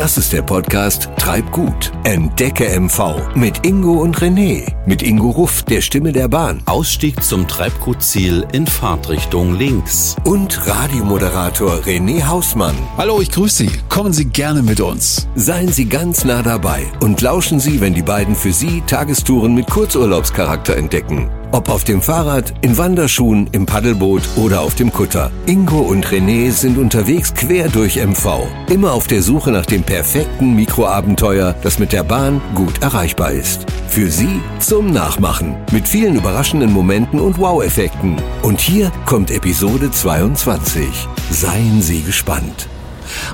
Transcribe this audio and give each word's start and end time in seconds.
Das 0.00 0.16
ist 0.16 0.32
der 0.32 0.40
Podcast 0.40 1.10
Treib 1.18 1.52
gut. 1.52 1.92
Entdecke 2.04 2.80
MV 2.80 3.34
mit 3.34 3.66
Ingo 3.66 4.00
und 4.00 4.16
René. 4.16 4.66
Mit 4.86 5.02
Ingo 5.02 5.28
Ruff, 5.28 5.62
der 5.64 5.82
Stimme 5.82 6.10
der 6.10 6.26
Bahn. 6.26 6.62
Ausstieg 6.64 7.22
zum 7.22 7.46
Treibgutziel 7.46 8.46
in 8.52 8.66
Fahrtrichtung 8.66 9.58
links. 9.58 10.16
Und 10.24 10.66
Radiomoderator 10.66 11.80
René 11.84 12.26
Hausmann. 12.26 12.76
Hallo, 12.96 13.20
ich 13.20 13.30
grüße 13.30 13.64
Sie. 13.64 13.70
Kommen 13.90 14.14
Sie 14.14 14.24
gerne 14.24 14.62
mit 14.62 14.80
uns. 14.80 15.28
Seien 15.34 15.68
Sie 15.68 15.84
ganz 15.84 16.24
nah 16.24 16.40
dabei 16.40 16.86
und 17.00 17.20
lauschen 17.20 17.60
Sie, 17.60 17.82
wenn 17.82 17.92
die 17.92 18.00
beiden 18.00 18.34
für 18.34 18.54
Sie 18.54 18.82
Tagestouren 18.86 19.52
mit 19.52 19.68
Kurzurlaubscharakter 19.68 20.78
entdecken. 20.78 21.28
Ob 21.52 21.68
auf 21.68 21.82
dem 21.82 22.00
Fahrrad, 22.00 22.54
in 22.60 22.78
Wanderschuhen, 22.78 23.48
im 23.50 23.66
Paddelboot 23.66 24.22
oder 24.36 24.60
auf 24.60 24.76
dem 24.76 24.92
Kutter. 24.92 25.32
Ingo 25.46 25.80
und 25.80 26.06
René 26.06 26.52
sind 26.52 26.78
unterwegs 26.78 27.34
quer 27.34 27.68
durch 27.68 27.96
MV. 27.96 28.46
Immer 28.68 28.92
auf 28.92 29.08
der 29.08 29.20
Suche 29.20 29.50
nach 29.50 29.66
dem 29.66 29.82
perfekten 29.82 30.54
Mikroabenteuer, 30.54 31.56
das 31.62 31.80
mit 31.80 31.92
der 31.92 32.04
Bahn 32.04 32.40
gut 32.54 32.82
erreichbar 32.82 33.32
ist. 33.32 33.66
Für 33.88 34.08
Sie 34.10 34.40
zum 34.60 34.92
Nachmachen. 34.92 35.56
Mit 35.72 35.88
vielen 35.88 36.14
überraschenden 36.14 36.72
Momenten 36.72 37.18
und 37.18 37.38
Wow-Effekten. 37.38 38.16
Und 38.42 38.60
hier 38.60 38.92
kommt 39.04 39.32
Episode 39.32 39.90
22. 39.90 40.86
Seien 41.30 41.82
Sie 41.82 42.02
gespannt. 42.02 42.68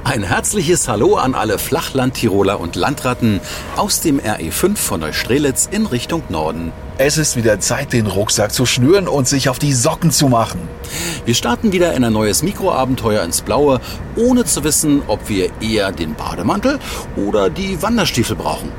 Ein 0.05 0.23
herzliches 0.23 0.89
Hallo 0.89 1.17
an 1.17 1.35
alle 1.35 1.59
Flachland-Tiroler 1.59 2.61
und 2.61 2.77
Landratten 2.77 3.41
aus 3.77 4.01
dem 4.01 4.21
RE5 4.21 4.77
von 4.77 5.01
Neustrelitz 5.01 5.69
in 5.71 5.87
Richtung 5.87 6.23
Norden. 6.29 6.73
Es 6.99 7.19
ist 7.19 7.37
wieder 7.37 7.61
Zeit, 7.61 7.93
den 7.93 8.07
Rucksack 8.07 8.53
zu 8.53 8.65
schnüren 8.65 9.09
und 9.09 9.29
sich 9.29 9.49
auf 9.49 9.59
die 9.59 9.73
Socken 9.73 10.11
zu 10.11 10.29
machen. 10.29 10.61
Wir 11.25 11.35
starten 11.35 11.73
wieder 11.73 11.93
in 11.95 12.05
ein 12.05 12.13
neues 12.13 12.43
Mikroabenteuer 12.43 13.23
ins 13.23 13.43
Blaue, 13.43 13.81
ohne 14.17 14.45
zu 14.45 14.65
wissen, 14.65 15.03
ob 15.07 15.29
wir 15.29 15.51
eher 15.61 15.93
den 15.93 16.15
Bademantel 16.15 16.79
oder 17.17 17.51
die 17.51 17.83
Wanderstiefel 17.83 18.37
brauchen. 18.37 18.73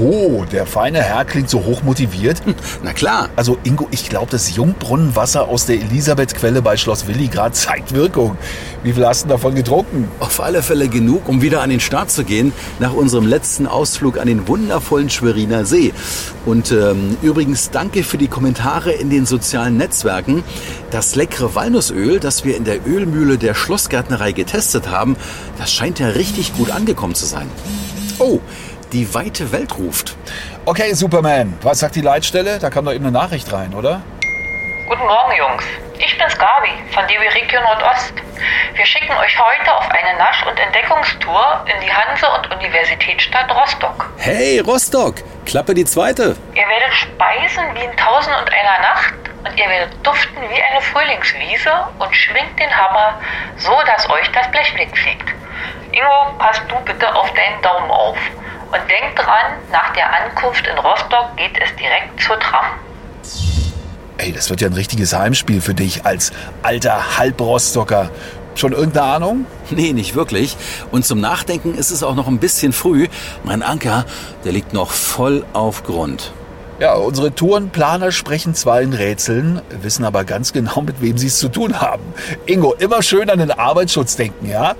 Oh, 0.00 0.44
der 0.50 0.66
feine 0.66 1.00
Herr 1.00 1.24
klingt 1.24 1.48
so 1.48 1.64
hoch 1.64 1.84
motiviert. 1.84 2.42
Na 2.82 2.92
klar. 2.92 3.28
Also 3.36 3.58
Ingo, 3.62 3.86
ich 3.92 4.08
glaube, 4.08 4.26
das 4.28 4.56
Jungbrunnenwasser 4.56 5.46
aus 5.46 5.66
der 5.66 5.76
Elisabethquelle 5.76 6.62
bei 6.62 6.76
Schloss 6.76 7.06
Willigrad 7.06 7.54
zeigt 7.54 7.94
Wirkung. 7.94 8.36
Wie 8.82 8.92
viel 8.92 9.06
hast 9.06 9.24
du 9.24 9.28
davon 9.28 9.54
getrunken? 9.54 10.08
Auf 10.18 10.40
alle 10.40 10.62
Fälle 10.62 10.88
genug, 10.88 11.28
um 11.28 11.42
wieder 11.42 11.62
an 11.62 11.70
den 11.70 11.78
Start 11.78 12.10
zu 12.10 12.24
gehen, 12.24 12.52
nach 12.80 12.92
unserem 12.92 13.26
letzten 13.26 13.68
Ausflug 13.68 14.18
an 14.18 14.26
den 14.26 14.48
wundervollen 14.48 15.10
Schweriner 15.10 15.64
See. 15.64 15.92
Und 16.44 16.72
ähm, 16.72 17.16
übrigens 17.22 17.70
danke 17.70 18.02
für 18.02 18.18
die 18.18 18.28
Kommentare 18.28 18.90
in 18.90 19.10
den 19.10 19.26
sozialen 19.26 19.76
Netzwerken. 19.76 20.42
Das 20.90 21.14
leckere 21.14 21.54
Walnussöl, 21.54 22.18
das 22.18 22.44
wir 22.44 22.56
in 22.56 22.64
der 22.64 22.84
Ölmühle 22.84 23.38
der 23.38 23.54
Schlossgärtnerei 23.54 24.32
getestet 24.32 24.90
haben, 24.90 25.14
das 25.58 25.72
scheint 25.72 26.00
ja 26.00 26.08
richtig 26.08 26.56
gut 26.56 26.72
angekommen 26.72 27.14
zu 27.14 27.26
sein. 27.26 27.48
Oh, 28.18 28.40
die 28.94 29.12
weite 29.12 29.50
Welt 29.50 29.76
ruft. 29.76 30.16
Okay, 30.64 30.94
Superman, 30.94 31.58
was 31.62 31.80
sagt 31.80 31.96
die 31.96 32.00
Leitstelle? 32.00 32.60
Da 32.60 32.70
kam 32.70 32.84
doch 32.84 32.92
eben 32.92 33.04
eine 33.04 33.12
Nachricht 33.12 33.52
rein, 33.52 33.74
oder? 33.74 34.00
Guten 34.88 35.04
Morgen, 35.04 35.32
Jungs. 35.36 35.64
Ich 35.98 36.16
bin's 36.16 36.38
Gabi 36.38 36.70
von 36.92 37.04
DB 37.08 37.28
Regio 37.28 37.60
Nordost. 37.60 38.14
Wir 38.74 38.86
schicken 38.86 39.12
euch 39.16 39.36
heute 39.36 39.74
auf 39.74 39.88
eine 39.90 40.16
Nasch- 40.18 40.46
und 40.46 40.58
Entdeckungstour 40.58 41.64
in 41.66 41.80
die 41.84 41.92
Hanse- 41.92 42.28
und 42.38 42.54
Universitätsstadt 42.54 43.50
Rostock. 43.50 44.12
Hey, 44.18 44.60
Rostock! 44.60 45.16
Klappe 45.44 45.74
die 45.74 45.84
zweite. 45.84 46.36
Ihr 46.54 46.68
werdet 46.68 46.94
speisen 46.94 47.64
wie 47.74 47.84
in 47.84 47.96
Tausend 47.96 48.36
und 48.36 48.52
einer 48.52 48.80
Nacht 48.80 49.14
und 49.44 49.58
ihr 49.58 49.68
werdet 49.68 50.06
duften 50.06 50.42
wie 50.48 50.62
eine 50.62 50.80
Frühlingswiese 50.80 51.88
und 51.98 52.14
schwingt 52.14 52.58
den 52.60 52.70
Hammer, 52.70 53.20
so 53.56 53.74
dass 53.86 54.08
euch 54.08 54.30
das 54.30 54.48
Blech 54.52 54.72
wegfliegt. 54.76 55.34
Ingo, 55.90 56.38
pass 56.38 56.60
du 56.68 56.76
bitte 56.84 57.12
auf 57.14 57.32
deinen 57.34 57.60
Daumen 57.62 57.90
auf. 57.90 58.18
Und 58.74 58.90
denkt 58.90 59.16
dran, 59.16 59.52
nach 59.70 59.92
der 59.92 60.04
Ankunft 60.12 60.66
in 60.66 60.76
Rostock 60.78 61.36
geht 61.36 61.52
es 61.62 61.70
direkt 61.76 62.20
zur 62.20 62.36
Tram. 62.40 62.64
Ey, 64.18 64.32
das 64.32 64.50
wird 64.50 64.62
ja 64.62 64.68
ein 64.68 64.74
richtiges 64.74 65.12
Heimspiel 65.14 65.60
für 65.60 65.74
dich 65.74 66.04
als 66.04 66.32
alter 66.64 67.16
Halbrostocker. 67.16 68.10
Schon 68.56 68.72
irgendeine 68.72 69.06
Ahnung? 69.06 69.46
Nee, 69.70 69.92
nicht 69.92 70.16
wirklich. 70.16 70.56
Und 70.90 71.06
zum 71.06 71.20
Nachdenken 71.20 71.74
ist 71.74 71.92
es 71.92 72.02
auch 72.02 72.16
noch 72.16 72.26
ein 72.26 72.38
bisschen 72.38 72.72
früh. 72.72 73.06
Mein 73.44 73.62
Anker, 73.62 74.06
der 74.44 74.50
liegt 74.50 74.72
noch 74.72 74.90
voll 74.90 75.44
auf 75.52 75.84
Grund. 75.84 76.32
Ja, 76.80 76.94
unsere 76.94 77.32
Tourenplaner 77.32 78.10
sprechen 78.10 78.54
zwar 78.54 78.80
in 78.80 78.92
Rätseln, 78.92 79.62
wissen 79.82 80.04
aber 80.04 80.24
ganz 80.24 80.52
genau, 80.52 80.80
mit 80.80 81.00
wem 81.00 81.16
sie 81.16 81.28
es 81.28 81.38
zu 81.38 81.48
tun 81.48 81.80
haben. 81.80 82.02
Ingo, 82.46 82.74
immer 82.74 83.02
schön 83.02 83.30
an 83.30 83.38
den 83.38 83.52
Arbeitsschutz 83.52 84.16
denken, 84.16 84.48
ja? 84.48 84.74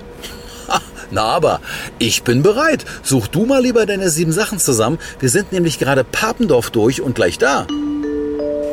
Na 1.10 1.22
aber, 1.24 1.60
ich 1.98 2.22
bin 2.22 2.42
bereit. 2.42 2.84
Such 3.02 3.28
du 3.28 3.46
mal 3.46 3.62
lieber 3.62 3.86
deine 3.86 4.10
sieben 4.10 4.32
Sachen 4.32 4.58
zusammen. 4.58 4.98
Wir 5.20 5.28
sind 5.28 5.52
nämlich 5.52 5.78
gerade 5.78 6.04
Papendorf 6.04 6.70
durch 6.70 7.00
und 7.00 7.14
gleich 7.14 7.38
da. 7.38 7.66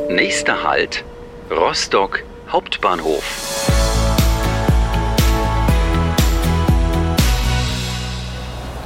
Nächster 0.10 0.64
Halt. 0.64 1.04
Rostock 1.50 2.24
Hauptbahnhof. 2.50 3.24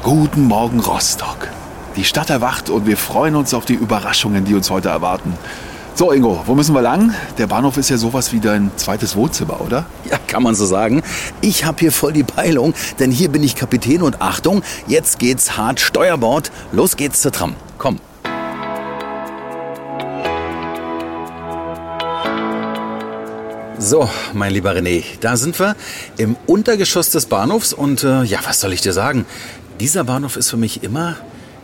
Guten 0.03 0.43
Morgen, 0.43 0.79
Rostock. 0.79 1.47
Die 1.95 2.03
Stadt 2.03 2.29
erwacht 2.29 2.69
und 2.69 2.85
wir 2.85 2.97
freuen 2.97 3.35
uns 3.35 3.53
auf 3.53 3.65
die 3.65 3.73
Überraschungen, 3.73 4.45
die 4.45 4.53
uns 4.53 4.69
heute 4.69 4.89
erwarten. 4.89 5.35
So, 5.97 6.11
Ingo, 6.11 6.43
wo 6.45 6.55
müssen 6.55 6.75
wir 6.75 6.81
lang? 6.81 7.15
Der 7.37 7.47
Bahnhof 7.47 7.77
ist 7.77 7.89
ja 7.89 7.95
sowas 7.95 8.33
wie 8.33 8.41
dein 8.41 8.69
zweites 8.75 9.15
Wohnzimmer, 9.15 9.61
oder? 9.61 9.85
Ja, 10.03 10.17
kann 10.27 10.43
man 10.43 10.53
so 10.53 10.65
sagen. 10.65 11.01
Ich 11.39 11.63
habe 11.63 11.79
hier 11.79 11.93
voll 11.93 12.11
die 12.11 12.25
Peilung, 12.25 12.73
denn 12.99 13.11
hier 13.11 13.29
bin 13.29 13.41
ich 13.43 13.55
Kapitän 13.55 14.01
und 14.01 14.21
Achtung, 14.21 14.61
jetzt 14.87 15.19
geht's 15.19 15.55
hart 15.55 15.79
Steuerbord. 15.79 16.51
Los 16.73 16.97
geht's 16.97 17.21
zur 17.21 17.31
Tram. 17.31 17.55
Komm. 17.77 18.01
So, 23.79 24.09
mein 24.33 24.51
lieber 24.51 24.75
René, 24.75 25.05
da 25.21 25.37
sind 25.37 25.57
wir 25.61 25.77
im 26.17 26.35
Untergeschoss 26.45 27.09
des 27.11 27.27
Bahnhofs 27.27 27.71
und 27.71 28.03
äh, 28.03 28.23
ja, 28.23 28.39
was 28.43 28.59
soll 28.59 28.73
ich 28.73 28.81
dir 28.81 28.91
sagen? 28.91 29.25
Dieser 29.79 30.03
Bahnhof 30.03 30.35
ist 30.35 30.49
für 30.49 30.57
mich 30.57 30.83
immer 30.83 31.15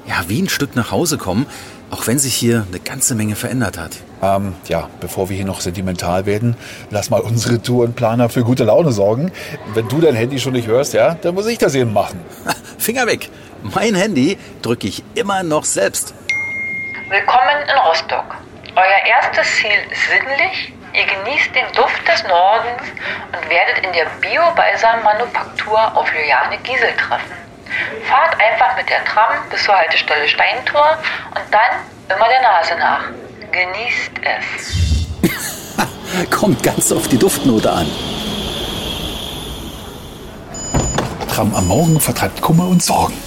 ja, 0.07 0.23
wie 0.27 0.41
ein 0.41 0.49
Stück 0.49 0.75
nach 0.75 0.91
Hause 0.91 1.17
kommen, 1.17 1.45
auch 1.91 2.07
wenn 2.07 2.17
sich 2.17 2.33
hier 2.33 2.65
eine 2.67 2.79
ganze 2.79 3.15
Menge 3.15 3.35
verändert 3.35 3.77
hat. 3.77 3.97
Ähm, 4.23 4.55
ja, 4.67 4.89
bevor 5.01 5.29
wir 5.29 5.35
hier 5.35 5.45
noch 5.45 5.61
sentimental 5.61 6.25
werden, 6.25 6.55
lass 6.89 7.09
mal 7.09 7.19
unsere 7.19 7.61
Tourenplaner 7.61 8.29
für 8.29 8.43
gute 8.43 8.63
Laune 8.63 8.91
sorgen. 8.91 9.31
Wenn 9.73 9.87
du 9.89 9.99
dein 9.99 10.15
Handy 10.15 10.39
schon 10.39 10.53
nicht 10.53 10.67
hörst, 10.67 10.93
ja, 10.93 11.15
dann 11.15 11.35
muss 11.35 11.47
ich 11.47 11.57
das 11.57 11.75
eben 11.75 11.93
machen. 11.93 12.23
Finger 12.77 13.05
weg! 13.07 13.29
Mein 13.61 13.93
Handy 13.93 14.39
drücke 14.63 14.87
ich 14.87 15.03
immer 15.13 15.43
noch 15.43 15.65
selbst. 15.65 16.15
Willkommen 17.09 17.61
in 17.69 17.77
Rostock. 17.77 18.25
Euer 18.75 19.05
erstes 19.05 19.45
Ziel 19.57 19.69
ist 19.91 20.01
sinnlich. 20.09 20.73
Ihr 20.93 21.05
genießt 21.05 21.53
den 21.53 21.71
Duft 21.75 22.07
des 22.07 22.23
Nordens 22.23 22.81
und 23.27 23.49
werdet 23.49 23.85
in 23.85 23.93
der 23.93 24.07
Bio-Balsam-Manufaktur 24.21 25.95
auf 25.95 26.07
Juliane 26.11 26.57
Giesel 26.63 26.93
treffen. 26.97 27.50
Fahrt 28.07 28.39
einfach 28.39 28.77
mit 28.77 28.87
der 28.89 29.03
Tram 29.05 29.33
bis 29.49 29.63
zur 29.63 29.75
Haltestelle 29.75 30.27
Steintor 30.27 30.99
und 31.29 31.41
dann 31.51 31.71
immer 32.15 32.27
der 32.27 32.41
Nase 32.41 32.75
nach. 32.77 33.05
Genießt 33.51 34.11
es. 34.21 36.29
Kommt 36.29 36.61
ganz 36.63 36.91
auf 36.91 37.07
die 37.07 37.17
Duftnote 37.17 37.71
an. 37.71 37.89
Tram 41.33 41.55
am 41.55 41.67
Morgen 41.67 41.99
vertreibt 41.99 42.41
Kummer 42.41 42.67
und 42.67 42.83
Sorgen. 42.83 43.17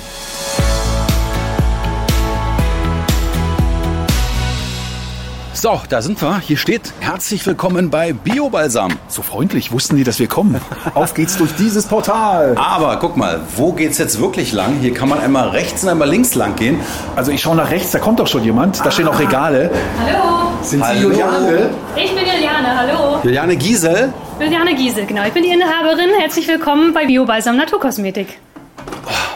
So, 5.65 5.81
da 5.89 6.03
sind 6.03 6.21
wir. 6.21 6.41
Hier 6.41 6.59
steht 6.59 6.93
herzlich 7.01 7.47
willkommen 7.47 7.89
bei 7.89 8.13
Biobalsam. 8.13 8.99
So 9.09 9.23
freundlich 9.23 9.73
wussten 9.73 9.97
die, 9.97 10.05
dass 10.05 10.19
wir 10.19 10.27
kommen. 10.27 10.61
Auf 10.93 11.15
geht's 11.15 11.39
durch 11.39 11.55
dieses 11.55 11.87
Portal. 11.87 12.55
Aber 12.59 12.99
guck 12.99 13.17
mal, 13.17 13.41
wo 13.57 13.73
geht's 13.73 13.97
jetzt 13.97 14.21
wirklich 14.21 14.53
lang? 14.53 14.77
Hier 14.83 14.93
kann 14.93 15.09
man 15.09 15.21
einmal 15.21 15.49
rechts 15.49 15.83
und 15.83 15.89
einmal 15.89 16.11
links 16.11 16.35
lang 16.35 16.55
gehen. 16.57 16.81
Also 17.17 17.33
ich 17.33 17.41
schaue 17.41 17.57
nach 17.57 17.71
rechts, 17.71 17.93
da 17.93 17.99
kommt 17.99 18.21
doch 18.21 18.27
schon 18.27 18.45
jemand. 18.45 18.85
Da 18.85 18.91
stehen 18.91 19.09
auch 19.09 19.19
Regale. 19.19 19.71
Hallo, 20.07 20.51
Sind 20.61 20.81
Sie 20.81 20.87
Hallo. 20.87 21.01
Juliane? 21.01 21.71
ich 21.97 22.15
bin 22.15 22.25
Juliane, 22.27 22.77
hallo. 22.79 23.21
Juliane 23.23 23.57
Giesel. 23.57 24.13
Juliane 24.39 24.75
Giesel, 24.75 25.07
genau. 25.07 25.25
Ich 25.25 25.33
bin 25.33 25.45
die 25.45 25.49
Inhaberin. 25.49 26.11
Herzlich 26.19 26.47
willkommen 26.47 26.93
bei 26.93 27.07
Biobalsam 27.07 27.57
Naturkosmetik. 27.57 28.39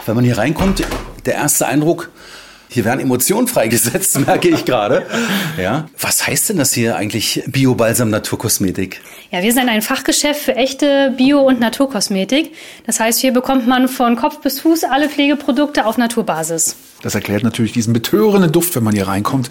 Wenn 0.05 0.13
man 0.13 0.23
hier 0.23 0.37
reinkommt, 0.37 0.83
der 1.25 1.33
erste 1.33 1.65
Eindruck, 1.65 2.11
hier 2.71 2.85
werden 2.85 2.99
Emotionen 2.99 3.47
freigesetzt, 3.47 4.19
merke 4.25 4.47
ich 4.47 4.63
gerade. 4.63 5.07
Ja. 5.59 5.89
Was 5.99 6.27
heißt 6.27 6.49
denn 6.49 6.57
das 6.57 6.71
hier 6.71 6.95
eigentlich 6.95 7.43
Biobalsam 7.47 8.11
Naturkosmetik? 8.11 9.01
Ja, 9.31 9.41
wir 9.41 9.51
sind 9.53 9.69
ein 9.69 9.81
Fachgeschäft 9.81 10.41
für 10.41 10.55
echte 10.55 11.13
Bio- 11.17 11.41
und 11.41 11.59
Naturkosmetik. 11.59 12.53
Das 12.85 12.99
heißt, 12.99 13.19
hier 13.19 13.33
bekommt 13.33 13.67
man 13.67 13.87
von 13.87 14.15
Kopf 14.15 14.39
bis 14.41 14.59
Fuß 14.59 14.83
alle 14.83 15.09
Pflegeprodukte 15.09 15.87
auf 15.87 15.97
Naturbasis. 15.97 16.75
Das 17.01 17.15
erklärt 17.15 17.43
natürlich 17.43 17.71
diesen 17.71 17.91
betörenden 17.91 18.51
Duft, 18.51 18.75
wenn 18.75 18.83
man 18.83 18.93
hier 18.93 19.07
reinkommt. 19.07 19.49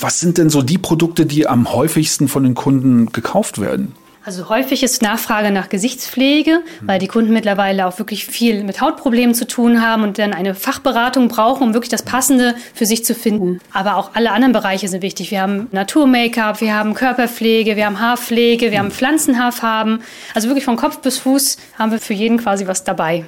Was 0.00 0.20
sind 0.20 0.38
denn 0.38 0.48
so 0.48 0.62
die 0.62 0.78
Produkte, 0.78 1.26
die 1.26 1.46
am 1.46 1.72
häufigsten 1.72 2.28
von 2.28 2.44
den 2.44 2.54
Kunden 2.54 3.12
gekauft 3.12 3.60
werden? 3.60 3.94
Also 4.26 4.48
häufig 4.48 4.82
ist 4.82 5.02
Nachfrage 5.02 5.50
nach 5.50 5.68
Gesichtspflege, 5.68 6.60
weil 6.80 6.98
die 6.98 7.08
Kunden 7.08 7.34
mittlerweile 7.34 7.86
auch 7.86 7.98
wirklich 7.98 8.24
viel 8.24 8.64
mit 8.64 8.80
Hautproblemen 8.80 9.34
zu 9.34 9.46
tun 9.46 9.82
haben 9.82 10.02
und 10.02 10.18
dann 10.18 10.32
eine 10.32 10.54
Fachberatung 10.54 11.28
brauchen, 11.28 11.62
um 11.62 11.74
wirklich 11.74 11.90
das 11.90 12.04
Passende 12.04 12.54
für 12.72 12.86
sich 12.86 13.04
zu 13.04 13.14
finden. 13.14 13.60
Aber 13.74 13.96
auch 13.96 14.14
alle 14.14 14.32
anderen 14.32 14.54
Bereiche 14.54 14.88
sind 14.88 15.02
wichtig. 15.02 15.30
Wir 15.30 15.42
haben 15.42 15.68
Natur-Make-up, 15.72 16.62
wir 16.62 16.74
haben 16.74 16.94
Körperpflege, 16.94 17.76
wir 17.76 17.84
haben 17.84 18.00
Haarpflege, 18.00 18.70
wir 18.70 18.78
haben 18.78 18.90
Pflanzenhaarfarben. 18.90 20.02
Also 20.34 20.48
wirklich 20.48 20.64
von 20.64 20.76
Kopf 20.76 21.00
bis 21.00 21.18
Fuß 21.18 21.58
haben 21.78 21.92
wir 21.92 21.98
für 22.00 22.14
jeden 22.14 22.38
quasi 22.38 22.66
was 22.66 22.82
dabei. 22.82 23.26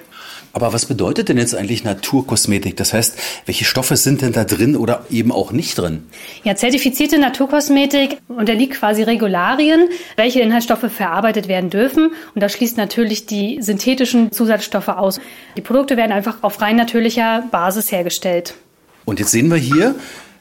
Aber 0.57 0.73
was 0.73 0.87
bedeutet 0.87 1.29
denn 1.29 1.37
jetzt 1.37 1.55
eigentlich 1.55 1.85
Naturkosmetik? 1.85 2.79
Das 2.79 2.95
heißt, 2.95 3.19
welche 3.45 3.67
Stoffe 3.67 3.95
sind 3.99 4.23
denn 4.23 4.33
da 4.33 4.45
drin 4.45 4.75
oder 4.75 5.05
eben 5.11 5.31
auch 5.31 5.53
nicht 5.53 5.77
drin? 5.77 6.05
Ja, 6.45 6.57
zertifizierte 6.57 7.19
Naturkosmetik 7.19 8.17
unterliegt 8.29 8.73
quasi 8.73 9.03
Regularien, 9.03 9.91
welche 10.17 10.41
Inhaltsstoffe 10.41 10.91
verarbeitet 10.91 11.49
werden 11.49 11.69
dürfen. 11.69 12.13
Und 12.35 12.41
das 12.41 12.55
schließt 12.55 12.79
natürlich 12.79 13.27
die 13.27 13.59
synthetischen 13.61 14.33
Zusatzstoffe 14.33 14.89
aus. 14.89 15.21
Die 15.59 15.61
Produkte 15.61 15.99
werden 15.99 16.13
einfach 16.13 16.39
auf 16.41 16.59
rein 16.63 16.77
natürlicher 16.77 17.45
Basis 17.51 17.93
hergestellt. 17.93 18.55
Und 19.05 19.21
jetzt 19.21 19.33
sehen 19.33 19.51
wir 19.51 19.59
hier 19.59 19.95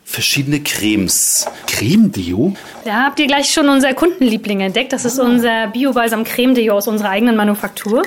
verschiedene 0.05 0.61
Cremes. 0.61 1.47
Creme-Deo? 1.67 2.53
Da 2.85 3.03
habt 3.03 3.19
ihr 3.19 3.27
gleich 3.27 3.51
schon 3.51 3.67
unser 3.67 3.93
Kundenliebling 3.93 4.61
entdeckt. 4.61 4.93
Das 4.93 5.03
ist 5.03 5.19
unser 5.19 5.67
Bio-Balsam 5.67 6.23
Creme 6.23 6.53
Deo 6.53 6.75
aus 6.75 6.87
unserer 6.87 7.09
eigenen 7.09 7.35
Manufaktur. 7.35 8.03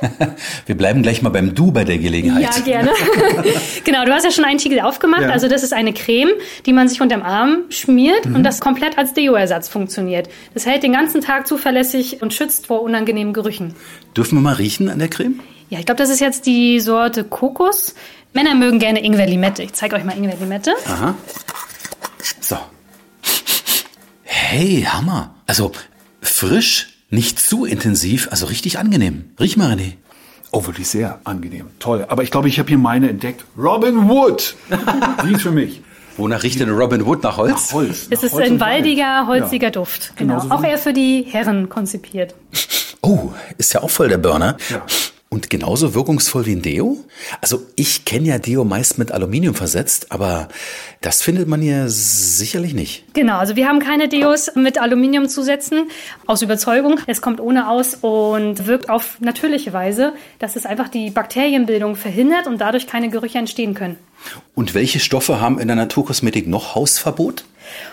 Wir 0.66 0.76
bleiben 0.76 1.02
gleich 1.02 1.22
mal 1.22 1.28
beim 1.28 1.54
Du 1.54 1.70
bei 1.70 1.84
der 1.84 1.98
Gelegenheit. 1.98 2.42
Ja, 2.42 2.64
gerne. 2.64 2.90
genau, 3.84 4.04
du 4.04 4.12
hast 4.12 4.24
ja 4.24 4.32
schon 4.32 4.44
einen 4.44 4.58
Tiegel 4.58 4.80
aufgemacht. 4.80 5.22
Ja. 5.22 5.28
Also 5.28 5.46
das 5.46 5.62
ist 5.62 5.72
eine 5.72 5.92
Creme, 5.92 6.30
die 6.66 6.72
man 6.72 6.88
sich 6.88 7.00
unterm 7.00 7.22
Arm 7.22 7.64
schmiert 7.68 8.26
und 8.26 8.42
das 8.42 8.58
komplett 8.60 8.98
als 8.98 9.12
Deo-Ersatz 9.12 9.68
funktioniert. 9.68 10.28
Das 10.54 10.66
hält 10.66 10.82
den 10.82 10.92
ganzen 10.92 11.20
Tag 11.20 11.46
zuverlässig 11.46 12.22
und 12.22 12.34
schützt 12.34 12.66
vor 12.66 12.82
unangenehmen 12.82 13.32
Gerüchen. 13.32 13.74
Dürfen 14.16 14.38
wir 14.38 14.42
mal 14.42 14.54
riechen 14.54 14.88
an 14.88 14.98
der 14.98 15.08
Creme? 15.08 15.38
Ja, 15.72 15.78
ich 15.78 15.86
glaube, 15.86 16.02
das 16.02 16.10
ist 16.10 16.20
jetzt 16.20 16.44
die 16.44 16.80
Sorte 16.80 17.24
Kokos. 17.24 17.94
Männer 18.34 18.54
mögen 18.54 18.78
gerne 18.78 19.02
Ingwer-Limette. 19.02 19.62
Ich 19.62 19.72
zeige 19.72 19.96
euch 19.96 20.04
mal 20.04 20.14
Ingwer-Limette. 20.14 20.74
Aha. 20.84 21.14
So. 22.40 22.58
Hey, 24.22 24.82
Hammer. 24.86 25.34
Also 25.46 25.72
frisch, 26.20 26.98
nicht 27.08 27.40
zu 27.40 27.64
intensiv, 27.64 28.28
also 28.30 28.44
richtig 28.44 28.78
angenehm. 28.78 29.30
Riech 29.40 29.56
mal, 29.56 29.72
René. 29.72 29.94
Oh, 30.50 30.66
wirklich 30.66 30.88
sehr 30.88 31.20
angenehm. 31.24 31.68
Toll. 31.78 32.04
Aber 32.06 32.22
ich 32.22 32.30
glaube, 32.30 32.48
ich 32.48 32.58
habe 32.58 32.68
hier 32.68 32.76
meine 32.76 33.08
entdeckt. 33.08 33.46
Robin 33.56 34.10
Wood. 34.10 34.54
Die 35.24 35.32
ist 35.32 35.40
für 35.40 35.52
mich. 35.52 35.80
Wonach 36.18 36.42
riecht 36.42 36.60
denn 36.60 36.68
Robin 36.68 37.06
Wood 37.06 37.22
nach 37.22 37.38
Holz? 37.38 37.72
Holz. 37.72 38.08
Es 38.10 38.18
Nach 38.20 38.22
ist 38.24 38.32
Holz 38.34 38.46
ein 38.50 38.60
waldiger, 38.60 39.26
holziger 39.26 39.68
Ja. 39.68 39.70
Duft. 39.70 40.12
Genau. 40.16 40.34
Genauso 40.34 40.54
Auch 40.54 40.64
eher 40.64 40.76
für 40.76 40.92
die 40.92 41.22
Herren 41.30 41.70
konzipiert. 41.70 42.34
Oh, 43.00 43.30
ist 43.56 43.72
ja 43.72 43.82
auch 43.82 43.88
voll 43.88 44.10
der 44.10 44.18
Burner. 44.18 44.58
Ja. 44.68 44.84
Und 45.32 45.48
genauso 45.48 45.94
wirkungsvoll 45.94 46.44
wie 46.44 46.52
ein 46.52 46.60
Deo? 46.60 46.98
Also 47.40 47.62
ich 47.74 48.04
kenne 48.04 48.28
ja 48.28 48.38
Deo 48.38 48.64
meist 48.64 48.98
mit 48.98 49.12
Aluminium 49.12 49.54
versetzt, 49.54 50.12
aber 50.12 50.48
das 51.00 51.22
findet 51.22 51.48
man 51.48 51.62
hier 51.62 51.88
sicherlich 51.88 52.74
nicht. 52.74 53.04
Genau, 53.14 53.38
also 53.38 53.56
wir 53.56 53.66
haben 53.66 53.78
keine 53.78 54.10
Deos 54.10 54.54
mit 54.56 54.78
Aluminiumzusätzen 54.78 55.88
aus 56.26 56.42
Überzeugung. 56.42 57.00
Es 57.06 57.22
kommt 57.22 57.40
ohne 57.40 57.70
aus 57.70 57.94
und 57.94 58.66
wirkt 58.66 58.90
auf 58.90 59.22
natürliche 59.22 59.72
Weise, 59.72 60.12
dass 60.38 60.54
es 60.54 60.66
einfach 60.66 60.88
die 60.88 61.08
Bakterienbildung 61.08 61.96
verhindert 61.96 62.46
und 62.46 62.60
dadurch 62.60 62.86
keine 62.86 63.08
Gerüche 63.08 63.38
entstehen 63.38 63.72
können. 63.72 63.96
Und 64.54 64.74
welche 64.74 65.00
Stoffe 65.00 65.40
haben 65.40 65.58
in 65.58 65.66
der 65.66 65.76
Naturkosmetik 65.76 66.46
noch 66.46 66.74
Hausverbot? 66.74 67.44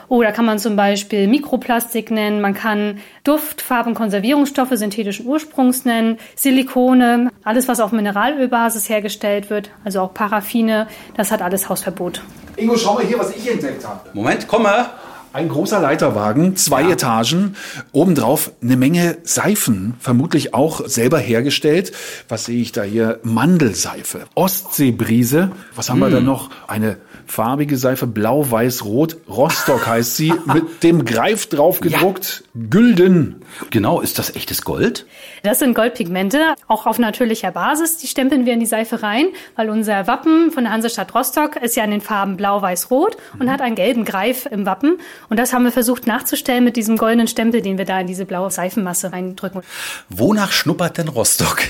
Oh, 0.07 0.21
da 0.21 0.31
kann 0.31 0.45
man 0.45 0.59
zum 0.59 0.75
Beispiel 0.75 1.27
Mikroplastik 1.27 2.11
nennen, 2.11 2.41
man 2.41 2.53
kann 2.53 2.99
Duft, 3.23 3.61
Farben, 3.61 3.93
Konservierungsstoffe 3.93 4.71
synthetischen 4.73 5.25
Ursprungs 5.25 5.85
nennen, 5.85 6.17
Silikone, 6.35 7.31
alles, 7.43 7.67
was 7.67 7.79
auf 7.79 7.91
Mineralölbasis 7.91 8.89
hergestellt 8.89 9.49
wird, 9.49 9.71
also 9.83 10.01
auch 10.01 10.13
Paraffine, 10.13 10.87
das 11.15 11.31
hat 11.31 11.41
alles 11.41 11.69
Hausverbot. 11.69 12.21
Ingo, 12.55 12.75
schau 12.77 12.95
mal 12.95 13.05
hier, 13.05 13.19
was 13.19 13.35
ich 13.35 13.49
entdeckt 13.49 13.87
habe. 13.87 14.09
Moment, 14.13 14.47
komme. 14.47 14.89
Ein 15.31 15.47
großer 15.47 15.79
Leiterwagen, 15.79 16.55
zwei 16.55 16.89
Etagen, 16.89 17.55
obendrauf 17.91 18.51
eine 18.63 18.75
Menge 18.77 19.19
Seifen, 19.21 19.93
vermutlich 19.99 20.55
auch 20.55 20.87
selber 20.87 21.19
hergestellt. 21.19 21.91
Was 22.27 22.45
sehe 22.45 22.59
ich 22.59 22.71
da 22.71 22.81
hier? 22.81 23.19
Mandelseife, 23.21 24.21
Ostseebrise. 24.33 25.51
Was 25.75 25.91
haben 25.91 25.99
wir 25.99 26.09
da 26.09 26.19
noch? 26.19 26.49
Eine 26.67 26.97
farbige 27.29 27.77
Seife, 27.77 28.07
blau, 28.07 28.49
weiß, 28.49 28.83
rot. 28.85 29.17
Rostock 29.29 29.87
heißt 29.87 30.15
sie, 30.15 30.33
mit 30.45 30.83
dem 30.83 31.05
Greif 31.05 31.47
drauf 31.47 31.79
gedruckt. 31.79 32.43
Gülden. 32.69 33.41
Genau, 33.69 34.01
ist 34.01 34.19
das 34.19 34.35
echtes 34.35 34.63
Gold? 34.63 35.05
Das 35.43 35.59
sind 35.59 35.73
Goldpigmente, 35.73 36.55
auch 36.67 36.85
auf 36.85 36.99
natürlicher 36.99 37.51
Basis. 37.51 37.97
Die 37.97 38.07
stempeln 38.07 38.45
wir 38.45 38.53
in 38.53 38.59
die 38.59 38.65
Seife 38.65 39.03
rein, 39.03 39.27
weil 39.55 39.69
unser 39.69 40.07
Wappen 40.07 40.51
von 40.51 40.63
der 40.63 40.73
Hansestadt 40.73 41.13
Rostock 41.15 41.55
ist 41.57 41.75
ja 41.75 41.83
in 41.83 41.91
den 41.91 42.01
Farben 42.01 42.35
Blau, 42.35 42.61
Weiß, 42.61 42.91
Rot 42.91 43.17
und 43.39 43.49
hat 43.49 43.61
einen 43.61 43.75
gelben 43.75 44.05
Greif 44.05 44.45
im 44.45 44.65
Wappen. 44.65 44.99
Und 45.29 45.37
das 45.37 45.53
haben 45.53 45.63
wir 45.63 45.71
versucht 45.71 46.07
nachzustellen 46.07 46.63
mit 46.63 46.75
diesem 46.75 46.97
goldenen 46.97 47.27
Stempel, 47.27 47.61
den 47.61 47.77
wir 47.77 47.85
da 47.85 47.99
in 47.99 48.07
diese 48.07 48.25
blaue 48.25 48.51
Seifenmasse 48.51 49.11
reindrücken. 49.11 49.61
Wonach 50.09 50.51
schnuppert 50.51 50.97
denn 50.97 51.07
Rostock? 51.07 51.63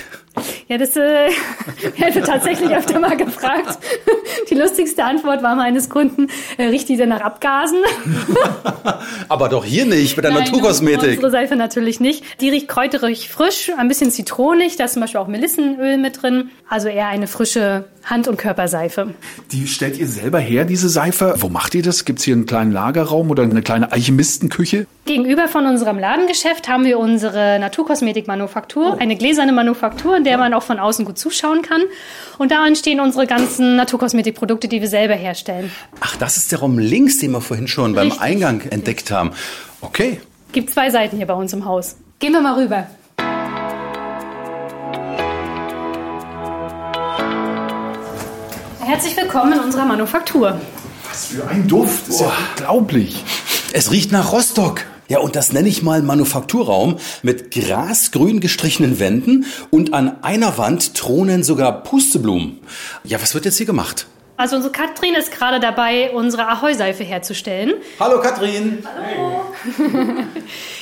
Ja, 0.67 0.77
das 0.77 0.95
äh, 0.95 1.29
hätte 1.95 2.21
tatsächlich 2.21 2.69
öfter 2.69 2.99
mal 2.99 3.15
gefragt. 3.17 3.79
Die 4.49 4.55
lustigste 4.55 5.03
Antwort 5.03 5.43
war 5.43 5.55
meines 5.55 5.89
Kunden, 5.89 6.27
äh, 6.57 6.65
riecht 6.65 6.89
die 6.89 6.97
denn 6.97 7.09
nach 7.09 7.21
Abgasen? 7.21 7.79
Aber 9.29 9.49
doch 9.49 9.65
hier 9.65 9.85
nicht, 9.85 10.15
mit 10.15 10.25
der 10.25 10.31
Nein, 10.31 10.43
Naturkosmetik. 10.43 11.15
Unsere 11.15 11.31
Seife 11.31 11.55
natürlich 11.55 11.99
nicht. 11.99 12.23
Die 12.41 12.49
riecht 12.49 12.67
kräuterig 12.67 13.29
frisch, 13.29 13.71
ein 13.77 13.87
bisschen 13.87 14.11
zitronig. 14.11 14.75
Da 14.77 14.85
ist 14.85 14.93
zum 14.93 15.01
Beispiel 15.01 15.19
auch 15.19 15.27
Melissenöl 15.27 15.97
mit 15.97 16.21
drin. 16.21 16.49
Also 16.67 16.87
eher 16.87 17.07
eine 17.07 17.27
frische 17.27 17.85
Hand- 18.03 18.27
und 18.27 18.37
Körperseife. 18.37 19.13
Die 19.51 19.67
stellt 19.67 19.97
ihr 19.97 20.07
selber 20.07 20.39
her, 20.39 20.65
diese 20.65 20.89
Seife? 20.89 21.35
Wo 21.37 21.49
macht 21.49 21.75
ihr 21.75 21.83
das? 21.83 22.05
Gibt's 22.05 22.23
hier 22.23 22.35
einen 22.35 22.45
kleinen 22.45 22.71
Lagerraum 22.71 23.29
oder 23.29 23.43
eine 23.43 23.61
kleine 23.61 23.91
Alchemistenküche? 23.91 24.87
Gegenüber 25.09 25.47
von 25.47 25.65
unserem 25.65 25.97
Ladengeschäft 25.97 26.67
haben 26.67 26.85
wir 26.85 26.99
unsere 26.99 27.57
Naturkosmetikmanufaktur, 27.57 29.01
eine 29.01 29.15
gläserne 29.15 29.51
Manufaktur, 29.51 30.15
in 30.15 30.23
der 30.23 30.37
man 30.37 30.53
auch 30.53 30.61
von 30.61 30.77
außen 30.77 31.03
gut 31.03 31.17
zuschauen 31.17 31.63
kann. 31.63 31.81
Und 32.37 32.51
da 32.51 32.67
entstehen 32.67 32.99
unsere 32.99 33.25
ganzen 33.25 33.75
Naturkosmetikprodukte, 33.75 34.67
die 34.67 34.81
wir 34.81 34.87
selber 34.87 35.15
herstellen. 35.15 35.71
Ach, 35.99 36.15
das 36.17 36.37
ist 36.37 36.51
der 36.51 36.59
Raum 36.59 36.77
links, 36.77 37.17
den 37.17 37.31
wir 37.31 37.41
vorhin 37.41 37.67
schon 37.67 37.95
beim 37.95 38.09
Richtig. 38.09 38.21
Eingang 38.21 38.61
entdeckt 38.69 39.09
haben. 39.09 39.31
Okay. 39.81 40.21
Gibt 40.51 40.71
zwei 40.71 40.91
Seiten 40.91 41.17
hier 41.17 41.25
bei 41.25 41.33
uns 41.33 41.53
im 41.53 41.65
Haus. 41.65 41.95
Gehen 42.19 42.33
wir 42.33 42.41
mal 42.41 42.61
rüber. 42.61 42.85
Herzlich 48.81 49.17
willkommen 49.17 49.53
in 49.53 49.59
unserer 49.59 49.85
Manufaktur. 49.85 50.61
Was 51.09 51.25
für 51.25 51.47
ein 51.47 51.67
Duft. 51.67 52.09
Das 52.09 52.13
ist 52.13 52.21
ja 52.21 52.31
unglaublich. 52.51 53.23
Es 53.73 53.89
riecht 53.89 54.11
nach 54.11 54.31
Rostock. 54.31 54.85
Ja, 55.09 55.17
und 55.19 55.35
das 55.35 55.51
nenne 55.51 55.67
ich 55.67 55.81
mal 55.81 56.03
Manufakturraum 56.03 56.97
mit 57.23 57.49
grasgrün 57.49 58.39
gestrichenen 58.39 58.99
Wänden 58.99 59.45
und 59.71 59.95
an 59.95 60.23
einer 60.23 60.59
Wand 60.59 60.93
thronen 60.93 61.43
sogar 61.43 61.81
Pusteblumen. 61.81 62.59
Ja, 63.03 63.19
was 63.19 63.33
wird 63.33 63.45
jetzt 63.45 63.57
hier 63.57 63.65
gemacht? 63.65 64.05
Also 64.37 64.55
unsere 64.55 64.71
Katrin 64.71 65.15
ist 65.15 65.31
gerade 65.31 65.59
dabei, 65.59 66.11
unsere 66.11 66.47
Ahoi-Seife 66.47 67.03
herzustellen. 67.03 67.73
Hallo 67.99 68.21
Katrin. 68.21 68.83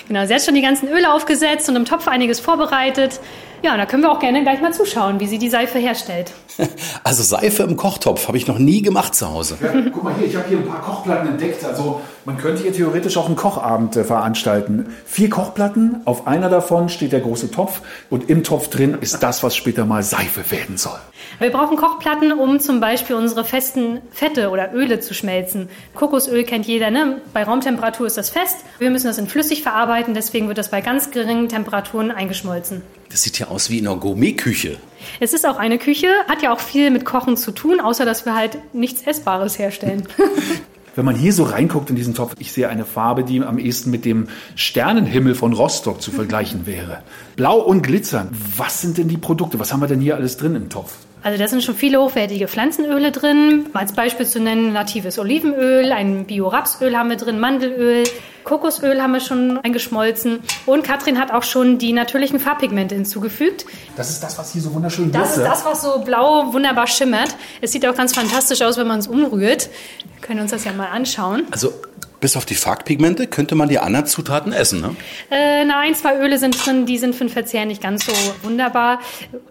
Genau, 0.08 0.26
sie 0.26 0.34
hat 0.34 0.42
schon 0.42 0.56
die 0.56 0.62
ganzen 0.62 0.88
Öle 0.88 1.12
aufgesetzt 1.12 1.68
und 1.68 1.76
im 1.76 1.84
Topf 1.84 2.08
einiges 2.08 2.40
vorbereitet. 2.40 3.20
Ja, 3.62 3.74
und 3.74 3.78
da 3.78 3.86
können 3.86 4.04
wir 4.04 4.10
auch 4.10 4.20
gerne 4.20 4.42
gleich 4.42 4.62
mal 4.62 4.72
zuschauen, 4.72 5.20
wie 5.20 5.28
sie 5.28 5.38
die 5.38 5.50
Seife 5.50 5.80
herstellt. 5.80 6.32
Also 7.04 7.24
Seife 7.24 7.64
im 7.64 7.76
Kochtopf 7.76 8.28
habe 8.28 8.38
ich 8.38 8.48
noch 8.48 8.58
nie 8.58 8.82
gemacht 8.82 9.16
zu 9.16 9.30
Hause. 9.30 9.58
Ja, 9.62 9.74
guck 9.94 10.04
mal 10.04 10.14
hier, 10.18 10.28
ich 10.28 10.36
habe 10.36 10.48
hier 10.48 10.58
ein 10.60 10.66
paar 10.66 10.82
Kochplatten 10.82 11.28
entdeckt. 11.30 11.64
Also 11.66 12.02
man 12.28 12.38
könnte 12.38 12.64
hier 12.64 12.74
theoretisch 12.74 13.16
auch 13.16 13.28
einen 13.28 13.38
Kochabend 13.38 13.96
äh, 13.96 14.04
veranstalten. 14.04 14.88
Vier 15.06 15.30
Kochplatten, 15.30 16.02
auf 16.04 16.28
einer 16.28 16.50
davon 16.50 16.90
steht 16.90 17.14
der 17.14 17.22
große 17.22 17.52
Topf 17.52 17.82
und 18.10 18.30
im 18.30 18.44
Topf 18.44 18.68
drin 18.68 18.98
ist 19.00 19.24
das, 19.24 19.44
was 19.44 19.56
später 19.56 19.86
mal 19.86 20.04
Seife 20.04 20.52
werden 20.52 20.76
soll. 20.76 21.00
Wir 21.40 21.52
brauchen 21.52 21.78
Kochplatten, 21.78 22.34
um 22.34 22.60
zum 22.60 22.82
Beispiel 22.82 23.16
unsere 23.16 23.46
festen 23.46 24.02
Fette 24.12 24.50
oder 24.50 24.74
Öle 24.74 25.00
zu 25.00 25.14
schmelzen. 25.14 25.70
Kokosöl 25.96 26.44
kennt 26.44 26.66
jeder, 26.66 26.92
ne? 26.92 27.22
Bei 27.32 27.44
Raumtemperatur 27.44 28.08
ist 28.08 28.18
das 28.18 28.30
fest. 28.30 28.58
Wir 28.78 28.92
müssen 28.92 29.08
das 29.08 29.18
in 29.18 29.28
flüssig 29.28 29.64
verarbeiten, 29.64 30.14
deswegen 30.14 30.50
wird 30.50 30.58
das 30.58 30.70
bei 30.70 30.82
ganz 30.82 31.12
geringen 31.12 31.48
Temperaturen 31.48 32.12
eingeschmolzen. 32.12 32.82
Das 33.10 33.24
sieht 33.24 33.40
ja 33.40 33.48
aus 33.48 33.70
wie 33.70 33.80
in 33.80 33.88
einer 33.88 33.96
Gourmetküche. 33.96 34.76
Es 35.22 35.32
ist 35.32 35.48
auch 35.48 35.56
eine 35.56 35.78
Küche, 35.78 36.10
hat 36.28 36.42
ja 36.42 36.52
auch 36.52 36.60
viel 36.60 36.92
mit 36.92 37.06
Kochen 37.06 37.38
zu 37.38 37.52
tun, 37.52 37.80
außer 37.80 38.04
dass 38.04 38.26
wir 38.26 38.36
halt 38.36 38.58
nichts 38.74 39.04
Essbares 39.04 39.58
herstellen. 39.58 40.06
Wenn 40.98 41.06
man 41.06 41.16
hier 41.16 41.32
so 41.32 41.44
reinguckt 41.44 41.92
in 41.92 41.96
diesen 41.96 42.16
Topf, 42.16 42.34
ich 42.40 42.52
sehe 42.52 42.70
eine 42.70 42.84
Farbe, 42.84 43.24
die 43.24 43.40
am 43.44 43.60
ehesten 43.60 43.92
mit 43.92 44.04
dem 44.04 44.30
Sternenhimmel 44.56 45.36
von 45.36 45.54
Rostock 45.54 46.02
zu 46.02 46.10
vergleichen 46.10 46.66
wäre. 46.66 47.04
Blau 47.36 47.60
und 47.60 47.84
glitzern. 47.84 48.30
Was 48.58 48.82
sind 48.82 48.98
denn 48.98 49.08
die 49.08 49.18
Produkte? 49.18 49.60
Was 49.60 49.72
haben 49.72 49.80
wir 49.80 49.88
denn 49.88 50.02
hier 50.02 50.16
alles 50.16 50.38
drin 50.38 50.56
im 50.56 50.70
Topf? 50.70 50.96
Also 51.28 51.40
da 51.40 51.50
sind 51.50 51.62
schon 51.62 51.76
viele 51.76 52.00
hochwertige 52.00 52.48
Pflanzenöle 52.48 53.12
drin. 53.12 53.66
Als 53.74 53.92
Beispiel 53.92 54.26
zu 54.26 54.40
nennen 54.40 54.72
natives 54.72 55.20
Olivenöl, 55.20 55.92
ein 55.92 56.26
Bio-Rapsöl 56.26 56.98
haben 56.98 57.10
wir 57.10 57.18
drin, 57.18 57.38
Mandelöl, 57.38 58.06
Kokosöl 58.46 59.02
haben 59.02 59.12
wir 59.12 59.20
schon 59.20 59.58
eingeschmolzen. 59.58 60.40
Und 60.66 60.86
Katrin 60.86 61.20
hat 61.20 61.34
auch 61.34 61.44
schon 61.44 61.80
die 61.80 61.92
natürlichen 61.92 62.40
Farbpigmente 62.40 62.96
hinzugefügt. 62.96 63.66
Das 63.98 64.10
ist 64.10 64.24
das, 64.24 64.38
was 64.38 64.54
hier 64.54 64.62
so 64.62 64.74
wunderschön 64.74 65.12
Das 65.12 65.36
ist 65.36 65.44
das, 65.44 65.66
was 65.66 65.82
so 65.82 66.00
blau 66.00 66.54
wunderbar 66.54 66.88
schimmert. 66.88 67.36
Es 67.60 67.74
sieht 67.74 67.86
auch 67.86 67.96
ganz 67.96 68.16
fantastisch 68.16 68.62
aus, 68.62 68.78
wenn 68.78 68.88
man 68.88 69.00
es 69.00 69.08
umrührt. 69.08 69.70
Wir 70.14 70.22
können 70.22 70.40
uns 70.40 70.52
das 70.52 70.64
ja 70.64 70.72
mal 70.72 70.88
anschauen. 70.88 71.44
Also 71.52 71.74
bis 72.20 72.36
auf 72.36 72.46
die 72.46 72.56
Farbpigmente 72.56 73.28
könnte 73.28 73.56
man 73.56 73.70
die 73.70 73.80
anderen 73.80 74.08
Zutaten 74.08 74.52
essen, 74.52 74.82
ne? 74.82 74.96
Äh, 75.30 75.64
na, 75.66 75.80
ein, 75.80 75.96
zwei 75.96 76.18
Öle 76.18 76.38
sind 76.38 76.66
drin, 76.66 76.86
die 76.86 76.98
sind 76.98 77.16
für 77.16 77.24
den 77.26 77.30
Verzehr 77.30 77.66
nicht 77.66 77.82
ganz 77.82 78.06
so 78.06 78.12
wunderbar. 78.44 79.00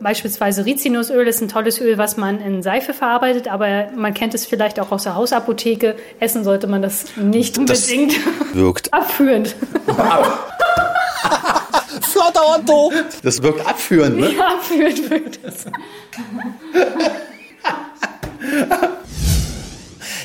Beispielsweise 0.01 0.67
Rizinusöl 0.67 1.27
ist 1.29 1.41
ein 1.41 1.49
tolles 1.49 1.81
Öl, 1.81 1.97
was 1.99 2.17
man 2.17 2.41
in 2.41 2.63
Seife 2.63 2.93
verarbeitet, 2.93 3.49
aber 3.49 3.89
man 3.95 4.15
kennt 4.15 4.35
es 4.35 4.47
vielleicht 4.47 4.81
auch 4.81 4.91
aus 4.91 5.05
der 5.05 5.15
Hausapotheke. 5.15 5.97
Essen 6.19 6.43
sollte 6.45 6.67
man 6.67 6.83
das 6.83 7.17
nicht 7.17 7.57
unbedingt. 7.59 8.15
Das 8.17 8.55
wirkt 8.55 8.93
abführend. 8.93 9.55
Flotter 12.03 12.57
Otto! 12.57 12.93
Das 13.23 13.43
wirkt 13.43 13.67
abführend, 13.67 14.19
ne? 14.19 14.33
Ja, 14.33 14.49
abführend 14.55 15.11
wirkt 15.11 15.39
es. 15.45 15.67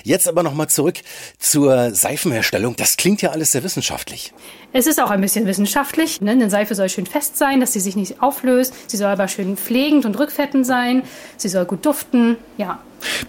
Jetzt 0.04 0.28
aber 0.28 0.44
nochmal 0.44 0.68
zurück 0.68 0.96
zur 1.40 1.94
Seifenherstellung. 1.94 2.76
Das 2.76 2.98
klingt 2.98 3.22
ja 3.22 3.32
alles 3.32 3.52
sehr 3.52 3.64
wissenschaftlich. 3.64 4.34
Es 4.74 4.88
ist 4.88 5.02
auch 5.02 5.10
ein 5.10 5.22
bisschen 5.22 5.46
wissenschaftlich. 5.46 6.22
Ne? 6.22 6.32
Eine 6.32 6.50
Seife 6.50 6.76
soll 6.76 6.90
schön 6.90 7.06
fest 7.06 7.38
sein, 7.38 7.60
dass 7.60 7.74
sie 7.74 7.80
sich 7.80 7.96
nicht 7.96 8.22
auflöst. 8.22 8.74
Sie 8.88 8.98
soll 8.98 9.08
aber 9.08 9.28
schön 9.28 9.58
pflegend 9.58 10.06
und 10.06 10.18
rückfettend 10.18 10.66
sein. 10.66 11.04
Sie 11.38 11.50
soll 11.50 11.66
gut 11.66 11.86
duften. 11.86 12.38
Ja. 12.58 12.80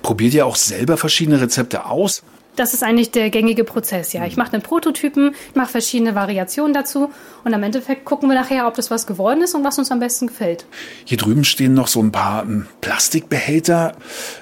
Probiert 0.02 0.34
ihr 0.34 0.46
auch 0.46 0.56
selber 0.56 0.96
verschiedene 0.96 1.40
Rezepte 1.40 1.86
aus? 1.86 2.22
Das 2.56 2.74
ist 2.74 2.82
eigentlich 2.82 3.10
der 3.10 3.30
gängige 3.30 3.64
Prozess, 3.64 4.12
ja. 4.12 4.26
Ich 4.26 4.36
mache 4.36 4.52
einen 4.52 4.62
Prototypen, 4.62 5.34
mache 5.54 5.70
verschiedene 5.70 6.14
Variationen 6.14 6.74
dazu 6.74 7.10
und 7.44 7.54
am 7.54 7.62
Endeffekt 7.62 8.04
gucken 8.04 8.28
wir 8.28 8.34
nachher, 8.34 8.66
ob 8.66 8.74
das 8.74 8.90
was 8.90 9.06
geworden 9.06 9.42
ist 9.42 9.54
und 9.54 9.64
was 9.64 9.78
uns 9.78 9.90
am 9.90 10.00
besten 10.00 10.26
gefällt. 10.26 10.66
Hier 11.04 11.16
drüben 11.16 11.44
stehen 11.44 11.72
noch 11.72 11.88
so 11.88 12.02
ein 12.02 12.12
paar 12.12 12.42
ähm, 12.42 12.66
Plastikbehälter. 12.82 13.96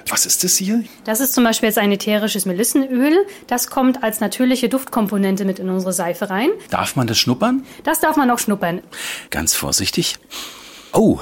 Was 0.09 0.25
ist 0.25 0.43
das 0.43 0.57
hier? 0.57 0.83
Das 1.05 1.21
ist 1.21 1.33
zum 1.33 1.45
Beispiel 1.45 1.69
jetzt 1.69 1.77
ein 1.77 1.91
ätherisches 1.91 2.45
Melissenöl. 2.45 3.25
Das 3.47 3.67
kommt 3.69 4.03
als 4.03 4.19
natürliche 4.19 4.67
Duftkomponente 4.67 5.45
mit 5.45 5.59
in 5.59 5.69
unsere 5.69 5.93
Seife 5.93 6.29
rein. 6.29 6.49
Darf 6.69 6.97
man 6.97 7.07
das 7.07 7.17
schnuppern? 7.17 7.63
Das 7.83 8.01
darf 8.01 8.17
man 8.17 8.29
auch 8.29 8.39
schnuppern. 8.39 8.81
Ganz 9.29 9.53
vorsichtig. 9.53 10.17
Oh, 10.91 11.19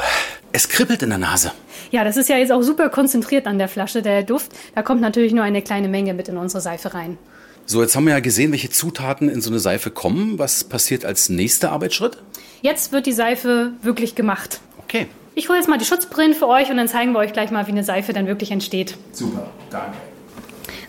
es 0.51 0.69
kribbelt 0.69 1.03
in 1.03 1.09
der 1.09 1.19
Nase. 1.19 1.51
Ja, 1.91 2.03
das 2.03 2.17
ist 2.17 2.29
ja 2.29 2.37
jetzt 2.37 2.51
auch 2.51 2.61
super 2.61 2.89
konzentriert 2.89 3.47
an 3.47 3.57
der 3.57 3.67
Flasche, 3.67 4.01
der 4.01 4.23
Duft. 4.23 4.51
Da 4.75 4.81
kommt 4.81 5.01
natürlich 5.01 5.33
nur 5.33 5.43
eine 5.43 5.61
kleine 5.61 5.87
Menge 5.87 6.13
mit 6.13 6.27
in 6.27 6.37
unsere 6.37 6.61
Seife 6.61 6.93
rein. 6.93 7.17
So, 7.65 7.81
jetzt 7.81 7.95
haben 7.95 8.05
wir 8.05 8.13
ja 8.13 8.19
gesehen, 8.19 8.51
welche 8.51 8.69
Zutaten 8.69 9.29
in 9.29 9.41
so 9.41 9.49
eine 9.49 9.59
Seife 9.59 9.91
kommen. 9.91 10.39
Was 10.39 10.63
passiert 10.63 11.05
als 11.05 11.29
nächster 11.29 11.71
Arbeitsschritt? 11.71 12.17
Jetzt 12.61 12.91
wird 12.91 13.05
die 13.05 13.11
Seife 13.13 13.71
wirklich 13.81 14.15
gemacht. 14.15 14.59
Okay. 14.83 15.07
Ich 15.35 15.49
hole 15.49 15.57
jetzt 15.59 15.69
mal 15.69 15.77
die 15.77 15.85
Schutzbrillen 15.85 16.33
für 16.33 16.47
euch 16.47 16.69
und 16.71 16.77
dann 16.77 16.87
zeigen 16.87 17.11
wir 17.13 17.19
euch 17.19 17.31
gleich 17.31 17.51
mal, 17.51 17.65
wie 17.67 17.71
eine 17.71 17.83
Seife 17.83 18.11
dann 18.11 18.27
wirklich 18.27 18.51
entsteht. 18.51 18.97
Super, 19.11 19.49
danke. 19.69 19.97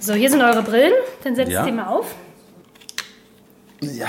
So, 0.01 0.15
hier 0.15 0.31
sind 0.31 0.41
eure 0.41 0.63
Brillen. 0.63 0.93
Dann 1.23 1.37
setzt 1.37 1.53
Ja. 1.53 1.65
die 1.67 1.73
mal 1.73 1.87
auf. 1.87 2.15
Ja. 3.83 4.09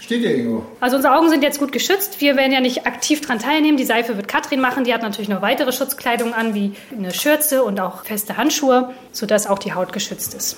Steht 0.00 0.20
hier 0.20 0.36
irgendwo. 0.36 0.64
Also 0.80 0.96
unsere 0.96 1.16
Augen 1.16 1.28
sind 1.28 1.42
jetzt 1.42 1.58
gut 1.58 1.72
geschützt. 1.72 2.20
Wir 2.20 2.36
werden 2.36 2.52
ja 2.52 2.60
nicht 2.60 2.86
aktiv 2.86 3.20
dran 3.20 3.38
teilnehmen. 3.38 3.76
Die 3.76 3.84
Seife 3.84 4.16
wird 4.16 4.28
Katrin 4.28 4.60
machen. 4.60 4.84
Die 4.84 4.94
hat 4.94 5.02
natürlich 5.02 5.28
noch 5.28 5.42
weitere 5.42 5.72
Schutzkleidung 5.72 6.32
an, 6.34 6.54
wie 6.54 6.72
eine 6.96 7.12
Schürze 7.12 7.62
und 7.62 7.80
auch 7.80 8.04
feste 8.04 8.36
Handschuhe, 8.36 8.94
sodass 9.12 9.46
auch 9.46 9.58
die 9.58 9.74
Haut 9.74 9.92
geschützt 9.92 10.34
ist. 10.34 10.56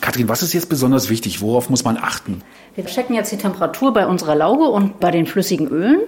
Katrin, 0.00 0.28
was 0.28 0.42
ist 0.42 0.52
jetzt 0.52 0.68
besonders 0.68 1.08
wichtig? 1.08 1.40
Worauf 1.40 1.70
muss 1.70 1.84
man 1.84 1.96
achten? 1.96 2.42
Wir 2.74 2.84
checken 2.84 3.16
jetzt 3.16 3.32
die 3.32 3.38
Temperatur 3.38 3.92
bei 3.92 4.06
unserer 4.06 4.34
Lauge 4.34 4.64
und 4.64 5.00
bei 5.00 5.10
den 5.10 5.26
flüssigen 5.26 5.68
Ölen. 5.68 6.00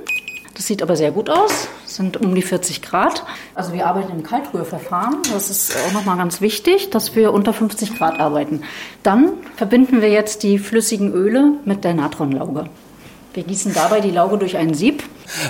Das 0.59 0.67
sieht 0.67 0.83
aber 0.83 0.97
sehr 0.97 1.13
gut 1.13 1.31
aus, 1.31 1.69
Es 1.87 1.95
sind 1.95 2.17
um 2.17 2.35
die 2.35 2.43
40 2.43 2.83
Grad. 2.83 3.23
Also 3.55 3.73
wir 3.73 3.87
arbeiten 3.87 4.11
im 4.11 4.25
Kaltrührverfahren. 4.25 5.19
Das 5.33 5.51
ist 5.51 5.77
auch 5.77 5.93
nochmal 5.93 6.17
ganz 6.17 6.41
wichtig, 6.41 6.91
dass 6.91 7.15
wir 7.15 7.33
unter 7.33 7.53
50 7.53 7.97
Grad 7.97 8.19
arbeiten. 8.19 8.63
Dann 9.05 9.35
verbinden 9.55 10.03
wir 10.03 10.11
jetzt 10.11 10.43
die 10.43 10.59
flüssigen 10.59 11.13
Öle 11.13 11.53
mit 11.65 11.85
der 11.85 11.95
Natronlauge. 11.95 12.69
Wir 13.35 13.45
gießen 13.45 13.73
dabei 13.73 14.01
die 14.01 14.11
Lauge 14.11 14.37
durch 14.37 14.57
ein 14.57 14.75
Sieb. 14.75 15.05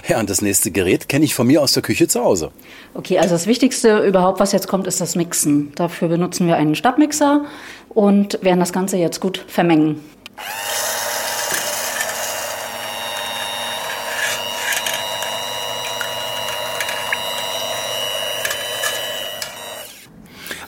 Ja, 0.08 0.20
und 0.20 0.28
das 0.28 0.42
nächste 0.42 0.70
Gerät 0.70 1.08
kenne 1.08 1.24
ich 1.24 1.34
von 1.34 1.46
mir 1.46 1.62
aus 1.62 1.72
der 1.72 1.82
Küche 1.82 2.06
zu 2.06 2.22
Hause. 2.22 2.50
Okay, 2.92 3.18
also 3.18 3.30
das 3.30 3.46
Wichtigste 3.46 4.00
überhaupt, 4.00 4.40
was 4.40 4.52
jetzt 4.52 4.68
kommt, 4.68 4.86
ist 4.86 5.00
das 5.00 5.16
Mixen. 5.16 5.72
Dafür 5.74 6.08
benutzen 6.08 6.46
wir 6.46 6.56
einen 6.56 6.74
Stabmixer 6.74 7.46
und 7.88 8.44
werden 8.44 8.60
das 8.60 8.74
Ganze 8.74 8.98
jetzt 8.98 9.20
gut 9.20 9.42
vermengen. 9.48 10.04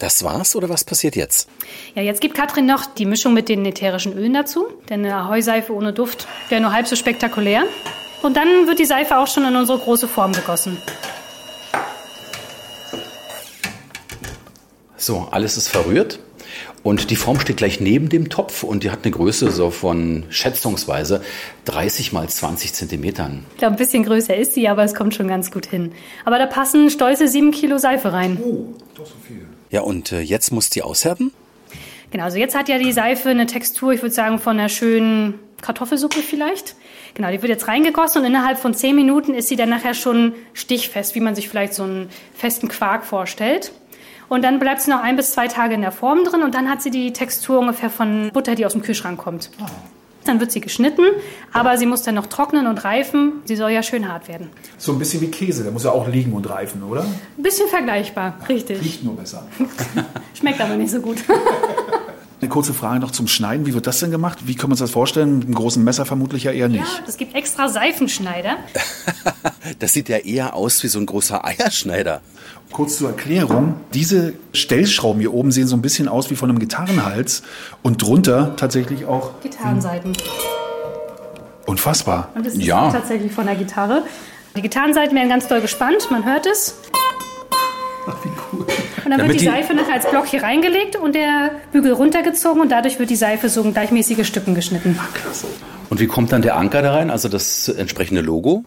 Das 0.01 0.25
war's 0.25 0.57
oder 0.57 0.71
was 0.71 0.83
passiert 0.83 1.15
jetzt? 1.15 1.47
Ja, 1.95 2.01
jetzt 2.01 2.23
gibt 2.23 2.35
Katrin 2.35 2.65
noch 2.65 2.87
die 2.87 3.05
Mischung 3.05 3.35
mit 3.35 3.51
den 3.51 3.65
ätherischen 3.67 4.15
Ölen 4.15 4.33
dazu. 4.33 4.67
Denn 4.89 5.05
eine 5.05 5.15
Ahoi-Seife 5.15 5.75
ohne 5.75 5.93
Duft 5.93 6.27
wäre 6.49 6.63
nur 6.63 6.73
halb 6.73 6.87
so 6.87 6.97
spektakulär. 6.97 7.65
Und 8.23 8.37
dann 8.37 8.67
wird 8.67 8.79
die 8.79 8.87
Seife 8.87 9.19
auch 9.19 9.27
schon 9.27 9.45
in 9.45 9.55
unsere 9.55 9.79
große 9.79 10.09
Form 10.09 10.33
gegossen. 10.33 10.79
So, 14.97 15.29
alles 15.31 15.59
ist 15.59 15.69
verrührt 15.69 16.19
und 16.83 17.11
die 17.11 17.17
Form 17.17 17.39
steht 17.39 17.59
gleich 17.59 17.81
neben 17.81 18.09
dem 18.09 18.31
Topf 18.31 18.63
und 18.63 18.85
die 18.85 18.91
hat 18.91 19.01
eine 19.05 19.13
Größe 19.13 19.51
so 19.51 19.71
von 19.71 20.25
schätzungsweise 20.31 21.23
30 21.67 22.13
mal 22.13 22.29
20 22.29 22.73
Zentimetern. 22.73 23.45
Ich 23.53 23.59
glaube, 23.59 23.75
ein 23.75 23.79
bisschen 23.79 24.05
größer 24.05 24.37
ist 24.37 24.55
sie, 24.55 24.69
aber 24.69 24.85
es 24.85 24.95
kommt 24.95 25.15
schon 25.15 25.29
ganz 25.29 25.51
gut 25.51 25.67
hin. 25.67 25.93
Aber 26.25 26.39
da 26.39 26.47
passen 26.47 26.89
stolze 26.89 27.29
sieben 27.29 27.51
Kilo 27.51 27.77
Seife 27.77 28.13
rein. 28.13 28.39
Ja, 29.71 29.83
und 29.83 30.13
äh, 30.13 30.21
jetzt 30.21 30.51
muss 30.51 30.69
die 30.71 30.83
aushärten? 30.83 31.33
Genau, 32.11 32.25
also 32.25 32.39
jetzt 32.39 32.57
hat 32.57 32.69
ja 32.69 32.79
die 32.79 32.93
Seife 32.93 33.29
eine 33.29 33.47
Textur, 33.47 33.93
ich 33.93 34.03
würde 34.03 34.15
sagen, 34.15 34.41
von 34.41 34.59
einer 34.59 34.69
schönen 34.69 35.39
Kartoffelsuppe 35.63 36.21
vielleicht. 36.21 36.75
Genau, 37.15 37.31
die 37.31 37.41
wird 37.41 37.51
jetzt 37.51 37.69
reingegossen 37.69 38.23
und 38.23 38.27
innerhalb 38.27 38.59
von 38.59 38.75
zehn 38.75 38.97
Minuten 38.97 39.35
ist 39.35 39.49
sie 39.49 39.57
dann 39.57 39.69
nachher 39.69 39.95
schon 39.95 40.35
stichfest, 40.53 41.15
wie 41.15 41.21
man 41.21 41.35
sich 41.35 41.49
vielleicht 41.49 41.75
so 41.75 41.85
einen 41.85 42.09
festen 42.35 42.69
Quark 42.69 43.05
vorstellt. 43.05 43.73
Und 44.29 44.43
dann 44.43 44.59
bleibt 44.59 44.81
sie 44.81 44.91
noch 44.91 45.03
ein 45.03 45.17
bis 45.17 45.33
zwei 45.33 45.49
Tage 45.49 45.75
in 45.75 45.81
der 45.81 45.93
Form 45.93 46.25
drin 46.25 46.43
und 46.43 46.55
dann 46.55 46.71
hat 46.71 46.83
sie 46.83 46.91
die 46.91 47.13
Textur 47.13 47.59
ungefähr 47.59 47.91
von 47.91 48.31
Butter, 48.33 48.55
die 48.55 48.65
aus 48.65 48.73
dem 48.73 48.83
Kühlschrank 48.83 49.19
kommt. 49.19 49.51
Dann 50.25 50.39
wird 50.39 50.53
sie 50.53 50.61
geschnitten, 50.61 51.03
aber 51.53 51.79
sie 51.79 51.87
muss 51.87 52.03
dann 52.03 52.15
noch 52.15 52.27
trocknen 52.27 52.67
und 52.67 52.85
reifen. 52.85 53.41
Sie 53.45 53.57
soll 53.57 53.71
ja 53.71 53.83
schön 53.83 54.07
hart 54.11 54.29
werden. 54.29 54.51
So 54.77 54.93
ein 54.93 54.99
bisschen 54.99 55.21
wie 55.23 55.31
Käse, 55.31 55.63
der 55.63 55.73
muss 55.73 55.85
ja 55.85 55.93
auch 55.93 56.09
liegen 56.09 56.33
und 56.33 56.49
reifen, 56.49 56.83
oder? 56.83 57.03
Ein 57.03 57.43
bisschen 57.43 57.69
vergleichbar, 57.69 58.39
richtig. 58.49 58.81
Riecht 58.83 59.03
nur 59.03 59.17
besser. 59.17 59.47
Schmeckt 60.35 60.61
aber 60.61 60.77
nicht 60.77 60.91
so 60.91 61.01
gut. 61.01 61.19
Eine 62.41 62.49
kurze 62.49 62.73
Frage 62.73 63.01
noch 63.01 63.11
zum 63.11 63.29
Schneiden. 63.29 63.67
Wie 63.67 63.75
wird 63.75 63.87
das 63.87 63.99
denn 64.01 64.11
gemacht? 64.11 64.39
Wie 64.47 64.55
können 64.55 64.71
wir 64.71 64.73
uns 64.73 64.81
das 64.81 64.91
vorstellen? 64.91 65.39
Mit 65.41 65.47
einem 65.47 65.55
großen 65.57 65.85
Messer 65.85 66.07
vermutlich 66.07 66.45
ja 66.45 66.53
eher 66.53 66.69
nicht. 66.71 67.03
Es 67.07 67.19
gibt 67.19 67.35
extra 67.35 67.69
Seifenschneider. 67.69 68.57
Das 69.79 69.93
sieht 69.93 70.09
ja 70.09 70.17
eher 70.17 70.55
aus 70.55 70.83
wie 70.83 70.89
so 70.89 70.99
ein 70.99 71.07
großer 71.07 71.45
Eierschneider. 71.45 72.23
Kurz 72.73 72.97
zur 72.99 73.11
Erklärung. 73.11 73.75
Diese 73.95 74.33
Stellschrauben 74.53 75.21
hier 75.21 75.33
oben 75.35 75.53
sehen 75.53 75.67
so 75.69 75.77
ein 75.77 75.83
bisschen 75.83 76.09
aus 76.09 76.31
wie 76.31 76.37
von 76.37 76.49
einem 76.51 76.59
Gitarrenhals 76.59 77.43
und 77.83 78.03
drunter 78.03 78.57
tatsächlich 78.57 79.05
auch 79.05 79.41
Gitarrenseiten. 79.43 80.13
unfassbar. 81.67 82.31
Und 82.35 82.47
das 82.47 82.55
ist 82.55 82.63
Ja. 82.65 82.91
tatsächlich 82.91 83.33
von 83.33 83.47
der 83.47 83.55
Gitarre. 83.55 84.03
Die 84.57 84.63
Gitarrenseiten 84.63 85.15
werden 85.17 85.29
ganz 85.29 85.47
doll 85.47 85.61
gespannt, 85.61 86.11
man 86.11 86.25
hört 86.25 86.47
es. 86.47 86.75
Ach, 88.09 88.17
wie. 88.25 88.31
Und 89.11 89.19
dann 89.19 89.27
Damit 89.27 89.41
wird 89.43 89.53
die 89.53 89.57
die- 89.57 89.63
Seife 89.63 89.75
nachher 89.75 89.95
als 89.95 90.09
Block 90.09 90.27
hier 90.29 90.45
reingelegt 90.45 90.95
und 90.95 91.17
der 91.17 91.51
Bügel 91.73 91.93
runtergezogen 91.95 92.63
und 92.63 92.69
dadurch 92.71 93.01
wird 93.01 93.11
die 93.11 93.17
Seife 93.17 93.49
so 93.49 93.61
in 93.63 93.73
gleichmäßige 93.73 94.25
Stücken 94.25 94.55
geschnitten. 94.55 94.97
Und 95.89 95.99
wie 95.99 96.07
kommt 96.07 96.31
dann 96.31 96.43
der 96.43 96.57
Anker 96.57 96.81
da 96.81 96.93
rein, 96.95 97.11
also 97.11 97.29
das 97.29 97.69
entsprechende 97.69 98.21
Logo? 98.21 98.63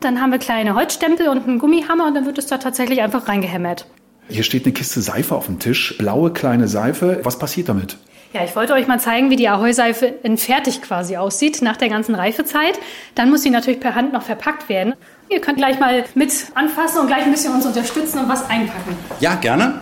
Dann 0.00 0.22
haben 0.22 0.32
wir 0.32 0.38
kleine 0.38 0.74
Holzstempel 0.74 1.28
und 1.28 1.46
einen 1.46 1.58
Gummihammer 1.58 2.06
und 2.06 2.14
dann 2.14 2.24
wird 2.24 2.38
es 2.38 2.46
da 2.46 2.56
tatsächlich 2.56 3.02
einfach 3.02 3.28
reingehämmert. 3.28 3.86
Hier 4.30 4.42
steht 4.42 4.64
eine 4.64 4.72
Kiste 4.72 5.02
Seife 5.02 5.34
auf 5.34 5.44
dem 5.46 5.58
Tisch. 5.58 5.94
Blaue 5.98 6.32
kleine 6.32 6.66
Seife. 6.66 7.20
Was 7.22 7.38
passiert 7.38 7.68
damit? 7.68 7.98
Ja, 8.32 8.42
ich 8.42 8.56
wollte 8.56 8.72
euch 8.72 8.88
mal 8.88 8.98
zeigen, 8.98 9.28
wie 9.28 9.36
die 9.36 9.48
Ahoi-Seife 9.50 10.06
in 10.06 10.38
fertig 10.38 10.80
quasi 10.80 11.18
aussieht 11.18 11.60
nach 11.60 11.76
der 11.76 11.90
ganzen 11.90 12.14
Reifezeit. 12.14 12.80
Dann 13.14 13.28
muss 13.28 13.42
sie 13.42 13.50
natürlich 13.50 13.80
per 13.80 13.94
Hand 13.94 14.14
noch 14.14 14.22
verpackt 14.22 14.70
werden. 14.70 14.94
Ihr 15.28 15.40
könnt 15.40 15.58
gleich 15.58 15.80
mal 15.80 16.04
mit 16.14 16.32
anfassen 16.54 17.00
und 17.00 17.06
gleich 17.06 17.24
ein 17.24 17.32
bisschen 17.32 17.54
uns 17.54 17.66
unterstützen 17.66 18.18
und 18.18 18.28
was 18.28 18.48
einpacken. 18.48 18.96
Ja, 19.20 19.34
gerne. 19.34 19.80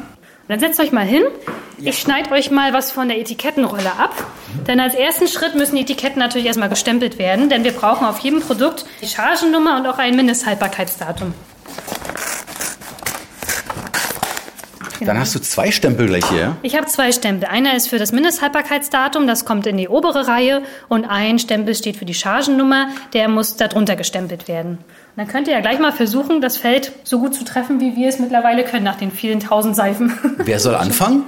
Dann 0.48 0.60
setzt 0.60 0.80
euch 0.80 0.92
mal 0.92 1.04
hin. 1.04 1.22
Ich 1.78 1.98
schneide 1.98 2.30
euch 2.32 2.50
mal 2.50 2.72
was 2.72 2.92
von 2.92 3.08
der 3.08 3.18
Etikettenrolle 3.18 3.92
ab. 3.98 4.14
Denn 4.66 4.80
als 4.80 4.94
ersten 4.94 5.26
Schritt 5.26 5.54
müssen 5.54 5.76
die 5.76 5.82
Etiketten 5.82 6.18
natürlich 6.18 6.46
erstmal 6.46 6.68
gestempelt 6.68 7.18
werden, 7.18 7.48
denn 7.48 7.64
wir 7.64 7.72
brauchen 7.72 8.06
auf 8.06 8.18
jedem 8.18 8.40
Produkt 8.40 8.84
die 9.00 9.08
Chargennummer 9.08 9.76
und 9.76 9.86
auch 9.86 9.98
ein 9.98 10.14
Mindesthaltbarkeitsdatum. 10.14 11.34
Dann 15.00 15.18
hast 15.18 15.34
du 15.34 15.40
zwei 15.40 15.72
Stempel 15.72 16.06
gleich 16.06 16.24
hier. 16.26 16.56
Ich 16.62 16.76
habe 16.76 16.86
zwei 16.86 17.10
Stempel. 17.10 17.48
Einer 17.48 17.74
ist 17.74 17.88
für 17.88 17.98
das 17.98 18.12
Mindesthaltbarkeitsdatum, 18.12 19.26
das 19.26 19.44
kommt 19.44 19.66
in 19.66 19.76
die 19.76 19.88
obere 19.88 20.28
Reihe. 20.28 20.62
Und 20.88 21.04
ein 21.06 21.38
Stempel 21.38 21.74
steht 21.74 21.96
für 21.96 22.04
die 22.04 22.14
Chargennummer, 22.14 22.88
der 23.12 23.28
muss 23.28 23.56
darunter 23.56 23.96
gestempelt 23.96 24.46
werden. 24.46 24.78
Und 25.14 25.18
dann 25.18 25.28
könnt 25.28 25.46
ihr 25.46 25.52
ja 25.52 25.60
gleich 25.60 25.78
mal 25.78 25.92
versuchen, 25.92 26.40
das 26.40 26.56
Feld 26.56 26.92
so 27.04 27.18
gut 27.18 27.34
zu 27.34 27.44
treffen, 27.44 27.80
wie 27.80 27.96
wir 27.96 28.08
es 28.08 28.18
mittlerweile 28.18 28.64
können, 28.64 28.84
nach 28.84 28.96
den 28.96 29.10
vielen 29.10 29.40
tausend 29.40 29.76
Seifen. 29.76 30.14
Wer 30.38 30.58
soll 30.58 30.74
anfangen? 30.74 31.24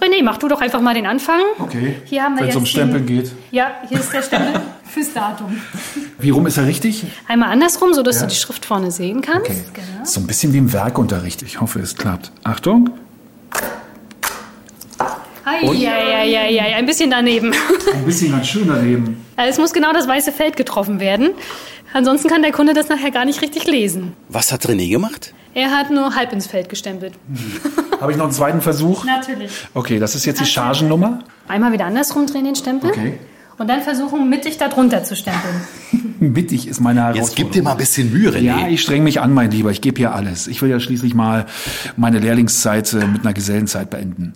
René, 0.00 0.22
mach 0.22 0.38
du 0.38 0.46
doch 0.46 0.60
einfach 0.60 0.80
mal 0.80 0.94
den 0.94 1.06
Anfang. 1.06 1.40
Okay. 1.58 1.96
Hier 2.04 2.22
haben 2.22 2.36
wir 2.36 2.42
Wenn 2.42 2.50
es 2.50 2.56
um 2.56 2.64
Stempeln 2.64 3.06
den, 3.06 3.22
geht. 3.22 3.32
Ja, 3.50 3.72
hier 3.88 3.98
ist 3.98 4.12
der 4.12 4.22
Stempel 4.22 4.60
fürs 4.84 5.12
Datum. 5.12 5.60
Wie 6.20 6.30
rum 6.30 6.46
ist 6.46 6.56
er 6.56 6.66
richtig? 6.66 7.04
Einmal 7.26 7.50
andersrum, 7.50 7.92
sodass 7.94 8.20
du 8.20 8.28
die 8.28 8.34
Schrift 8.36 8.64
vorne 8.64 8.92
sehen 8.92 9.22
kannst. 9.22 9.50
Okay. 9.50 9.64
Genau. 9.74 10.04
So 10.04 10.20
ein 10.20 10.28
bisschen 10.28 10.52
wie 10.52 10.58
im 10.58 10.72
Werkunterricht. 10.72 11.42
Ich 11.42 11.60
hoffe, 11.60 11.80
es 11.80 11.96
klappt. 11.96 12.30
Achtung. 12.44 12.90
Ja, 15.62 16.22
ja, 16.22 16.24
ja, 16.24 16.66
ja, 16.68 16.76
ein 16.76 16.86
bisschen 16.86 17.10
daneben. 17.10 17.52
Ein 17.94 18.04
bisschen 18.04 18.32
ganz 18.32 18.46
schön 18.46 18.68
daneben. 18.68 19.24
Also 19.36 19.50
es 19.50 19.58
muss 19.58 19.72
genau 19.72 19.92
das 19.92 20.06
weiße 20.06 20.32
Feld 20.32 20.56
getroffen 20.56 21.00
werden. 21.00 21.30
Ansonsten 21.92 22.28
kann 22.28 22.42
der 22.42 22.52
Kunde 22.52 22.72
das 22.74 22.88
nachher 22.88 23.10
gar 23.10 23.24
nicht 23.24 23.42
richtig 23.42 23.66
lesen. 23.66 24.12
Was 24.28 24.52
hat 24.52 24.66
René 24.66 24.90
gemacht? 24.90 25.34
Er 25.54 25.70
hat 25.70 25.90
nur 25.90 26.14
halb 26.14 26.32
ins 26.32 26.46
Feld 26.46 26.68
gestempelt. 26.68 27.14
Habe 28.00 28.12
ich 28.12 28.18
noch 28.18 28.26
einen 28.26 28.32
zweiten 28.32 28.60
Versuch? 28.60 29.04
Natürlich. 29.04 29.50
Okay, 29.74 29.98
das 29.98 30.14
ist 30.14 30.24
jetzt 30.24 30.40
die 30.40 30.46
Chargennummer. 30.46 31.24
Einmal 31.48 31.72
wieder 31.72 31.86
andersrum 31.86 32.26
drehen 32.26 32.44
den 32.44 32.54
Stempel. 32.54 32.90
Okay. 32.90 33.18
Und 33.58 33.68
dann 33.68 33.82
versuchen, 33.82 34.30
mittig 34.30 34.56
darunter 34.56 35.04
zu 35.04 35.14
stempeln. 35.14 35.54
Mittig 36.20 36.66
ist 36.66 36.80
meine 36.80 37.00
Herausforderung. 37.00 37.28
Jetzt 37.28 37.36
gib 37.36 37.52
dir 37.52 37.62
mal 37.62 37.72
ein 37.72 37.76
bisschen 37.76 38.10
Mühe, 38.10 38.30
René. 38.30 38.40
Ja, 38.40 38.68
ich 38.68 38.80
streng 38.80 39.04
mich 39.04 39.20
an, 39.20 39.34
mein 39.34 39.50
Lieber. 39.50 39.70
Ich 39.70 39.82
gebe 39.82 39.98
hier 39.98 40.14
alles. 40.14 40.46
Ich 40.46 40.62
will 40.62 40.70
ja 40.70 40.80
schließlich 40.80 41.14
mal 41.14 41.44
meine 41.96 42.20
Lehrlingszeit 42.20 42.90
äh, 42.94 43.06
mit 43.06 43.20
einer 43.22 43.34
Gesellenzeit 43.34 43.90
beenden. 43.90 44.32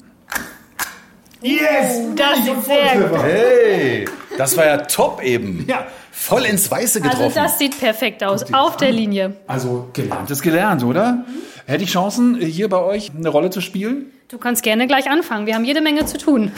Yes! 1.45 1.99
Das 2.17 2.39
sieht 2.45 2.65
sehr 2.65 3.01
gut 3.09 3.23
Hey, 3.23 4.07
das 4.39 4.57
war 4.57 4.65
ja 4.65 4.79
top 4.79 5.23
eben. 5.23 5.65
Ja. 5.69 5.87
Voll 6.11 6.47
ins 6.47 6.71
Weiße 6.71 7.01
Also 7.03 7.11
getroffen. 7.11 7.35
das 7.35 7.59
sieht 7.59 7.79
perfekt 7.79 8.25
aus. 8.25 8.51
Auf 8.53 8.79
der 8.79 8.93
Linie. 8.93 9.37
Also 9.47 9.89
gelernt 9.93 10.31
ist 10.31 10.41
gelernt, 10.43 10.83
oder? 10.83 11.25
Hätte 11.67 11.85
ich 11.85 11.91
Chancen, 11.91 12.37
hier 12.37 12.69
bei 12.69 12.79
euch 12.79 13.11
eine 13.15 13.29
Rolle 13.29 13.51
zu 13.51 13.61
spielen? 13.61 14.07
Du 14.29 14.39
kannst 14.39 14.63
gerne 14.63 14.87
gleich 14.87 15.11
anfangen. 15.11 15.47
Wir 15.47 15.55
haben 15.55 15.67
jede 15.67 15.83
Menge 15.83 16.07
zu 16.07 16.17
tun. 16.17 16.51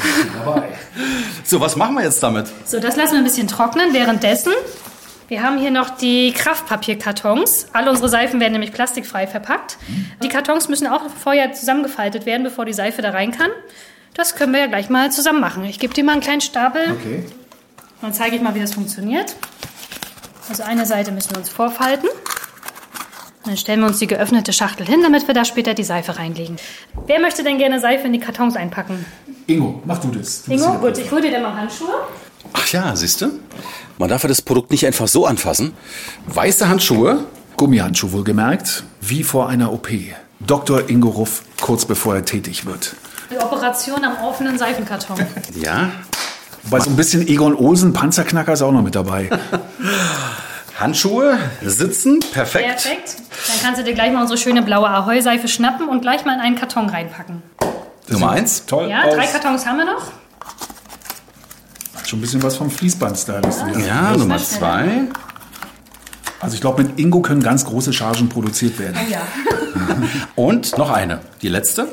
Dabei. 0.44 0.68
so, 1.44 1.60
was 1.60 1.74
machen 1.74 1.96
wir 1.96 2.04
jetzt 2.04 2.22
damit? 2.22 2.46
So, 2.64 2.78
das 2.78 2.94
lassen 2.96 3.12
wir 3.12 3.18
ein 3.18 3.24
bisschen 3.24 3.48
trocknen. 3.48 3.92
Währenddessen, 3.92 4.52
wir 5.26 5.42
haben 5.42 5.58
hier 5.58 5.72
noch 5.72 5.90
die 5.90 6.32
Kraftpapierkartons. 6.32 7.68
Alle 7.72 7.90
unsere 7.90 8.08
Seifen 8.08 8.38
werden 8.38 8.52
nämlich 8.52 8.72
plastikfrei 8.72 9.26
verpackt. 9.26 9.78
Die 10.22 10.28
Kartons 10.28 10.68
müssen 10.68 10.86
auch 10.86 11.02
vorher 11.10 11.52
zusammengefaltet 11.54 12.24
werden, 12.24 12.44
bevor 12.44 12.64
die 12.66 12.72
Seife 12.72 13.02
da 13.02 13.10
rein 13.10 13.32
kann. 13.32 13.50
Das 14.16 14.34
können 14.34 14.52
wir 14.52 14.60
ja 14.60 14.66
gleich 14.66 14.88
mal 14.88 15.12
zusammen 15.12 15.40
machen. 15.40 15.64
Ich 15.64 15.78
gebe 15.78 15.92
dir 15.92 16.02
mal 16.02 16.12
einen 16.12 16.22
kleinen 16.22 16.40
Stapel. 16.40 16.82
Okay. 16.92 17.24
Dann 18.00 18.14
zeige 18.14 18.36
ich 18.36 18.42
mal, 18.42 18.54
wie 18.54 18.60
das 18.60 18.74
funktioniert. 18.74 19.36
Also 20.48 20.62
eine 20.62 20.86
Seite 20.86 21.12
müssen 21.12 21.32
wir 21.32 21.38
uns 21.38 21.50
vorfalten. 21.50 22.08
Und 22.08 23.46
dann 23.46 23.56
stellen 23.56 23.80
wir 23.80 23.86
uns 23.86 23.98
die 23.98 24.06
geöffnete 24.06 24.52
Schachtel 24.52 24.86
hin, 24.86 25.02
damit 25.02 25.26
wir 25.26 25.34
da 25.34 25.44
später 25.44 25.74
die 25.74 25.84
Seife 25.84 26.18
reinlegen. 26.18 26.56
Wer 27.06 27.20
möchte 27.20 27.44
denn 27.44 27.58
gerne 27.58 27.80
Seife 27.80 28.06
in 28.06 28.12
die 28.12 28.18
Kartons 28.18 28.56
einpacken? 28.56 29.04
Ingo, 29.46 29.82
mach 29.84 29.98
du 29.98 30.08
das. 30.08 30.44
Du 30.44 30.52
Ingo, 30.52 30.72
gut, 30.78 30.96
ich 30.98 31.10
hole 31.10 31.20
dir 31.20 31.30
dann 31.30 31.42
mal 31.42 31.54
Handschuhe. 31.54 32.06
Ach 32.52 32.66
ja, 32.72 32.96
siehst 32.96 33.20
du? 33.20 33.32
Man 33.98 34.08
darf 34.08 34.22
ja 34.22 34.28
das 34.28 34.40
Produkt 34.40 34.70
nicht 34.70 34.86
einfach 34.86 35.08
so 35.08 35.26
anfassen. 35.26 35.72
Weiße 36.26 36.68
Handschuhe. 36.68 37.24
Gummihandschuh 37.56 38.12
wohlgemerkt, 38.12 38.84
wie 39.00 39.22
vor 39.22 39.48
einer 39.48 39.72
OP. 39.72 39.88
Dr. 40.40 40.88
Ingo 40.90 41.08
Ruff, 41.08 41.42
kurz 41.60 41.86
bevor 41.86 42.14
er 42.14 42.24
tätig 42.24 42.66
wird. 42.66 42.96
Die 43.30 43.38
Operation 43.38 44.04
am 44.04 44.16
offenen 44.24 44.58
Seifenkarton. 44.58 45.18
Ja. 45.60 45.90
Bei 46.70 46.80
so 46.80 46.90
ein 46.90 46.96
bisschen 46.96 47.26
Egon 47.26 47.54
Olsen, 47.54 47.92
Panzerknacker 47.92 48.52
ist 48.52 48.62
auch 48.62 48.72
noch 48.72 48.82
mit 48.82 48.94
dabei. 48.94 49.30
Handschuhe, 50.80 51.38
sitzen, 51.62 52.20
perfekt. 52.32 52.66
Perfekt. 52.66 53.16
Dann 53.46 53.56
kannst 53.62 53.80
du 53.80 53.84
dir 53.84 53.94
gleich 53.94 54.12
mal 54.12 54.20
unsere 54.20 54.38
schöne 54.38 54.62
blaue 54.62 54.88
Ahoi-Seife 54.88 55.48
schnappen 55.48 55.88
und 55.88 56.02
gleich 56.02 56.24
mal 56.24 56.34
in 56.34 56.40
einen 56.40 56.56
Karton 56.56 56.88
reinpacken. 56.88 57.42
Nummer 58.08 58.30
eins. 58.30 58.66
Toll. 58.66 58.88
Ja, 58.90 59.04
aus. 59.04 59.14
drei 59.14 59.26
Kartons 59.26 59.66
haben 59.66 59.78
wir 59.78 59.86
noch. 59.86 60.12
Schon 62.04 62.18
ein 62.18 62.22
bisschen 62.22 62.42
was 62.42 62.56
vom 62.56 62.70
Fließband-Style. 62.70 63.42
hier. 63.74 63.86
Ja, 63.86 64.16
Nummer 64.16 64.38
zwei. 64.38 65.08
Also 66.40 66.54
ich 66.54 66.60
glaube, 66.60 66.82
mit 66.82 67.00
Ingo 67.00 67.20
können 67.20 67.42
ganz 67.42 67.64
große 67.64 67.92
Chargen 67.92 68.28
produziert 68.28 68.78
werden. 68.78 68.98
Ja. 69.10 69.20
Und 70.36 70.76
noch 70.78 70.90
eine. 70.90 71.20
Die 71.42 71.48
letzte. 71.48 71.88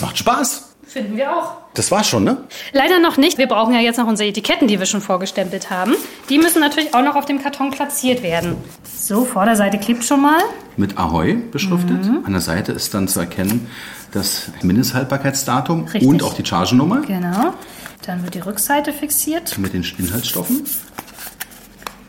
Das 0.00 0.08
macht 0.08 0.18
Spaß. 0.18 0.66
Finden 0.86 1.16
wir 1.18 1.30
auch. 1.36 1.52
Das 1.74 1.90
war's 1.90 2.08
schon, 2.08 2.24
ne? 2.24 2.38
Leider 2.72 2.98
noch 3.00 3.16
nicht. 3.18 3.36
Wir 3.38 3.46
brauchen 3.46 3.74
ja 3.74 3.80
jetzt 3.80 3.98
noch 3.98 4.06
unsere 4.06 4.28
Etiketten, 4.30 4.66
die 4.66 4.78
wir 4.78 4.86
schon 4.86 5.02
vorgestempelt 5.02 5.68
haben. 5.70 5.94
Die 6.30 6.38
müssen 6.38 6.60
natürlich 6.60 6.94
auch 6.94 7.02
noch 7.04 7.14
auf 7.16 7.26
dem 7.26 7.40
Karton 7.42 7.70
platziert 7.70 8.22
werden. 8.22 8.56
So, 8.98 9.24
Vorderseite 9.26 9.78
klebt 9.78 10.04
schon 10.04 10.22
mal. 10.22 10.40
Mit 10.78 10.96
Ahoi 10.98 11.34
beschriftet. 11.34 11.98
An 12.24 12.32
der 12.32 12.40
Seite 12.40 12.72
ist 12.72 12.94
dann 12.94 13.06
zu 13.08 13.20
erkennen 13.20 13.68
das 14.12 14.50
Mindesthaltbarkeitsdatum 14.62 15.84
Richtig. 15.84 16.08
und 16.08 16.22
auch 16.24 16.32
die 16.34 16.44
Chargennummer 16.46 17.02
Genau. 17.02 17.52
Dann 18.06 18.24
wird 18.24 18.34
die 18.34 18.40
Rückseite 18.40 18.92
fixiert. 18.94 19.58
mit 19.58 19.74
den 19.74 19.84
Inhaltsstoffen. 19.98 20.64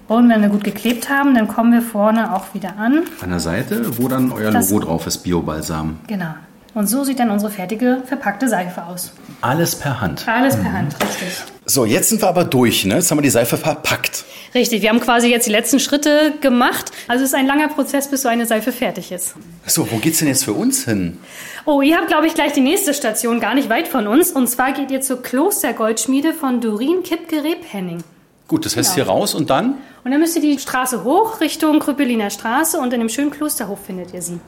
Und 0.07 0.29
wenn 0.29 0.41
wir 0.41 0.49
gut 0.49 0.63
geklebt 0.63 1.09
haben, 1.09 1.35
dann 1.35 1.47
kommen 1.47 1.71
wir 1.73 1.81
vorne 1.81 2.33
auch 2.35 2.53
wieder 2.53 2.77
an. 2.77 3.03
An 3.21 3.29
der 3.29 3.39
Seite, 3.39 3.97
wo 3.99 4.07
dann 4.07 4.31
euer 4.31 4.51
Das- 4.51 4.69
Logo 4.71 4.85
drauf 4.85 5.07
ist, 5.07 5.19
Biobalsam. 5.19 5.99
Genau. 6.07 6.33
Und 6.73 6.87
so 6.87 7.03
sieht 7.03 7.19
dann 7.19 7.29
unsere 7.29 7.51
fertige, 7.51 8.01
verpackte 8.05 8.47
Seife 8.47 8.83
aus. 8.85 9.11
Alles 9.41 9.75
per 9.75 9.99
Hand. 9.99 10.25
Alles 10.27 10.55
per 10.55 10.71
Hand, 10.71 10.95
richtig. 11.03 11.27
So, 11.65 11.85
jetzt 11.85 12.09
sind 12.09 12.21
wir 12.21 12.29
aber 12.29 12.45
durch, 12.45 12.85
ne? 12.85 12.95
Jetzt 12.95 13.11
haben 13.11 13.17
wir 13.17 13.23
die 13.23 13.29
Seife 13.29 13.57
verpackt. 13.57 14.23
Richtig, 14.53 14.81
wir 14.81 14.89
haben 14.89 14.99
quasi 14.99 15.27
jetzt 15.27 15.47
die 15.47 15.51
letzten 15.51 15.79
Schritte 15.79 16.33
gemacht. 16.41 16.91
Also 17.07 17.23
es 17.23 17.31
ist 17.31 17.35
ein 17.35 17.47
langer 17.47 17.69
Prozess, 17.69 18.09
bis 18.09 18.21
so 18.21 18.29
eine 18.29 18.45
Seife 18.45 18.71
fertig 18.71 19.11
ist. 19.11 19.35
So, 19.65 19.89
wo 19.91 19.97
geht's 19.97 20.19
denn 20.19 20.27
jetzt 20.27 20.45
für 20.45 20.53
uns 20.53 20.85
hin? 20.85 21.17
Oh, 21.65 21.81
ihr 21.81 21.97
habt, 21.97 22.07
glaube 22.07 22.27
ich, 22.27 22.33
gleich 22.33 22.53
die 22.53 22.61
nächste 22.61 22.93
Station, 22.93 23.39
gar 23.39 23.53
nicht 23.53 23.69
weit 23.69 23.87
von 23.87 24.07
uns. 24.07 24.31
Und 24.31 24.47
zwar 24.47 24.73
geht 24.73 24.91
ihr 24.91 25.01
zur 25.01 25.21
Klostergoldschmiede 25.21 26.33
von 26.33 26.61
Dorin 26.61 27.03
Kipke-Rebhenning. 27.03 28.03
Gut, 28.51 28.65
das 28.65 28.75
heißt 28.75 28.95
Genau. 28.95 29.05
hier 29.05 29.13
raus 29.13 29.33
und 29.33 29.49
dann? 29.49 29.75
Und 30.03 30.11
dann 30.11 30.19
müsst 30.19 30.35
ihr 30.35 30.41
die 30.41 30.59
Straße 30.59 31.05
hoch 31.05 31.39
Richtung 31.39 31.79
Krüppeliner 31.79 32.29
Straße 32.29 32.77
und 32.77 32.91
in 32.91 32.99
dem 32.99 33.07
schönen 33.07 33.31
Klosterhof 33.31 33.79
findet 33.79 34.13
ihr 34.13 34.21
sie. 34.21 34.41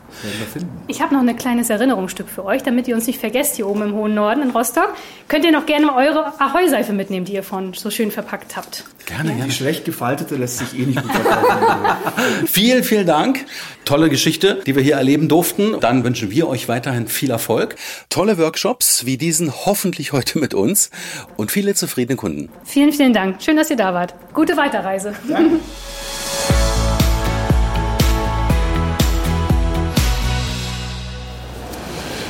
Ich 0.88 1.02
habe 1.02 1.14
noch 1.14 1.22
ein 1.22 1.34
kleines 1.38 1.70
Erinnerungsstück 1.70 2.28
für 2.28 2.44
euch, 2.44 2.64
damit 2.64 2.90
ihr 2.90 2.96
uns 2.96 3.08
nicht 3.08 3.22
vergesst 3.22 3.56
hier 3.56 3.66
oben 3.66 3.82
im 3.82 3.94
hohen 3.94 4.14
Norden 4.14 4.42
in 4.42 4.50
Rostock. 4.50 4.90
Könnt 5.30 5.46
ihr 5.46 5.54
noch 5.54 5.66
gerne 5.66 5.96
eure 5.96 6.34
Ahoi-Seife 6.38 6.92
mitnehmen, 6.92 7.26
die 7.26 7.32
ihr 7.36 7.44
von 7.44 7.74
so 7.74 7.90
schön 7.90 8.12
verpackt 8.12 8.58
habt. 8.58 8.84
Gerne, 9.06 9.36
Die 9.46 9.52
schlecht 9.52 9.84
gefaltete 9.84 10.36
lässt 10.36 10.60
sich 10.60 10.80
eh 10.80 10.86
nicht 10.86 11.02
gut 11.02 11.12
verkaufen. 11.12 12.48
Vielen, 12.48 12.84
vielen 12.84 13.06
Dank. 13.06 13.46
Tolle 13.84 14.10
Geschichte, 14.10 14.62
die 14.66 14.76
wir 14.76 14.84
hier 14.84 14.96
erleben 14.96 15.28
durften. 15.28 15.80
Dann 15.82 16.06
wünschen 16.06 16.32
wir 16.32 16.48
euch 16.48 16.70
weiterhin 16.70 17.08
viel 17.08 17.30
Erfolg. 17.32 17.76
Tolle 18.10 18.38
Workshops 18.38 19.06
wie 19.06 19.18
diesen 19.18 19.52
hoffentlich 19.66 20.14
heute 20.14 20.40
mit 20.40 20.54
uns 20.54 20.90
und 21.36 21.52
viele 21.52 21.76
zufriedene 21.76 22.16
Kunden. 22.16 22.50
Vielen, 22.64 22.94
vielen 22.94 23.14
Dank. 23.14 23.42
Schön, 23.44 23.58
dass 23.58 23.70
ihr 23.70 23.76
da 23.78 23.94
wart. 23.94 24.16
Gute 24.34 24.56
Weiterreise. 24.56 25.14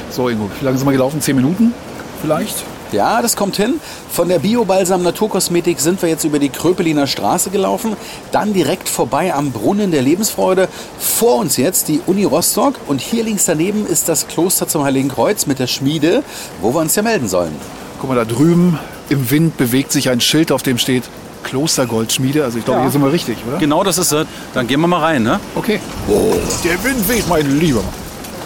so, 0.09 0.29
Ingo, 0.29 0.49
wie 0.59 0.65
lange 0.65 0.77
sind 0.77 0.87
wir 0.87 0.91
gelaufen? 0.93 1.21
Zehn 1.21 1.35
Minuten 1.35 1.73
vielleicht? 2.21 2.63
Ja, 2.93 3.21
das 3.21 3.35
kommt 3.35 3.57
hin. 3.57 3.75
Von 4.11 4.29
der 4.29 4.39
Biobalsam 4.39 5.01
Naturkosmetik 5.03 5.79
sind 5.79 6.01
wir 6.01 6.09
jetzt 6.09 6.23
über 6.23 6.37
die 6.39 6.49
Kröpeliner 6.49 7.07
Straße 7.07 7.49
gelaufen, 7.49 7.97
dann 8.31 8.53
direkt 8.53 8.87
vorbei 8.87 9.33
am 9.33 9.51
Brunnen 9.51 9.91
der 9.91 10.01
Lebensfreude. 10.03 10.67
Vor 10.99 11.37
uns 11.37 11.57
jetzt 11.57 11.87
die 11.87 12.01
Uni 12.05 12.23
Rostock 12.23 12.75
und 12.87 13.01
hier 13.01 13.23
links 13.23 13.45
daneben 13.45 13.85
ist 13.87 14.07
das 14.09 14.27
Kloster 14.27 14.67
zum 14.67 14.83
Heiligen 14.83 15.09
Kreuz 15.09 15.45
mit 15.47 15.59
der 15.59 15.67
Schmiede, 15.67 16.23
wo 16.61 16.73
wir 16.73 16.79
uns 16.81 16.95
ja 16.95 17.01
melden 17.01 17.27
sollen. 17.27 17.55
Guck 17.99 18.09
mal, 18.09 18.15
da 18.15 18.25
drüben 18.25 18.77
im 19.09 19.29
Wind 19.31 19.57
bewegt 19.57 19.91
sich 19.91 20.09
ein 20.09 20.21
Schild, 20.21 20.51
auf 20.51 20.61
dem 20.61 20.77
steht 20.77 21.03
Klostergoldschmiede. 21.43 22.43
Also 22.43 22.59
ich 22.59 22.65
glaube, 22.65 22.79
Ja. 22.79 22.83
hier 22.85 22.91
sind 22.91 23.01
wir 23.03 23.11
richtig, 23.11 23.37
oder? 23.47 23.57
Genau 23.57 23.83
das 23.83 23.97
ist 23.97 24.11
es. 24.11 24.27
Dann 24.53 24.67
gehen 24.67 24.79
wir 24.81 24.87
mal 24.87 24.99
rein, 24.99 25.23
ne? 25.23 25.39
Okay. 25.55 25.79
Oh, 26.07 26.35
der 26.63 26.83
Wind 26.83 27.07
weht, 27.09 27.27
mein 27.27 27.59
Lieber. 27.59 27.83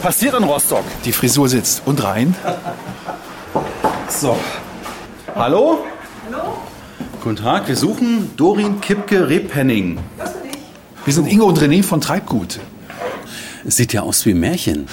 Passiert 0.02 0.36
in 0.36 0.44
Rostock. 0.44 0.84
Die 1.06 1.12
Frisur 1.12 1.50
sitzt. 1.50 1.82
Und 1.86 2.04
rein. 2.04 2.36
So. 4.10 4.38
Hallo? 5.36 5.86
Hallo? 6.26 6.58
Guten 7.22 7.36
Tag, 7.36 7.68
wir 7.68 7.76
suchen 7.76 8.36
Dorin 8.38 8.80
Kipke-Rebhenning. 8.80 10.00
Wir 11.04 11.14
sind 11.14 11.28
Ingo 11.28 11.46
und 11.46 11.60
René 11.60 11.84
von 11.84 12.00
Treibgut. 12.00 12.60
Sieht 13.66 13.94
ja 13.94 14.02
aus 14.02 14.26
wie 14.26 14.32
ein 14.32 14.40
Märchen. 14.40 14.88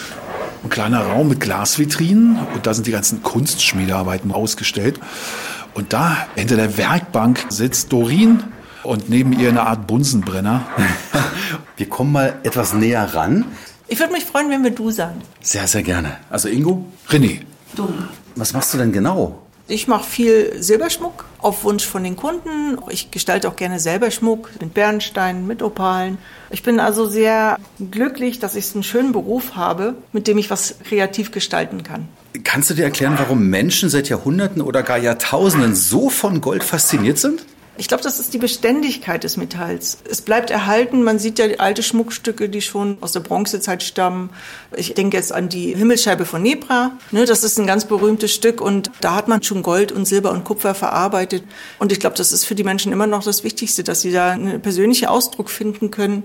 Ein 0.65 0.69
kleiner 0.69 1.07
Raum 1.07 1.29
mit 1.29 1.41
Glasvitrinen 1.41 2.39
und 2.55 2.67
da 2.67 2.75
sind 2.75 2.87
die 2.87 2.91
ganzen 2.91 3.23
Kunstschmiedearbeiten 3.23 4.33
ausgestellt. 4.33 4.99
Und 5.75 5.93
da 5.93 6.27
hinter 6.35 6.57
der 6.57 6.77
Werkbank 6.77 7.47
sitzt 7.51 7.93
Dorin 7.93 8.43
und 8.83 9.09
neben 9.11 9.33
ihr 9.33 9.49
eine 9.49 9.63
Art 9.63 9.87
Bunsenbrenner. 9.87 10.67
Wir 11.77 11.89
kommen 11.89 12.13
mal 12.13 12.35
etwas 12.43 12.75
näher 12.75 13.15
ran. 13.15 13.45
Ich 13.87 14.01
würde 14.01 14.13
mich 14.13 14.25
freuen, 14.25 14.51
wenn 14.51 14.65
wir 14.65 14.71
du 14.71 14.91
sagen. 14.91 15.21
Sehr, 15.41 15.67
sehr 15.67 15.83
gerne. 15.83 16.17
Also 16.31 16.49
Ingo? 16.49 16.87
René. 17.11 17.41
Du. 17.77 17.89
Was 18.37 18.53
machst 18.53 18.73
du 18.75 18.79
denn 18.79 18.93
genau? 18.93 19.41
Ich 19.67 19.89
mache 19.89 20.05
viel 20.05 20.63
Silberschmuck 20.63 21.25
auf 21.39 21.65
Wunsch 21.65 21.87
von 21.87 22.05
den 22.05 22.17
Kunden. 22.17 22.77
Ich 22.91 23.11
gestalte 23.11 23.49
auch 23.49 23.57
gerne 23.57 23.81
selber 23.81 24.11
Schmuck 24.11 24.51
mit 24.61 24.75
Bernsteinen, 24.75 25.47
mit 25.47 25.63
Opalen. 25.63 26.19
Ich 26.51 26.63
bin 26.63 26.79
also 26.81 27.07
sehr 27.07 27.59
glücklich, 27.91 28.39
dass 28.39 28.57
ich 28.57 28.75
einen 28.75 28.83
schönen 28.83 29.13
Beruf 29.13 29.57
habe, 29.57 29.95
mit 30.13 30.27
dem 30.27 30.37
ich 30.37 30.51
was 30.51 30.77
kreativ 30.85 31.31
gestalten 31.31 31.83
kann. 31.83 32.09
Kannst 32.43 32.69
du 32.69 32.75
dir 32.75 32.85
erklären, 32.85 33.15
warum 33.17 33.49
Menschen 33.49 33.89
seit 33.89 34.11
Jahrhunderten 34.11 34.61
oder 34.61 34.83
gar 34.83 34.99
Jahrtausenden 34.99 35.75
so 35.75 36.11
von 36.11 36.43
Gold 36.43 36.63
fasziniert 36.63 37.19
sind? 37.19 37.47
Ich 37.77 37.89
glaube, 37.89 38.05
das 38.05 38.21
ist 38.21 38.33
die 38.33 38.39
Beständigkeit 38.39 39.25
des 39.25 39.37
Metalls. 39.37 39.99
Es 40.09 40.23
bleibt 40.23 40.51
erhalten. 40.51 41.03
Man 41.03 41.19
sieht 41.19 41.41
ja 41.41 41.47
alte 41.59 41.83
Schmuckstücke, 41.83 42.49
die 42.49 42.63
schon 42.63 42.99
aus 43.01 43.13
der 43.13 43.21
Bronzezeit 43.21 43.83
stammen. 43.83 44.31
Ich 44.77 44.95
denke 44.95 45.17
jetzt 45.17 45.33
an 45.33 45.49
die 45.49 45.75
Himmelsscheibe 45.75 46.25
von 46.25 46.41
Nebra. 46.41 46.93
Ne, 47.11 47.25
das 47.25 47.43
ist 47.43 47.59
ein 47.59 47.67
ganz 47.67 47.87
berühmtes 47.87 48.33
Stück 48.33 48.61
und 48.61 48.93
da 49.01 49.17
hat 49.17 49.27
man 49.27 49.43
schon 49.43 49.65
Gold 49.65 49.91
und 49.91 50.07
Silber 50.07 50.31
und 50.31 50.45
Kupfer 50.45 50.75
verarbeitet. 50.75 51.43
Und 51.81 51.91
ich 51.91 51.99
glaube, 51.99 52.17
das 52.17 52.31
ist 52.31 52.45
für 52.45 52.55
die 52.55 52.63
Menschen 52.63 52.93
immer 52.93 53.09
noch 53.09 53.25
das 53.25 53.43
Wichtigste, 53.43 53.83
dass 53.83 54.03
sie 54.03 54.13
da 54.13 54.31
einen 54.31 54.63
persönlichen 54.63 55.07
Ausdruck 55.07 55.51
finden 55.51 55.91
können 55.91 56.23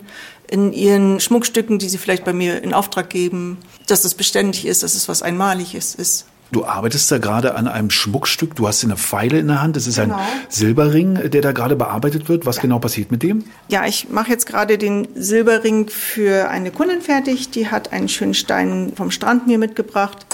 in 0.47 0.71
ihren 0.71 1.19
Schmuckstücken, 1.19 1.79
die 1.79 1.89
sie 1.89 1.97
vielleicht 1.97 2.25
bei 2.25 2.33
mir 2.33 2.61
in 2.61 2.75
Auftrag 2.75 3.09
geben, 3.09 3.57
dass 3.87 4.05
es 4.05 4.13
beständig 4.13 4.67
ist, 4.67 4.83
dass 4.83 4.93
es 4.93 5.09
was 5.09 5.23
Einmaliges 5.23 5.95
ist. 5.95 6.25
Du 6.51 6.65
arbeitest 6.65 7.11
da 7.11 7.19
gerade 7.19 7.53
an 7.55 7.67
einem 7.67 7.91
Schmuckstück. 7.91 8.55
Du 8.55 8.67
hast 8.67 8.83
eine 8.83 8.95
Pfeile 8.97 9.37
in 9.37 9.47
der 9.47 9.61
Hand. 9.61 9.75
Das 9.75 9.85
ist 9.85 9.97
Genau. 9.99 10.15
ein 10.15 10.21
Silberring, 10.49 11.29
der 11.29 11.41
da 11.41 11.51
gerade 11.51 11.75
bearbeitet 11.75 12.27
wird. 12.27 12.45
Was 12.47 12.59
genau 12.59 12.79
passiert 12.79 13.11
mit 13.11 13.21
dem? 13.21 13.43
Ja, 13.67 13.85
ich 13.85 14.09
mache 14.09 14.31
jetzt 14.31 14.47
gerade 14.47 14.79
den 14.79 15.07
Silberring 15.13 15.89
für 15.89 16.49
eine 16.49 16.71
Kundin 16.71 17.01
fertig. 17.01 17.51
Die 17.51 17.67
hat 17.69 17.93
einen 17.93 18.09
schönen 18.09 18.33
Stein 18.33 18.93
vom 18.95 19.11
Strand 19.11 19.45
mir 19.45 19.59
mitgebracht. 19.59 20.25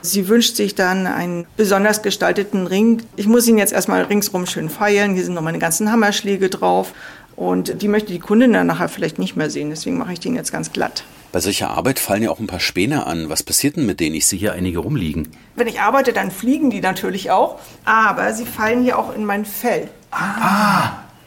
Sie 0.00 0.28
wünscht 0.28 0.54
sich 0.54 0.74
dann 0.76 1.06
einen 1.08 1.46
besonders 1.56 2.02
gestalteten 2.02 2.66
Ring. 2.68 3.02
Ich 3.16 3.26
muss 3.26 3.48
ihn 3.48 3.58
jetzt 3.58 3.72
erstmal 3.72 4.02
ringsrum 4.02 4.46
schön 4.46 4.68
feilen. 4.68 5.14
Hier 5.14 5.24
sind 5.24 5.34
noch 5.34 5.42
meine 5.42 5.58
ganzen 5.58 5.90
Hammerschläge 5.90 6.50
drauf. 6.50 6.92
Und 7.36 7.82
die 7.82 7.88
möchte 7.88 8.12
die 8.12 8.20
Kundin 8.20 8.52
dann 8.52 8.68
nachher 8.68 8.88
vielleicht 8.88 9.18
nicht 9.18 9.34
mehr 9.34 9.50
sehen. 9.50 9.70
Deswegen 9.70 9.98
mache 9.98 10.12
ich 10.12 10.20
den 10.20 10.36
jetzt 10.36 10.52
ganz 10.52 10.70
glatt. 10.72 11.02
Bei 11.34 11.40
solcher 11.40 11.70
Arbeit 11.70 11.98
fallen 11.98 12.22
ja 12.22 12.30
auch 12.30 12.38
ein 12.38 12.46
paar 12.46 12.60
Späne 12.60 13.06
an. 13.06 13.28
Was 13.28 13.42
passiert 13.42 13.74
denn 13.74 13.86
mit 13.86 13.98
denen? 13.98 14.14
Ich 14.14 14.24
sehe 14.24 14.38
hier 14.38 14.52
einige 14.52 14.78
rumliegen. 14.78 15.32
Wenn 15.56 15.66
ich 15.66 15.80
arbeite, 15.80 16.12
dann 16.12 16.30
fliegen 16.30 16.70
die 16.70 16.80
natürlich 16.80 17.32
auch. 17.32 17.58
Aber 17.84 18.32
sie 18.32 18.46
fallen 18.46 18.84
hier 18.84 18.96
auch 19.00 19.12
in 19.12 19.24
mein 19.24 19.44
Fell. 19.44 19.88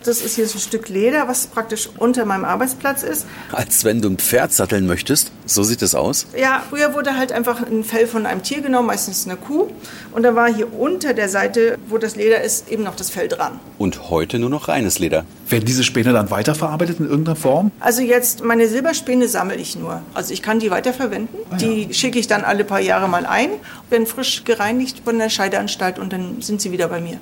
Das 0.03 0.21
ist 0.21 0.35
hier 0.35 0.47
so 0.47 0.57
ein 0.57 0.61
Stück 0.61 0.89
Leder, 0.89 1.27
was 1.27 1.47
praktisch 1.47 1.89
unter 1.97 2.25
meinem 2.25 2.45
Arbeitsplatz 2.45 3.03
ist. 3.03 3.25
Als 3.51 3.83
wenn 3.83 4.01
du 4.01 4.09
ein 4.09 4.17
Pferd 4.17 4.53
satteln 4.53 4.85
möchtest. 4.85 5.31
So 5.45 5.63
sieht 5.63 5.81
es 5.81 5.95
aus. 5.95 6.27
Ja, 6.37 6.63
früher 6.69 6.93
wurde 6.93 7.17
halt 7.17 7.31
einfach 7.31 7.65
ein 7.65 7.83
Fell 7.83 8.07
von 8.07 8.25
einem 8.25 8.43
Tier 8.43 8.61
genommen, 8.61 8.87
meistens 8.87 9.25
eine 9.25 9.37
Kuh. 9.37 9.69
Und 10.11 10.23
da 10.23 10.35
war 10.35 10.53
hier 10.53 10.73
unter 10.73 11.13
der 11.13 11.29
Seite, 11.29 11.77
wo 11.87 11.97
das 11.97 12.15
Leder 12.15 12.41
ist, 12.41 12.69
eben 12.69 12.83
noch 12.83 12.95
das 12.95 13.09
Fell 13.09 13.27
dran. 13.27 13.59
Und 13.77 14.09
heute 14.09 14.39
nur 14.39 14.49
noch 14.49 14.67
reines 14.67 14.99
Leder. 14.99 15.25
Werden 15.49 15.65
diese 15.65 15.83
Späne 15.83 16.13
dann 16.13 16.29
weiterverarbeitet 16.29 16.99
in 16.99 17.09
irgendeiner 17.09 17.35
Form? 17.35 17.71
Also 17.79 18.01
jetzt, 18.01 18.43
meine 18.43 18.67
Silberspäne 18.67 19.27
sammle 19.27 19.55
ich 19.55 19.75
nur. 19.75 20.01
Also 20.13 20.33
ich 20.33 20.41
kann 20.41 20.59
die 20.59 20.71
weiterverwenden. 20.71 21.39
Die 21.59 21.93
schicke 21.93 22.19
ich 22.19 22.27
dann 22.27 22.43
alle 22.43 22.63
paar 22.63 22.81
Jahre 22.81 23.07
mal 23.07 23.25
ein, 23.25 23.49
werden 23.89 24.07
frisch 24.07 24.43
gereinigt 24.43 25.01
von 25.03 25.17
der 25.17 25.29
Scheideanstalt 25.29 25.99
und 25.99 26.13
dann 26.13 26.41
sind 26.41 26.61
sie 26.61 26.71
wieder 26.71 26.87
bei 26.87 27.01
mir. 27.01 27.19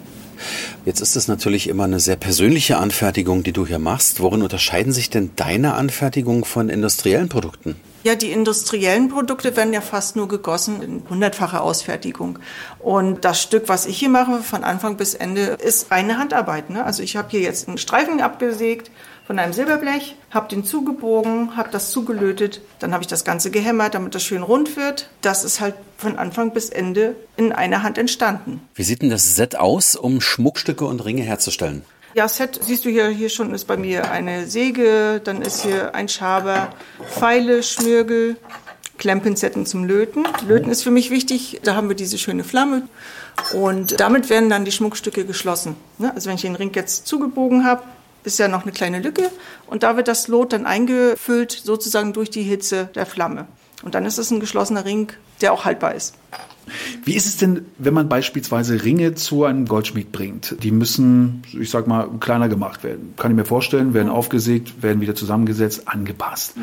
Jetzt 0.85 1.01
ist 1.01 1.15
es 1.15 1.27
natürlich 1.27 1.67
immer 1.67 1.85
eine 1.85 1.99
sehr 1.99 2.15
persönliche 2.15 2.77
Anfertigung, 2.77 3.43
die 3.43 3.51
du 3.51 3.65
hier 3.65 3.79
machst. 3.79 4.19
Worin 4.19 4.41
unterscheiden 4.41 4.93
sich 4.93 5.09
denn 5.09 5.31
deine 5.35 5.73
Anfertigungen 5.73 6.43
von 6.43 6.69
industriellen 6.69 7.29
Produkten? 7.29 7.75
Ja, 8.03 8.13
die 8.13 8.31
industriellen 8.31 9.09
Produkte 9.09 9.55
werden 9.57 9.73
ja 9.73 9.81
fast 9.81 10.15
nur 10.15 10.27
gegossen 10.27 10.83
in 10.83 11.01
hundertfacher 11.09 11.63
Ausfertigung. 11.63 12.37
Und 12.77 13.25
das 13.25 13.41
Stück, 13.41 13.67
was 13.67 13.87
ich 13.87 13.97
hier 13.97 14.09
mache, 14.09 14.43
von 14.43 14.63
Anfang 14.63 14.95
bis 14.95 15.15
Ende, 15.15 15.41
ist 15.41 15.89
reine 15.89 16.19
Handarbeit. 16.19 16.69
Ne? 16.69 16.85
Also 16.85 17.01
ich 17.01 17.15
habe 17.15 17.29
hier 17.31 17.39
jetzt 17.39 17.67
einen 17.67 17.79
Streifen 17.79 18.21
abgesägt 18.21 18.91
von 19.25 19.39
einem 19.39 19.53
Silberblech, 19.53 20.15
habe 20.31 20.49
den 20.49 20.63
zugebogen, 20.63 21.57
habe 21.57 21.69
das 21.71 21.91
zugelötet, 21.91 22.61
dann 22.79 22.93
habe 22.93 23.01
ich 23.03 23.07
das 23.07 23.25
Ganze 23.25 23.49
gehämmert, 23.49 23.95
damit 23.95 24.13
das 24.13 24.23
schön 24.23 24.43
rund 24.43 24.77
wird. 24.77 25.09
Das 25.21 25.43
ist 25.43 25.59
halt 25.59 25.75
von 25.97 26.17
Anfang 26.17 26.51
bis 26.51 26.69
Ende 26.69 27.15
in 27.35 27.51
einer 27.51 27.81
Hand 27.81 27.97
entstanden. 27.97 28.61
Wie 28.75 28.83
sieht 28.83 29.01
denn 29.01 29.09
das 29.09 29.35
Set 29.35 29.55
aus, 29.55 29.95
um 29.95 30.21
Schmuckstücke 30.21 30.85
und 30.85 31.03
Ringe 31.03 31.23
herzustellen? 31.23 31.83
Ja, 32.13 32.27
Set 32.29 32.59
siehst 32.63 32.85
du 32.85 32.89
hier, 32.89 33.09
hier 33.09 33.29
schon 33.29 33.53
ist 33.53 33.65
bei 33.65 33.75
mir 33.75 34.11
eine 34.11 34.47
Säge, 34.47 35.19
dann 35.23 35.41
ist 35.41 35.63
hier 35.63 35.95
ein 35.95 36.07
Schaber, 36.07 36.69
Pfeile, 37.09 37.61
Schmirgel, 37.61 38.37
Klemmpinzetten 38.97 39.65
zum 39.65 39.83
Löten. 39.83 40.23
Löten 40.47 40.69
ist 40.69 40.83
für 40.83 40.91
mich 40.91 41.09
wichtig, 41.11 41.59
da 41.63 41.75
haben 41.75 41.89
wir 41.89 41.95
diese 41.95 42.17
schöne 42.17 42.45
Flamme 42.45 42.83
und 43.53 43.99
damit 43.99 44.29
werden 44.29 44.49
dann 44.49 44.63
die 44.63 44.71
Schmuckstücke 44.71 45.25
geschlossen. 45.25 45.75
ne? 45.97 46.13
Also 46.15 46.29
wenn 46.29 46.35
ich 46.35 46.43
den 46.43 46.55
Ring 46.55 46.71
jetzt 46.73 47.05
zugebogen 47.05 47.65
habe, 47.65 47.83
ist 48.25 48.39
ja 48.39 48.47
noch 48.47 48.63
eine 48.63 48.71
kleine 48.71 48.99
Lücke 48.99 49.29
und 49.67 49.83
da 49.83 49.97
wird 49.97 50.07
das 50.07 50.27
Lot 50.27 50.53
dann 50.53 50.65
eingefüllt 50.65 51.51
sozusagen 51.51 52.13
durch 52.13 52.29
die 52.29 52.43
Hitze 52.43 52.89
der 52.95 53.05
Flamme. 53.05 53.47
Und 53.83 53.95
dann 53.95 54.05
ist 54.05 54.17
es 54.17 54.31
ein 54.31 54.39
geschlossener 54.39 54.85
Ring, 54.85 55.11
der 55.41 55.53
auch 55.53 55.65
haltbar 55.65 55.93
ist. 55.93 56.15
Wie 57.03 57.13
ist 57.13 57.27
es 57.27 57.37
denn, 57.37 57.65
wenn 57.77 57.93
man 57.93 58.09
beispielsweise 58.09 58.83
Ringe 58.83 59.13
zu 59.13 59.43
einem 59.43 59.67
Goldschmied 59.67 60.11
bringt? 60.11 60.55
Die 60.63 60.71
müssen, 60.71 61.43
ich 61.59 61.69
sag 61.69 61.85
mal, 61.85 62.09
kleiner 62.19 62.49
gemacht 62.49 62.83
werden. 62.83 63.13
Kann 63.17 63.31
ich 63.31 63.37
mir 63.37 63.45
vorstellen, 63.45 63.93
werden 63.93 64.09
aufgesägt, 64.09 64.81
werden 64.81 65.01
wieder 65.01 65.13
zusammengesetzt, 65.13 65.87
angepasst. 65.87 66.55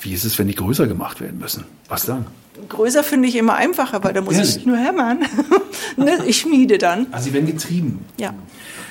Wie 0.00 0.12
ist 0.12 0.24
es, 0.24 0.38
wenn 0.38 0.48
die 0.48 0.56
größer 0.56 0.88
gemacht 0.88 1.20
werden 1.20 1.38
müssen? 1.38 1.64
Was 1.88 2.06
dann? 2.06 2.26
Größer 2.68 3.04
finde 3.04 3.28
ich 3.28 3.36
immer 3.36 3.54
einfacher, 3.54 4.02
weil 4.02 4.12
da 4.12 4.20
muss 4.20 4.34
Ehrlich? 4.34 4.56
ich 4.56 4.66
nur 4.66 4.76
hämmern. 4.76 5.20
Ne, 5.96 6.18
ich 6.26 6.38
schmiede 6.38 6.78
dann. 6.78 7.06
Also 7.12 7.26
sie 7.26 7.34
werden 7.34 7.46
getrieben. 7.46 8.04
Ja. 8.16 8.34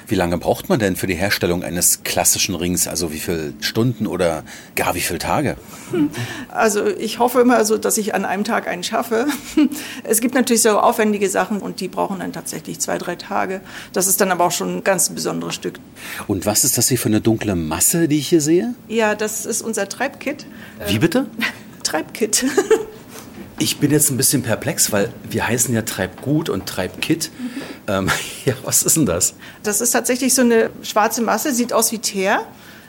Wie 0.07 0.15
lange 0.15 0.37
braucht 0.37 0.69
man 0.69 0.79
denn 0.79 0.95
für 0.95 1.07
die 1.07 1.15
Herstellung 1.15 1.63
eines 1.63 2.03
klassischen 2.03 2.55
Rings? 2.55 2.87
Also 2.87 3.11
wie 3.11 3.19
viele 3.19 3.53
Stunden 3.61 4.07
oder 4.07 4.43
gar 4.75 4.95
wie 4.95 5.01
viele 5.01 5.19
Tage? 5.19 5.57
Also 6.49 6.85
ich 6.87 7.19
hoffe 7.19 7.41
immer 7.41 7.63
so, 7.65 7.77
dass 7.77 7.97
ich 7.97 8.13
an 8.15 8.25
einem 8.25 8.43
Tag 8.43 8.67
einen 8.67 8.83
schaffe. 8.83 9.27
Es 10.03 10.19
gibt 10.21 10.35
natürlich 10.35 10.61
so 10.61 10.79
aufwendige 10.79 11.29
Sachen 11.29 11.59
und 11.59 11.79
die 11.79 11.87
brauchen 11.87 12.19
dann 12.19 12.33
tatsächlich 12.33 12.79
zwei, 12.79 12.97
drei 12.97 13.15
Tage. 13.15 13.61
Das 13.93 14.07
ist 14.07 14.19
dann 14.21 14.31
aber 14.31 14.45
auch 14.45 14.51
schon 14.51 14.77
ein 14.77 14.83
ganz 14.83 15.09
besonderes 15.09 15.55
Stück. 15.55 15.79
Und 16.27 16.45
was 16.45 16.63
ist 16.63 16.77
das 16.77 16.89
hier 16.89 16.97
für 16.97 17.09
eine 17.09 17.21
dunkle 17.21 17.55
Masse, 17.55 18.07
die 18.07 18.19
ich 18.19 18.27
hier 18.27 18.41
sehe? 18.41 18.75
Ja, 18.87 19.15
das 19.15 19.45
ist 19.45 19.61
unser 19.61 19.87
Treibkit. 19.87 20.45
Wie 20.87 20.99
bitte? 20.99 21.27
Treibkit. 21.83 22.45
Ich 23.59 23.77
bin 23.77 23.91
jetzt 23.91 24.09
ein 24.09 24.17
bisschen 24.17 24.43
perplex, 24.43 24.91
weil 24.91 25.11
wir 25.29 25.47
heißen 25.47 25.73
ja 25.73 25.83
Treibgut 25.83 26.49
und 26.49 26.65
Treibkit. 26.65 27.31
Ähm, 27.87 28.09
ja, 28.45 28.53
was 28.63 28.83
ist 28.83 28.97
denn 28.97 29.05
das? 29.05 29.35
Das 29.63 29.81
ist 29.81 29.91
tatsächlich 29.91 30.33
so 30.33 30.41
eine 30.41 30.69
schwarze 30.81 31.21
Masse, 31.21 31.53
sieht 31.53 31.73
aus 31.73 31.91
wie 31.91 31.99
Teer, 31.99 32.41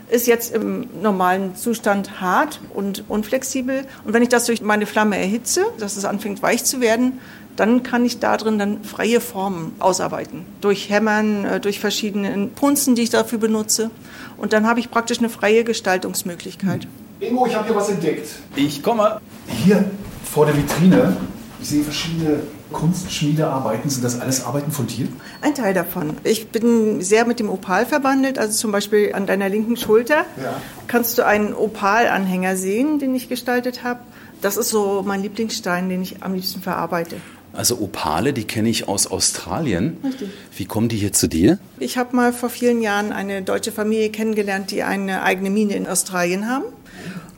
ist 0.09 0.27
jetzt 0.27 0.53
im 0.53 0.87
normalen 1.01 1.55
Zustand 1.55 2.19
hart 2.21 2.59
und 2.73 3.03
unflexibel. 3.07 3.85
Und 4.03 4.13
wenn 4.13 4.21
ich 4.21 4.29
das 4.29 4.45
durch 4.45 4.61
meine 4.61 4.85
Flamme 4.85 5.17
erhitze, 5.17 5.65
dass 5.79 5.97
es 5.97 6.05
anfängt 6.05 6.41
weich 6.41 6.63
zu 6.63 6.81
werden, 6.81 7.19
dann 7.55 7.83
kann 7.83 8.03
ich 8.05 8.19
da 8.19 8.35
drin 8.35 8.59
dann 8.59 8.83
freie 8.83 9.21
Formen 9.21 9.73
ausarbeiten. 9.79 10.45
Durch 10.61 10.89
Hämmern, 10.89 11.45
äh, 11.45 11.59
durch 11.59 11.79
verschiedene 11.79 12.47
Punzen, 12.47 12.95
die 12.95 13.03
ich 13.03 13.09
dafür 13.09 13.39
benutze. 13.39 13.91
Und 14.37 14.51
dann 14.51 14.67
habe 14.67 14.79
ich 14.79 14.91
praktisch 14.91 15.19
eine 15.19 15.29
freie 15.29 15.63
Gestaltungsmöglichkeit. 15.63 16.87
Ingo, 17.21 17.45
ich 17.47 17.55
habe 17.55 17.65
hier 17.67 17.75
was 17.75 17.89
entdeckt. 17.89 18.27
Ich 18.55 18.83
komme. 18.83 19.21
Hier 19.47 19.85
vor 20.31 20.45
der 20.45 20.55
Vitrine, 20.57 21.15
ich 21.61 21.69
sehe 21.69 21.83
verschiedene 21.83 22.39
Kunstschmiedearbeiten. 22.71 23.89
Sind 23.89 24.03
das 24.03 24.19
alles 24.19 24.43
Arbeiten 24.43 24.71
von 24.71 24.87
dir? 24.87 25.07
Ein 25.41 25.55
Teil 25.55 25.73
davon. 25.73 26.17
Ich 26.23 26.49
bin 26.49 27.01
sehr 27.01 27.25
mit 27.25 27.39
dem 27.39 27.49
Opal 27.49 27.85
verbandelt, 27.85 28.37
also 28.37 28.53
zum 28.53 28.71
Beispiel 28.71 29.13
an 29.13 29.25
deiner 29.25 29.49
linken 29.49 29.77
Schulter 29.77 30.25
Ja. 30.41 30.59
kannst 30.87 31.17
du 31.17 31.25
einen 31.25 31.53
Opalanhänger 31.53 32.57
sehen, 32.57 32.99
den 32.99 33.15
ich 33.15 33.29
gestaltet 33.29 33.83
habe. 33.83 33.99
Das 34.41 34.57
ist 34.57 34.69
so 34.69 35.03
mein 35.05 35.21
Lieblingsstein, 35.21 35.89
den 35.89 36.01
ich 36.01 36.21
am 36.23 36.33
liebsten 36.33 36.61
verarbeite. 36.61 37.17
Also 37.53 37.79
Opale, 37.79 38.33
die 38.33 38.43
kenne 38.43 38.67
ich 38.67 38.89
aus 38.89 39.07
Australien. 39.07 39.95
Richtig. 40.03 40.29
Wie 40.57 40.65
kommen 40.65 40.89
die 40.89 40.97
hier 40.97 41.13
zu 41.13 41.29
dir? 41.29 41.57
Ich 41.79 41.97
habe 41.97 42.13
mal 42.13 42.33
vor 42.33 42.49
vielen 42.49 42.81
Jahren 42.81 43.13
eine 43.13 43.41
deutsche 43.41 43.71
Familie 43.71 44.09
kennengelernt, 44.09 44.71
die 44.71 44.83
eine 44.83 45.23
eigene 45.23 45.49
Mine 45.49 45.73
in 45.75 45.87
Australien 45.87 46.49
haben. 46.49 46.65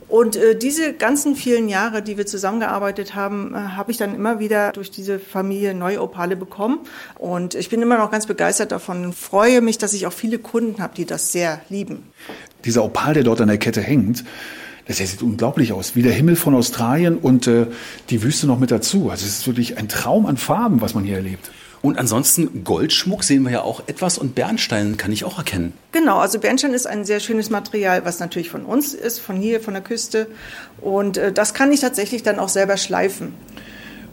Und 0.08 0.36
äh, 0.36 0.56
diese 0.56 0.94
ganzen 0.94 1.36
vielen 1.36 1.68
Jahre, 1.68 2.02
die 2.02 2.16
wir 2.16 2.26
zusammengearbeitet 2.26 3.14
haben, 3.14 3.54
äh, 3.54 3.58
habe 3.58 3.90
ich 3.90 3.98
dann 3.98 4.14
immer 4.14 4.40
wieder 4.40 4.72
durch 4.72 4.90
diese 4.90 5.18
Familie 5.18 5.74
neue 5.74 6.00
Opale 6.00 6.34
bekommen. 6.34 6.80
Und 7.18 7.54
ich 7.54 7.68
bin 7.68 7.82
immer 7.82 7.98
noch 7.98 8.10
ganz 8.10 8.26
begeistert 8.26 8.72
davon 8.72 9.04
und 9.04 9.14
freue 9.14 9.60
mich, 9.60 9.76
dass 9.76 9.92
ich 9.92 10.06
auch 10.06 10.12
viele 10.12 10.38
Kunden 10.38 10.82
habe, 10.82 10.94
die 10.96 11.04
das 11.04 11.32
sehr 11.32 11.60
lieben. 11.68 12.04
Dieser 12.64 12.84
Opal, 12.84 13.14
der 13.14 13.22
dort 13.22 13.40
an 13.40 13.48
der 13.48 13.58
Kette 13.58 13.82
hängt, 13.82 14.24
das 14.86 14.96
sieht 14.96 15.22
unglaublich 15.22 15.74
aus. 15.74 15.94
Wie 15.94 16.02
der 16.02 16.12
Himmel 16.12 16.36
von 16.36 16.54
Australien 16.54 17.18
und 17.18 17.46
äh, 17.46 17.66
die 18.08 18.22
Wüste 18.22 18.46
noch 18.46 18.58
mit 18.58 18.70
dazu. 18.70 19.10
Also 19.10 19.26
es 19.26 19.40
ist 19.40 19.46
wirklich 19.46 19.76
ein 19.76 19.88
Traum 19.88 20.24
an 20.24 20.38
Farben, 20.38 20.80
was 20.80 20.94
man 20.94 21.04
hier 21.04 21.16
erlebt. 21.16 21.50
Und 21.80 21.98
ansonsten 21.98 22.64
Goldschmuck 22.64 23.22
sehen 23.22 23.44
wir 23.44 23.52
ja 23.52 23.62
auch 23.62 23.82
etwas 23.86 24.18
und 24.18 24.34
Bernstein 24.34 24.96
kann 24.96 25.12
ich 25.12 25.24
auch 25.24 25.38
erkennen. 25.38 25.72
Genau, 25.92 26.18
also 26.18 26.38
Bernstein 26.40 26.74
ist 26.74 26.86
ein 26.86 27.04
sehr 27.04 27.20
schönes 27.20 27.50
Material, 27.50 28.04
was 28.04 28.18
natürlich 28.18 28.50
von 28.50 28.64
uns 28.64 28.94
ist, 28.94 29.20
von 29.20 29.36
hier, 29.36 29.60
von 29.60 29.74
der 29.74 29.82
Küste. 29.82 30.26
Und 30.80 31.16
äh, 31.16 31.32
das 31.32 31.54
kann 31.54 31.70
ich 31.72 31.80
tatsächlich 31.80 32.22
dann 32.22 32.38
auch 32.38 32.48
selber 32.48 32.76
schleifen. 32.76 33.34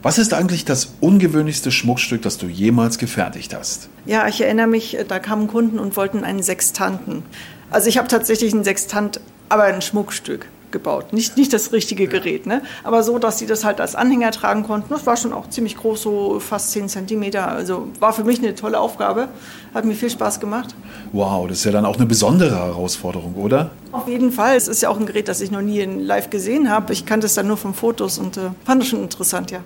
Was 0.02 0.18
ist 0.18 0.32
eigentlich 0.34 0.64
das 0.64 0.94
ungewöhnlichste 1.00 1.72
Schmuckstück, 1.72 2.22
das 2.22 2.38
du 2.38 2.46
jemals 2.46 2.98
gefertigt 2.98 3.54
hast? 3.54 3.88
Ja, 4.04 4.28
ich 4.28 4.40
erinnere 4.40 4.68
mich, 4.68 4.96
da 5.08 5.18
kamen 5.18 5.48
Kunden 5.48 5.80
und 5.80 5.96
wollten 5.96 6.22
einen 6.22 6.42
Sextanten. 6.42 7.24
Also 7.70 7.88
ich 7.88 7.98
habe 7.98 8.06
tatsächlich 8.06 8.52
einen 8.52 8.62
Sextant, 8.62 9.20
aber 9.48 9.64
ein 9.64 9.82
Schmuckstück 9.82 10.46
gebaut. 10.70 11.12
Nicht, 11.12 11.36
nicht 11.36 11.52
das 11.52 11.72
richtige 11.72 12.06
Gerät, 12.06 12.46
ne? 12.46 12.62
aber 12.84 13.02
so, 13.02 13.18
dass 13.18 13.38
sie 13.38 13.46
das 13.46 13.64
halt 13.64 13.80
als 13.80 13.94
Anhänger 13.94 14.30
tragen 14.30 14.62
konnten. 14.62 14.88
Das 14.90 15.06
war 15.06 15.16
schon 15.16 15.32
auch 15.32 15.48
ziemlich 15.50 15.76
groß, 15.76 16.02
so 16.02 16.40
fast 16.40 16.72
10 16.72 16.88
Zentimeter. 16.88 17.48
Also 17.48 17.88
war 18.00 18.12
für 18.12 18.24
mich 18.24 18.38
eine 18.38 18.54
tolle 18.54 18.80
Aufgabe. 18.80 19.28
Hat 19.74 19.84
mir 19.84 19.94
viel 19.94 20.10
Spaß 20.10 20.40
gemacht. 20.40 20.74
Wow, 21.12 21.46
das 21.48 21.58
ist 21.58 21.64
ja 21.64 21.72
dann 21.72 21.84
auch 21.84 21.96
eine 21.96 22.06
besondere 22.06 22.56
Herausforderung, 22.56 23.34
oder? 23.34 23.70
Auf 23.92 24.08
jeden 24.08 24.32
Fall. 24.32 24.56
Es 24.56 24.68
ist 24.68 24.82
ja 24.82 24.88
auch 24.88 24.98
ein 24.98 25.06
Gerät, 25.06 25.28
das 25.28 25.40
ich 25.40 25.50
noch 25.50 25.62
nie 25.62 25.80
in 25.80 26.00
live 26.00 26.30
gesehen 26.30 26.70
habe. 26.70 26.92
Ich 26.92 27.06
kannte 27.06 27.26
es 27.26 27.34
dann 27.34 27.46
nur 27.46 27.56
von 27.56 27.74
Fotos 27.74 28.18
und 28.18 28.36
äh, 28.36 28.50
fand 28.64 28.82
es 28.82 28.88
schon 28.88 29.02
interessant, 29.02 29.50
ja. 29.50 29.60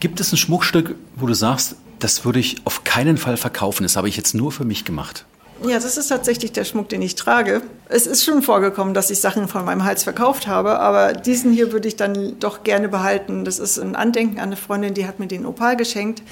Gibt 0.00 0.20
es 0.20 0.32
ein 0.32 0.38
Schmuckstück, 0.38 0.94
wo 1.16 1.26
du 1.26 1.34
sagst, 1.34 1.76
das 1.98 2.24
würde 2.24 2.38
ich 2.38 2.56
auf 2.64 2.84
keinen 2.84 3.18
Fall 3.18 3.36
verkaufen, 3.36 3.82
das 3.82 3.96
habe 3.96 4.08
ich 4.08 4.16
jetzt 4.16 4.34
nur 4.34 4.50
für 4.50 4.64
mich 4.64 4.84
gemacht? 4.84 5.26
Ja, 5.62 5.78
das 5.78 5.96
ist 5.96 6.08
tatsächlich 6.08 6.52
der 6.52 6.64
Schmuck, 6.64 6.88
den 6.88 7.02
ich 7.02 7.16
trage. 7.16 7.60
Es 7.88 8.06
ist 8.06 8.24
schon 8.24 8.42
vorgekommen, 8.42 8.94
dass 8.94 9.10
ich 9.10 9.20
Sachen 9.20 9.46
von 9.46 9.64
meinem 9.64 9.84
Hals 9.84 10.04
verkauft 10.04 10.46
habe, 10.46 10.78
aber 10.78 11.12
diesen 11.12 11.52
hier 11.52 11.72
würde 11.72 11.88
ich 11.88 11.96
dann 11.96 12.38
doch 12.38 12.64
gerne 12.64 12.88
behalten. 12.88 13.44
Das 13.44 13.58
ist 13.58 13.78
ein 13.78 13.94
Andenken 13.94 14.38
an 14.38 14.44
eine 14.44 14.56
Freundin, 14.56 14.94
die 14.94 15.06
hat 15.06 15.18
mir 15.18 15.26
den 15.26 15.44
Opal 15.44 15.76
geschenkt 15.76 16.22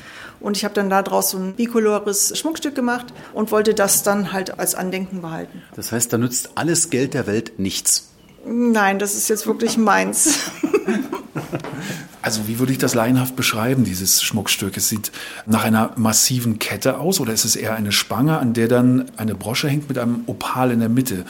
und 0.40 0.56
ich 0.56 0.64
habe 0.64 0.74
dann 0.74 0.88
daraus 0.88 1.30
so 1.30 1.38
ein 1.38 1.54
bicolores 1.54 2.38
Schmuckstück 2.38 2.74
gemacht 2.74 3.06
und 3.34 3.52
wollte 3.52 3.74
das 3.74 4.02
dann 4.02 4.32
halt 4.32 4.58
als 4.58 4.74
Andenken 4.74 5.20
behalten. 5.20 5.62
Das 5.76 5.92
heißt, 5.92 6.12
da 6.12 6.18
nützt 6.18 6.50
alles 6.54 6.90
Geld 6.90 7.14
der 7.14 7.26
Welt 7.26 7.58
nichts. 7.58 8.08
Nein, 8.46 8.98
das 8.98 9.14
ist 9.14 9.28
jetzt 9.28 9.46
wirklich 9.46 9.76
meins. 9.76 10.50
Also 12.28 12.46
wie 12.46 12.58
würde 12.58 12.72
ich 12.72 12.78
das 12.78 12.92
laienhaft 12.92 13.36
beschreiben, 13.36 13.84
dieses 13.84 14.22
Schmuckstück? 14.22 14.76
Es 14.76 14.90
sieht 14.90 15.12
nach 15.46 15.64
einer 15.64 15.92
massiven 15.96 16.58
Kette 16.58 16.98
aus 16.98 17.20
oder 17.20 17.32
ist 17.32 17.46
es 17.46 17.56
eher 17.56 17.74
eine 17.74 17.90
Spange, 17.90 18.38
an 18.38 18.52
der 18.52 18.68
dann 18.68 19.10
eine 19.16 19.34
Brosche 19.34 19.66
hängt 19.66 19.88
mit 19.88 19.96
einem 19.96 20.24
Opal 20.26 20.70
in 20.70 20.80
der 20.80 20.90
Mitte? 20.90 21.24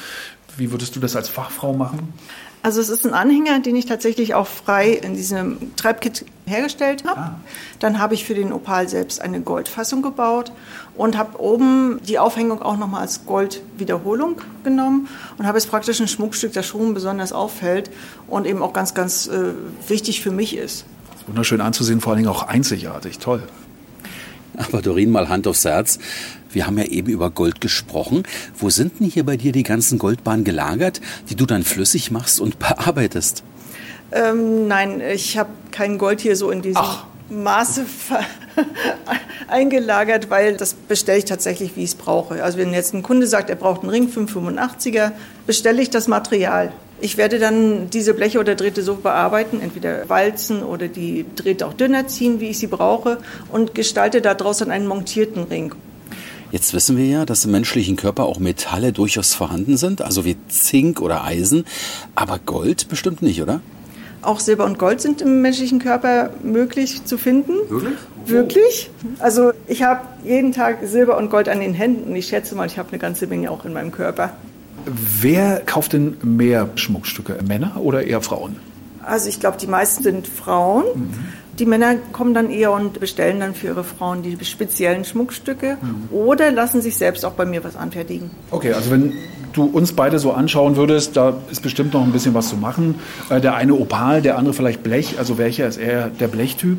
Wie 0.57 0.73
würdest 0.73 0.97
du 0.97 0.99
das 0.99 1.15
als 1.15 1.29
Fachfrau 1.29 1.73
machen? 1.73 2.13
Also 2.62 2.81
es 2.81 2.88
ist 2.88 3.07
ein 3.07 3.14
Anhänger, 3.14 3.61
den 3.61 3.77
ich 3.77 3.87
tatsächlich 3.87 4.35
auch 4.35 4.47
frei 4.47 4.90
in 4.90 5.14
diesem 5.14 5.75
Treibkit 5.77 6.25
hergestellt 6.47 7.05
habe. 7.07 7.21
Ah. 7.21 7.40
Dann 7.79 7.99
habe 7.99 8.14
ich 8.14 8.25
für 8.25 8.35
den 8.35 8.53
Opal 8.53 8.88
selbst 8.88 9.21
eine 9.21 9.40
Goldfassung 9.40 10.03
gebaut 10.03 10.53
und 10.97 11.16
habe 11.16 11.40
oben 11.40 12.01
die 12.07 12.18
Aufhängung 12.18 12.61
auch 12.61 12.77
nochmal 12.77 13.03
als 13.03 13.25
Goldwiederholung 13.27 14.40
genommen 14.64 15.09
und 15.38 15.47
habe 15.47 15.59
jetzt 15.59 15.71
praktisch 15.71 16.01
ein 16.01 16.09
Schmuckstück, 16.09 16.53
das 16.53 16.66
schon 16.66 16.94
besonders 16.94 17.33
auffällt 17.33 17.90
und 18.27 18.47
eben 18.47 18.62
auch 18.62 18.73
ganz, 18.73 18.94
ganz 18.94 19.29
äh, 19.29 19.53
wichtig 19.88 20.21
für 20.21 20.33
mich 20.33 20.57
ist. 20.57 20.85
Wunderschön 21.27 21.61
anzusehen, 21.61 22.01
vor 22.01 22.12
allen 22.12 22.23
Dingen 22.23 22.31
auch 22.31 22.42
einzigartig. 22.42 23.18
Toll. 23.18 23.42
Aber 24.57 24.83
Dorin, 24.83 25.11
mal 25.11 25.29
Hand 25.29 25.47
aufs 25.47 25.64
Herz. 25.64 25.99
Wir 26.51 26.67
haben 26.67 26.79
ja 26.79 26.85
eben 26.85 27.09
über 27.09 27.31
Gold 27.31 27.61
gesprochen. 27.61 28.23
Wo 28.57 28.71
sind 28.71 29.01
denn 29.01 29.09
hier 29.09 29.25
bei 29.25 29.37
dir 29.37 29.53
die 29.53 29.63
ganzen 29.63 29.99
Goldbahnen 29.99 30.45
gelagert, 30.45 31.01
die 31.29 31.37
du 31.37 31.47
dann 31.47 31.63
flüssig 31.63 32.11
machst 32.11 32.41
und 32.41 32.59
bearbeitest? 32.61 33.43
Ähm, 34.11 34.69
nein, 34.69 35.01
ich 35.01 35.37
habe 35.37 35.51
kein 35.71 35.99
Gold 35.99 36.21
hier 36.21 36.37
so 36.37 36.51
in 36.51 36.63
diesem 36.63 36.83
Ach. 36.83 37.05
Maße 37.31 37.85
eingelagert, 39.49 40.31
weil 40.31 40.57
das 40.57 40.73
bestelle 40.73 41.19
ich 41.19 41.27
tatsächlich, 41.27 41.77
wie 41.77 41.85
ich 41.85 41.91
es 41.91 41.95
brauche. 41.95 42.43
Also 42.43 42.57
wenn 42.57 42.73
jetzt 42.73 42.95
ein 42.95 43.03
Kunde 43.03 43.27
sagt, 43.27 43.51
er 43.51 43.57
braucht 43.57 43.83
einen 43.83 43.91
Ring 43.91 44.09
585er, 44.09 45.13
bestelle 45.47 45.83
ich 45.83 45.91
das 45.91 46.09
Material. 46.09 46.73
Ich 47.01 47.17
werde 47.17 47.39
dann 47.39 47.91
diese 47.91 48.15
Bleche 48.15 48.41
oder 48.41 48.57
Drähte 48.57 48.83
so 48.83 48.97
bearbeiten, 48.97 49.61
entweder 49.61 50.09
walzen 50.09 50.65
oder 50.65 50.89
die 50.89 51.27
Drähte 51.37 51.67
auch 51.67 51.75
dünner 51.75 52.09
ziehen, 52.09 52.41
wie 52.41 52.49
ich 52.49 52.59
sie 52.59 52.67
brauche, 52.67 53.19
und 53.53 53.75
gestalte 53.75 54.21
daraus 54.21 54.59
dann 54.59 54.71
einen 54.71 54.87
montierten 54.87 55.45
Ring. 55.45 55.75
Jetzt 56.51 56.73
wissen 56.73 56.97
wir 56.97 57.07
ja, 57.07 57.25
dass 57.27 57.45
im 57.45 57.51
menschlichen 57.51 57.97
Körper 57.97 58.25
auch 58.25 58.39
Metalle 58.39 58.93
durchaus 58.93 59.35
vorhanden 59.35 59.77
sind, 59.77 60.01
also 60.01 60.25
wie 60.25 60.37
Zink 60.49 61.01
oder 61.01 61.25
Eisen, 61.25 61.65
aber 62.15 62.39
Gold 62.39 62.89
bestimmt 62.89 63.21
nicht, 63.21 63.43
oder? 63.43 63.61
Auch 64.23 64.41
Silber 64.41 64.65
und 64.65 64.79
Gold 64.79 65.01
sind 65.01 65.21
im 65.21 65.43
menschlichen 65.43 65.79
Körper 65.79 66.31
möglich 66.43 67.05
zu 67.05 67.19
finden. 67.19 67.53
Wirklich? 67.69 67.95
Wirklich. 68.27 68.91
Also 69.21 69.53
ich 69.67 69.83
habe 69.83 70.01
jeden 70.25 70.53
Tag 70.53 70.79
Silber 70.85 71.17
und 71.19 71.31
Gold 71.31 71.49
an 71.49 71.61
den 71.61 71.75
Händen 71.75 72.11
und 72.11 72.17
ich 72.17 72.27
schätze 72.27 72.55
mal, 72.55 72.67
ich 72.67 72.79
habe 72.79 72.89
eine 72.91 72.99
ganze 72.99 73.27
Menge 73.27 73.51
auch 73.51 73.65
in 73.65 73.73
meinem 73.73 73.93
Körper. 73.93 74.33
Wer 75.21 75.61
kauft 75.61 75.93
denn 75.93 76.17
mehr 76.23 76.69
Schmuckstücke? 76.75 77.39
Männer 77.47 77.77
oder 77.81 78.05
eher 78.05 78.23
Frauen? 78.23 78.57
Also 79.05 79.29
ich 79.29 79.39
glaube, 79.39 79.59
die 79.59 79.67
meisten 79.67 80.03
sind 80.03 80.27
Frauen. 80.27 80.85
Mhm. 80.95 81.15
Die 81.59 81.66
Männer 81.66 81.97
kommen 82.12 82.35
dann 82.35 82.51
eher 82.51 82.73
und 82.73 83.01
bestellen 83.01 83.40
dann 83.40 83.55
für 83.55 83.68
ihre 83.68 83.85
Frauen 83.85 84.23
die 84.23 84.44
speziellen 84.44 85.05
Schmuckstücke 85.05 85.79
mhm. 85.81 86.16
oder 86.16 86.53
lassen 86.53 86.81
sich 86.81 86.97
selbst 86.97 87.25
auch 87.25 87.33
bei 87.33 87.44
mir 87.44 87.64
was 87.64 87.75
anfertigen. 87.75 88.31
Okay, 88.51 88.73
also 88.73 88.90
wenn 88.90 89.14
du 89.53 89.64
uns 89.64 89.92
beide 89.92 90.18
so 90.18 90.33
anschauen 90.33 90.77
würdest, 90.77 91.16
da 91.16 91.35
ist 91.51 91.62
bestimmt 91.62 91.94
noch 91.94 92.03
ein 92.03 92.12
bisschen 92.12 92.35
was 92.35 92.49
zu 92.49 92.57
machen. 92.57 92.97
Äh, 93.29 93.40
der 93.40 93.57
eine 93.57 93.75
Opal, 93.75 94.23
der 94.23 94.38
andere 94.38 94.55
vielleicht 94.55 94.83
Blech. 94.83 95.18
Also 95.18 95.38
welcher 95.38 95.66
ist 95.66 95.79
eher 95.79 96.09
der 96.09 96.29
Blechtyp? 96.29 96.79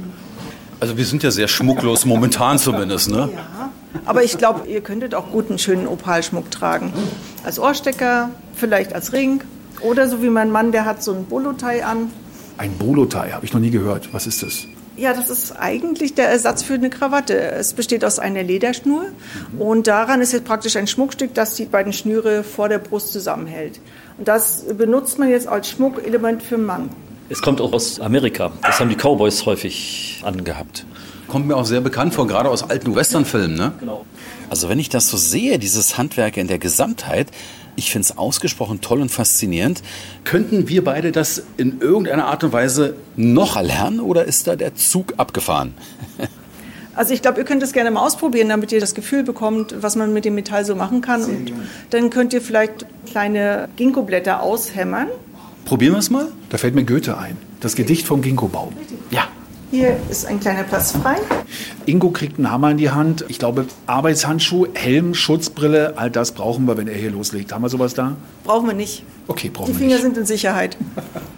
Also 0.80 0.98
wir 0.98 1.06
sind 1.06 1.24
ja 1.24 1.32
sehr 1.32 1.50
schmucklos 1.50 2.06
momentan 2.06 2.58
zumindest, 2.58 3.10
ne? 3.10 3.30
Ja. 3.34 3.72
Aber 4.06 4.24
ich 4.24 4.38
glaube, 4.38 4.68
ihr 4.68 4.82
könntet 4.82 5.16
auch 5.16 5.32
gut 5.32 5.50
einen 5.50 5.60
schönen 5.60 5.88
Opalschmuck 5.88 6.52
tragen. 6.52 6.94
Als 7.44 7.60
Ohrstecker, 7.60 8.30
vielleicht 8.54 8.94
als 8.94 9.14
Ring. 9.14 9.42
Oder 9.82 10.08
so 10.08 10.22
wie 10.22 10.30
mein 10.30 10.52
Mann, 10.52 10.72
der 10.72 10.86
hat 10.86 11.04
so 11.04 11.14
ein 11.14 11.26
Bolotai 11.26 11.84
an. 11.84 12.12
Ein 12.60 12.78
Bolotai, 12.78 13.32
habe 13.32 13.46
ich 13.46 13.54
noch 13.54 13.62
nie 13.62 13.72
gehört. 13.72 14.10
Was 14.14 14.28
ist 14.28 14.44
das? 14.44 14.68
Ja, 14.98 15.14
das 15.14 15.30
ist 15.30 15.54
eigentlich 15.54 16.14
der 16.14 16.28
Ersatz 16.28 16.62
für 16.62 16.74
eine 16.74 16.90
Krawatte. 16.90 17.40
Es 17.40 17.72
besteht 17.72 18.04
aus 18.04 18.20
einer 18.20 18.44
Lederschnur 18.44 19.06
mhm. 19.54 19.62
und 19.62 19.88
daran 19.88 20.20
ist 20.20 20.34
jetzt 20.34 20.44
praktisch 20.44 20.76
ein 20.76 20.86
Schmuckstück, 20.86 21.34
das 21.34 21.56
die 21.56 21.64
beiden 21.64 21.94
Schnüre 21.94 22.44
vor 22.44 22.68
der 22.68 22.80
Brust 22.80 23.14
zusammenhält. 23.14 23.80
Und 24.18 24.28
das 24.28 24.66
benutzt 24.78 25.18
man 25.20 25.30
jetzt 25.30 25.48
als 25.48 25.70
Schmuckelement 25.70 26.44
für 26.44 26.56
einen 26.56 26.66
Mann. 26.66 26.90
Es 27.30 27.42
kommt 27.42 27.62
auch 27.62 27.72
aus 27.72 28.02
Amerika. 28.02 28.52
Das 28.62 28.82
haben 28.82 28.90
die 28.90 28.98
Cowboys 28.98 29.46
häufig 29.46 30.22
angehabt. 30.26 30.86
Kommt 31.30 31.48
mir 31.48 31.56
auch 31.56 31.66
sehr 31.66 31.80
bekannt 31.80 32.14
vor, 32.14 32.28
gerade 32.28 32.50
aus 32.50 32.70
alten 32.70 32.94
Westernfilmen, 32.94 33.56
ne? 33.56 33.72
Genau. 33.80 34.04
Also 34.50 34.70
wenn 34.70 34.80
ich 34.80 34.90
das 34.90 35.10
so 35.10 35.18
sehe, 35.18 35.60
dieses 35.60 35.98
Handwerk 35.98 36.38
in 36.38 36.48
der 36.48 36.60
Gesamtheit, 36.60 37.28
ich 37.76 37.92
finde 37.92 38.08
es 38.08 38.18
ausgesprochen 38.18 38.82
toll 38.82 39.02
und 39.02 39.10
faszinierend. 39.10 39.82
Könnten 40.24 40.68
wir 40.68 40.84
beide 40.84 41.12
das 41.12 41.44
in 41.58 41.80
irgendeiner 41.80 42.26
Art 42.26 42.44
und 42.44 42.52
Weise 42.52 42.96
noch 43.16 43.56
erlernen 43.56 44.00
oder 44.00 44.26
ist 44.26 44.48
da 44.48 44.56
der 44.56 44.76
Zug 44.76 45.14
abgefahren? 45.18 45.74
Also 46.96 47.14
ich 47.14 47.22
glaube, 47.22 47.40
ihr 47.40 47.46
könnt 47.46 47.64
es 47.64 47.72
gerne 47.72 47.92
mal 47.92 48.06
ausprobieren, 48.06 48.50
damit 48.50 48.74
ihr 48.74 48.82
das 48.82 48.94
Gefühl 48.94 49.24
bekommt, 49.24 49.74
was 49.80 49.96
man 49.96 50.12
mit 50.12 50.26
dem 50.26 50.36
Metall 50.36 50.66
so 50.66 50.76
machen 50.76 51.00
kann. 51.00 51.24
Und 51.24 51.54
dann 51.92 52.10
könnt 52.10 52.34
ihr 52.34 52.42
vielleicht 52.42 52.86
kleine 53.06 53.70
Ginkgoblätter 53.78 54.44
aushämmern. 54.44 55.08
Probieren 55.64 55.94
wir 55.94 56.00
es 56.00 56.10
mal? 56.10 56.28
Da 56.50 56.58
fällt 56.58 56.76
mir 56.76 56.84
Goethe 56.84 57.18
ein. 57.18 57.38
Das 57.62 57.78
Gedicht 57.78 58.06
vom 58.06 58.22
Ginkgo-Baum. 58.22 58.74
Ja. 59.12 59.30
Hier 59.72 59.98
ist 60.10 60.26
ein 60.26 60.40
kleiner 60.40 60.64
Platz 60.64 60.94
frei. 60.94 61.18
Ingo 61.86 62.10
kriegt 62.10 62.38
einen 62.38 62.50
Hammer 62.50 62.72
in 62.72 62.78
die 62.78 62.90
Hand. 62.90 63.24
Ich 63.28 63.38
glaube, 63.38 63.68
Arbeitshandschuh, 63.86 64.68
Helm, 64.74 65.14
Schutzbrille, 65.14 65.94
all 65.96 66.10
das 66.10 66.32
brauchen 66.32 66.66
wir, 66.66 66.76
wenn 66.76 66.88
er 66.88 66.96
hier 66.96 67.12
loslegt. 67.12 67.54
Haben 67.54 67.62
wir 67.62 67.70
sowas 67.70 67.94
da? 67.94 68.16
Brauchen 68.44 68.66
wir 68.68 68.74
nicht. 68.74 69.04
Okay, 69.28 69.50
brauchen 69.50 69.68
Die 69.68 69.80
wir 69.80 69.86
nicht. 69.86 69.96
Finger 69.98 70.02
sind 70.02 70.18
in 70.18 70.26
Sicherheit. 70.26 70.76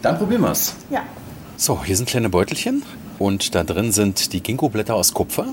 Dann 0.02 0.18
probieren 0.18 0.42
wir 0.42 0.52
es. 0.52 0.76
Ja. 0.90 1.02
So, 1.58 1.84
hier 1.84 1.98
sind 1.98 2.08
kleine 2.08 2.30
Beutelchen 2.30 2.84
und 3.20 3.54
da 3.54 3.66
drin 3.66 3.92
sind 3.92 4.32
die 4.32 4.42
Ginkgo-Blätter 4.42 4.96
aus 4.96 5.14
Kupfer. 5.14 5.48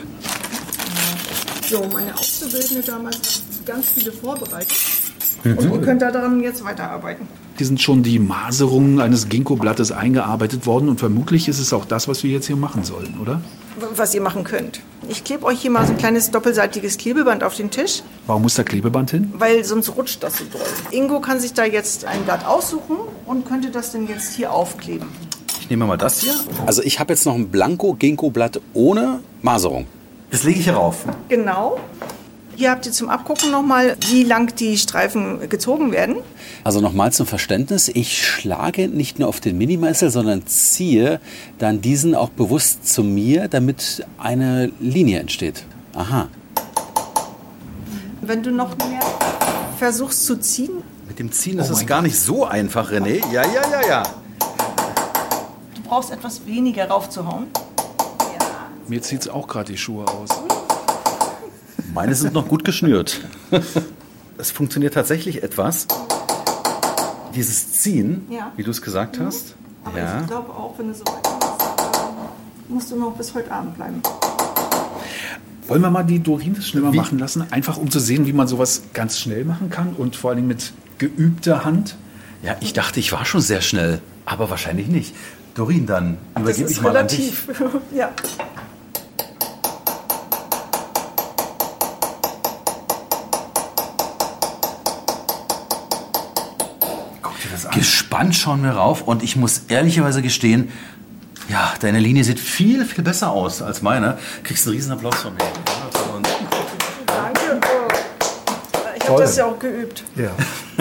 So, 1.68 1.84
meine 1.92 2.14
Auszubildende 2.14 2.82
damals 2.86 3.16
hat 3.16 3.66
ganz 3.66 3.90
viele 3.90 4.12
vorbereitet. 4.12 4.78
Und 5.44 5.62
ihr 5.62 5.80
könnt 5.80 6.00
daran 6.00 6.40
jetzt 6.42 6.64
weiterarbeiten. 6.64 7.26
Hier 7.58 7.66
sind 7.66 7.80
schon 7.82 8.04
die 8.04 8.20
Maserungen 8.20 9.00
eines 9.00 9.28
Ginkgo-Blattes 9.28 9.90
eingearbeitet 9.90 10.64
worden 10.64 10.88
und 10.88 11.00
vermutlich 11.00 11.48
ist 11.48 11.58
es 11.58 11.72
auch 11.72 11.84
das, 11.86 12.06
was 12.06 12.22
wir 12.22 12.30
jetzt 12.30 12.46
hier 12.46 12.54
machen 12.54 12.84
sollen, 12.84 13.16
oder? 13.20 13.40
Was 13.96 14.14
ihr 14.14 14.20
machen 14.20 14.44
könnt. 14.44 14.78
Ich 15.08 15.24
klebe 15.24 15.44
euch 15.44 15.60
hier 15.60 15.72
mal 15.72 15.84
so 15.84 15.90
ein 15.92 15.98
kleines 15.98 16.30
doppelseitiges 16.30 16.98
Klebeband 16.98 17.42
auf 17.42 17.56
den 17.56 17.70
Tisch, 17.72 18.02
Warum 18.28 18.42
muss 18.42 18.54
da 18.54 18.62
Klebeband 18.62 19.10
hin? 19.10 19.32
weil 19.36 19.64
sonst 19.64 19.96
rutscht 19.96 20.22
das 20.22 20.38
so 20.38 20.44
doll. 20.44 20.60
Ingo 20.92 21.18
kann 21.20 21.40
sich 21.40 21.52
da 21.52 21.64
jetzt 21.64 22.04
ein 22.04 22.22
Blatt 22.22 22.46
aussuchen 22.46 22.96
und 23.26 23.44
könnte 23.44 23.70
das 23.72 23.90
dann 23.90 24.06
jetzt 24.06 24.34
hier 24.34 24.52
aufkleben. 24.52 25.08
Ich 25.60 25.68
nehme 25.68 25.84
mal 25.84 25.96
das 25.98 26.20
hier. 26.20 26.34
Also 26.64 26.82
ich 26.82 27.00
habe 27.00 27.12
jetzt 27.12 27.26
noch 27.26 27.34
ein 27.34 27.48
Blanko 27.48 27.94
Ginkgo-Blatt 27.94 28.60
ohne 28.72 29.18
Maserung. 29.42 29.86
Das 30.30 30.44
lege 30.44 30.60
ich 30.60 30.64
hier 30.66 30.74
rauf. 30.74 31.04
Genau. 31.28 31.80
Hier 32.58 32.72
habt 32.72 32.86
ihr 32.86 32.92
zum 32.92 33.08
Abgucken 33.08 33.52
nochmal, 33.52 33.96
wie 34.08 34.24
lang 34.24 34.52
die 34.56 34.78
Streifen 34.78 35.48
gezogen 35.48 35.92
werden. 35.92 36.16
Also 36.64 36.80
nochmal 36.80 37.12
zum 37.12 37.24
Verständnis, 37.24 37.86
ich 37.86 38.26
schlage 38.26 38.88
nicht 38.88 39.20
nur 39.20 39.28
auf 39.28 39.38
den 39.38 39.56
Minimeißel, 39.58 40.10
sondern 40.10 40.44
ziehe 40.44 41.20
dann 41.58 41.80
diesen 41.80 42.16
auch 42.16 42.30
bewusst 42.30 42.92
zu 42.92 43.04
mir, 43.04 43.46
damit 43.46 44.04
eine 44.18 44.72
Linie 44.80 45.20
entsteht. 45.20 45.66
Aha. 45.94 46.26
Wenn 48.22 48.42
du 48.42 48.50
noch 48.50 48.76
mehr 48.78 49.02
versuchst 49.78 50.26
zu 50.26 50.40
ziehen, 50.40 50.82
Mit 51.06 51.20
dem 51.20 51.30
Ziehen 51.30 51.60
ist 51.60 51.70
es 51.70 51.86
gar 51.86 52.02
nicht 52.02 52.18
so 52.18 52.44
einfach, 52.44 52.90
René. 52.90 53.22
Ja, 53.32 53.46
ja, 53.46 53.70
ja, 53.70 53.86
ja. 53.88 54.02
du 55.76 55.82
brauchst 55.84 56.10
etwas 56.10 56.44
weniger 56.44 56.88
raufzuhauen. 56.88 57.46
Mir 58.88 59.00
zieht 59.00 59.20
es 59.20 59.28
auch 59.28 59.46
gerade 59.46 59.70
die 59.70 59.78
Schuhe 59.78 60.04
aus. 60.08 60.30
Meine 61.98 62.14
sind 62.14 62.32
noch 62.32 62.46
gut 62.46 62.64
geschnürt. 62.64 63.20
Es 64.40 64.52
funktioniert 64.52 64.94
tatsächlich 64.94 65.42
etwas. 65.42 65.88
Dieses 67.34 67.72
Ziehen, 67.72 68.24
Ja. 68.30 68.52
wie 68.54 68.62
du 68.62 68.70
es 68.70 68.80
gesagt 68.82 69.18
hast. 69.18 69.56
Aber 69.82 69.98
ja. 69.98 70.20
ich 70.20 70.28
glaube 70.28 70.50
auch, 70.50 70.78
wenn 70.78 70.86
du 70.86 70.94
so 70.94 71.04
weit 71.06 71.24
bist, 71.24 72.68
musst 72.68 72.90
du 72.92 72.96
noch 73.00 73.16
bis 73.16 73.34
heute 73.34 73.50
Abend 73.50 73.74
bleiben. 73.74 74.00
Wollen 75.66 75.82
wir 75.82 75.90
mal 75.90 76.04
die 76.04 76.20
Dorin 76.20 76.54
das 76.54 76.68
schnell 76.68 76.84
mal 76.84 76.92
Wie? 76.92 76.98
machen 76.98 77.18
lassen? 77.18 77.50
Einfach 77.50 77.78
um 77.78 77.90
zu 77.90 77.98
sehen, 77.98 78.26
wie 78.28 78.32
man 78.32 78.46
sowas 78.46 78.82
ganz 78.94 79.18
schnell 79.18 79.44
machen 79.44 79.68
kann 79.68 79.94
und 79.94 80.14
vor 80.14 80.30
allen 80.30 80.36
Dingen 80.36 80.48
mit 80.48 80.72
geübter 80.98 81.64
Hand. 81.64 81.96
ja, 82.44 82.54
ich 82.60 82.72
dachte, 82.74 83.00
ich 83.00 83.10
war 83.10 83.24
schon 83.24 83.40
sehr 83.40 83.60
schnell, 83.60 84.00
aber 84.24 84.50
wahrscheinlich 84.50 84.86
nicht. 84.86 85.16
Dorin, 85.56 85.86
dann 85.86 86.18
übergebe 86.38 86.70
ich 86.70 86.80
mal 86.80 86.96
an 86.96 87.08
dich. 87.08 87.32
ja. 87.92 88.12
Guck 97.22 97.40
dir 97.42 97.50
das 97.50 97.66
an. 97.66 97.67
Gespannt 97.78 98.34
schauen 98.34 98.64
wir 98.64 98.72
rauf 98.72 99.02
und 99.02 99.22
ich 99.22 99.36
muss 99.36 99.62
ehrlicherweise 99.68 100.20
gestehen, 100.20 100.68
ja, 101.48 101.72
deine 101.80 102.00
Linie 102.00 102.24
sieht 102.24 102.40
viel, 102.40 102.84
viel 102.84 103.04
besser 103.04 103.30
aus 103.30 103.62
als 103.62 103.82
meine. 103.82 104.18
Kriegst 104.42 104.66
einen 104.66 104.74
riesen 104.76 104.90
Applaus 104.92 105.14
von 105.22 105.32
mir. 105.34 105.38
Danke. 107.06 107.60
Ich 109.00 109.08
habe 109.08 109.22
das 109.22 109.36
ja 109.36 109.46
auch 109.46 109.58
geübt. 109.60 110.02
Ja, 110.16 110.30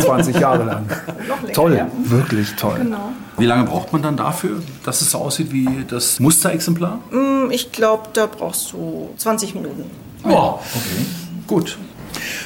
20 0.03 0.39
Jahre 0.39 0.63
lang. 0.63 0.87
Noch 1.27 1.41
länger. 1.41 1.53
Toll, 1.53 1.75
Ja. 1.75 1.87
wirklich 1.93 2.55
toll. 2.55 2.79
Genau. 2.79 3.11
Wie 3.37 3.45
lange 3.45 3.65
braucht 3.65 3.93
man 3.93 4.01
dann 4.01 4.17
dafür, 4.17 4.61
dass 4.83 5.01
es 5.01 5.11
so 5.11 5.19
aussieht 5.19 5.53
wie 5.53 5.85
das 5.87 6.19
Musterexemplar? 6.19 6.99
Hm, 7.11 7.51
Ich 7.51 7.71
glaube, 7.71 8.09
da 8.13 8.25
brauchst 8.25 8.71
du 8.73 9.11
20 9.17 9.53
Minuten. 9.53 9.85
Ja, 10.25 10.31
okay. 10.55 11.05
Gut. 11.45 11.77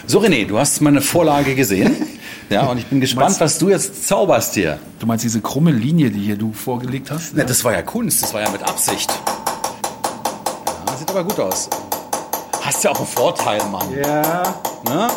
So, 0.06 0.20
René, 0.20 0.46
du 0.46 0.60
hast 0.60 0.82
meine 0.82 1.00
Vorlage 1.02 1.56
gesehen. 1.56 1.96
Ja, 2.52 2.68
und 2.68 2.78
ich 2.78 2.86
bin 2.88 3.00
gespannt, 3.00 3.40
was 3.40 3.58
du 3.60 3.70
jetzt 3.70 4.10
zauberst 4.10 4.56
hier. 4.56 4.78
Du 5.00 5.06
meinst 5.06 5.24
diese 5.24 5.40
krumme 5.40 5.72
Linie, 5.72 6.12
die 6.12 6.20
hier 6.20 6.36
du 6.36 6.52
vorgelegt 6.52 7.10
hast? 7.10 7.34
Ne, 7.34 7.46
das 7.46 7.64
war 7.64 7.72
ja 7.72 7.82
Kunst, 7.82 8.22
das 8.22 8.34
war 8.34 8.42
ja 8.42 8.50
mit 8.50 8.62
Absicht. 8.62 9.10
Ja, 10.86 10.98
sieht 10.98 11.10
aber 11.10 11.24
gut 11.24 11.40
aus. 11.40 11.70
Hast 12.62 12.84
ja 12.84 12.92
auch 12.92 12.98
einen 12.98 13.08
Vorteil, 13.08 13.62
Mann. 13.72 13.88
Ja. 13.96 14.44
Ne? 14.84 15.08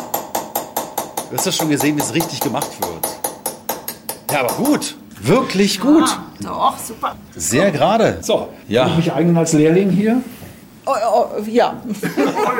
Du 1.29 1.37
hast 1.37 1.45
ja 1.45 1.51
schon 1.51 1.67
gesehen, 1.69 1.97
wie 1.97 2.01
es 2.01 2.13
richtig 2.13 2.39
gemacht 2.39 2.69
wird. 2.79 3.05
Ja, 4.31 4.39
aber 4.39 4.53
gut. 4.53 4.95
Wirklich 5.19 5.81
gut. 5.81 6.17
Doch, 6.39 6.77
super. 6.79 7.17
Sehr 7.35 7.69
gerade. 7.71 8.19
So, 8.21 8.47
Ja. 8.69 8.87
ja. 8.87 8.95
mich 8.95 9.11
eignen 9.11 9.35
als 9.35 9.51
Lehrling 9.51 9.89
hier. 9.89 10.21
Oh, 10.85 10.91
oh, 11.13 11.25
ja. 11.49 11.81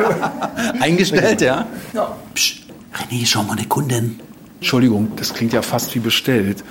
Eingestellt, 0.81 1.39
ja? 1.39 1.65
ja. 1.93 2.11
Psst. 2.33 2.63
René, 2.93 3.25
schau 3.25 3.43
mal, 3.43 3.53
eine 3.57 3.67
Kundin. 3.67 4.19
Entschuldigung, 4.65 5.11
das 5.15 5.35
klingt 5.35 5.53
ja 5.53 5.61
fast 5.61 5.93
wie 5.93 5.99
bestellt. 5.99 6.63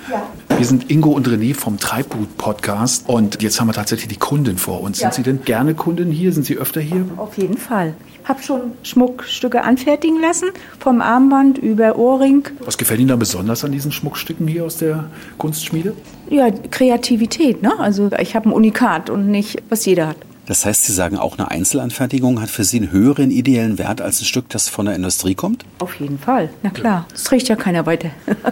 Wir 0.49 0.65
sind 0.65 0.91
Ingo 0.91 1.11
und 1.11 1.29
René 1.29 1.55
vom 1.55 1.77
Treibgut-Podcast 1.77 3.07
und 3.07 3.41
jetzt 3.41 3.61
haben 3.61 3.67
wir 3.67 3.73
tatsächlich 3.73 4.09
die 4.09 4.19
Kundin 4.19 4.57
vor 4.57 4.81
uns. 4.81 4.99
Sind 4.99 5.13
Sie 5.13 5.23
denn 5.23 5.45
gerne 5.45 5.75
Kundin 5.75 6.11
hier? 6.11 6.33
Sind 6.33 6.45
Sie 6.45 6.57
öfter 6.57 6.81
hier? 6.81 7.05
Auf 7.15 7.37
jeden 7.37 7.55
Fall. 7.55 7.93
Ich 8.21 8.27
habe 8.27 8.43
schon 8.43 8.73
Schmuckstücke 8.83 9.63
anfertigen 9.63 10.19
lassen, 10.19 10.49
vom 10.77 10.99
Armband 10.99 11.57
über 11.57 11.97
Ohrring. 11.97 12.45
Was 12.65 12.77
gefällt 12.77 12.99
Ihnen 12.99 13.07
da 13.07 13.15
besonders 13.15 13.63
an 13.63 13.71
diesen 13.71 13.93
Schmuckstücken 13.93 14.45
hier 14.45 14.65
aus 14.65 14.75
der 14.75 15.05
Kunstschmiede? 15.37 15.93
Ja, 16.29 16.51
Kreativität, 16.51 17.61
ne? 17.61 17.79
Also 17.79 18.09
ich 18.19 18.35
habe 18.35 18.49
ein 18.49 18.51
Unikat 18.51 19.09
und 19.09 19.27
nicht, 19.31 19.63
was 19.69 19.85
jeder 19.85 20.09
hat. 20.09 20.17
Das 20.45 20.65
heißt, 20.65 20.85
Sie 20.85 20.93
sagen 20.93 21.17
auch, 21.17 21.37
eine 21.37 21.49
Einzelanfertigung 21.49 22.41
hat 22.41 22.49
für 22.49 22.63
Sie 22.63 22.77
einen 22.77 22.91
höheren 22.91 23.31
ideellen 23.31 23.77
Wert 23.77 24.01
als 24.01 24.21
ein 24.21 24.25
Stück, 24.25 24.49
das 24.49 24.69
von 24.69 24.85
der 24.85 24.95
Industrie 24.95 25.35
kommt? 25.35 25.65
Auf 25.79 25.95
jeden 25.99 26.19
Fall. 26.19 26.49
Na 26.61 26.69
klar, 26.69 27.07
das 27.11 27.23
trägt 27.23 27.47
ja 27.47 27.55
keiner 27.55 27.85
weiter. 27.85 28.09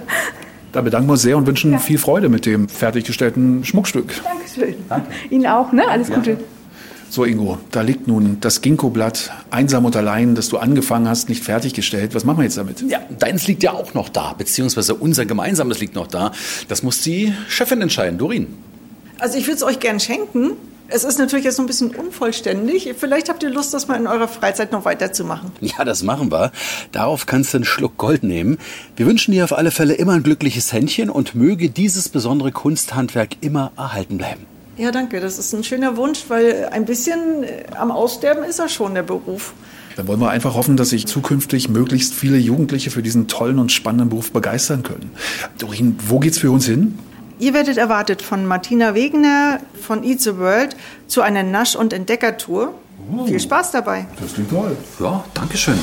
Da 0.71 0.81
bedanken 0.81 1.07
wir 1.07 1.11
uns 1.11 1.21
sehr 1.21 1.37
und 1.37 1.45
wünschen 1.45 1.77
viel 1.77 1.99
Freude 1.99 2.29
mit 2.29 2.47
dem 2.47 2.67
fertiggestellten 2.67 3.63
Schmuckstück. 3.63 4.11
Dankeschön. 4.23 4.73
Ihnen 5.29 5.45
auch, 5.45 5.71
ne? 5.71 5.87
Alles 5.87 6.09
Gute. 6.09 6.39
So, 7.11 7.25
Ingo, 7.25 7.59
da 7.69 7.81
liegt 7.81 8.07
nun 8.07 8.37
das 8.41 8.61
Ginkgo-Blatt 8.61 9.31
einsam 9.51 9.85
und 9.85 9.95
allein, 9.95 10.33
das 10.33 10.49
du 10.49 10.57
angefangen 10.57 11.07
hast, 11.07 11.29
nicht 11.29 11.43
fertiggestellt. 11.43 12.15
Was 12.15 12.25
machen 12.25 12.39
wir 12.39 12.45
jetzt 12.45 12.57
damit? 12.57 12.81
Ja, 12.89 13.01
deins 13.19 13.45
liegt 13.45 13.61
ja 13.61 13.73
auch 13.73 13.93
noch 13.93 14.09
da, 14.09 14.33
beziehungsweise 14.33 14.95
unser 14.95 15.27
gemeinsames 15.27 15.79
liegt 15.79 15.93
noch 15.93 16.07
da. 16.07 16.31
Das 16.69 16.81
muss 16.81 17.01
die 17.01 17.31
Chefin 17.49 17.79
entscheiden, 17.79 18.17
Dorin. 18.17 18.47
Also 19.19 19.37
ich 19.37 19.45
würde 19.45 19.57
es 19.57 19.63
euch 19.63 19.79
gern 19.79 19.99
schenken. 19.99 20.53
Es 20.89 21.03
ist 21.03 21.17
natürlich 21.17 21.45
jetzt 21.45 21.57
noch 21.57 21.63
ein 21.63 21.67
bisschen 21.67 21.95
unvollständig. 21.95 22.93
Vielleicht 22.97 23.29
habt 23.29 23.41
ihr 23.41 23.49
Lust, 23.49 23.73
das 23.73 23.87
mal 23.87 23.95
in 23.99 24.05
eurer 24.05 24.27
Freizeit 24.27 24.71
noch 24.71 24.85
weiterzumachen. 24.85 25.51
Ja, 25.61 25.85
das 25.85 26.03
machen 26.03 26.31
wir. 26.31 26.51
Darauf 26.91 27.25
kannst 27.25 27.53
du 27.53 27.57
einen 27.57 27.65
Schluck 27.65 27.97
Gold 27.97 28.23
nehmen. 28.23 28.57
Wir 28.95 29.05
wünschen 29.05 29.31
dir 29.31 29.43
auf 29.43 29.53
alle 29.53 29.71
Fälle 29.71 29.93
immer 29.93 30.13
ein 30.13 30.23
glückliches 30.23 30.71
Händchen 30.73 31.09
und 31.09 31.35
möge 31.35 31.69
dieses 31.69 32.09
besondere 32.09 32.51
Kunsthandwerk 32.51 33.37
immer 33.41 33.71
erhalten 33.77 34.17
bleiben. 34.17 34.45
Ja, 34.77 34.91
danke. 34.91 35.19
Das 35.19 35.39
ist 35.39 35.53
ein 35.53 35.63
schöner 35.63 35.97
Wunsch, 35.97 36.25
weil 36.27 36.69
ein 36.71 36.85
bisschen 36.85 37.43
äh, 37.43 37.63
am 37.77 37.91
Aussterben 37.91 38.43
ist 38.43 38.59
er 38.59 38.69
schon, 38.69 38.95
der 38.95 39.03
Beruf. 39.03 39.53
Dann 39.95 40.07
wollen 40.07 40.19
wir 40.19 40.31
einfach 40.31 40.55
hoffen, 40.55 40.77
dass 40.77 40.89
sich 40.89 41.05
zukünftig 41.05 41.69
möglichst 41.69 42.13
viele 42.13 42.37
Jugendliche 42.37 42.89
für 42.89 43.03
diesen 43.03 43.27
tollen 43.27 43.59
und 43.59 43.71
spannenden 43.71 44.09
Beruf 44.09 44.31
begeistern 44.31 44.81
können. 44.81 45.11
Dorin, 45.59 45.95
wo 46.07 46.19
geht's 46.19 46.39
für 46.39 46.49
uns 46.49 46.65
hin? 46.65 46.97
Ihr 47.39 47.53
werdet 47.53 47.77
erwartet 47.77 48.21
von 48.21 48.45
Martina 48.45 48.93
Wegener 48.93 49.59
von 49.81 50.03
Eat 50.03 50.21
the 50.21 50.37
World 50.37 50.75
zu 51.07 51.21
einer 51.21 51.43
Nasch- 51.43 51.75
und 51.75 51.91
Entdeckertour. 51.91 52.73
Viel 53.25 53.39
Spaß 53.39 53.71
dabei. 53.71 54.05
Das 54.21 54.33
klingt 54.33 54.51
toll. 54.51 54.77
Ja, 54.99 55.23
danke 55.33 55.57
schön. 55.57 55.77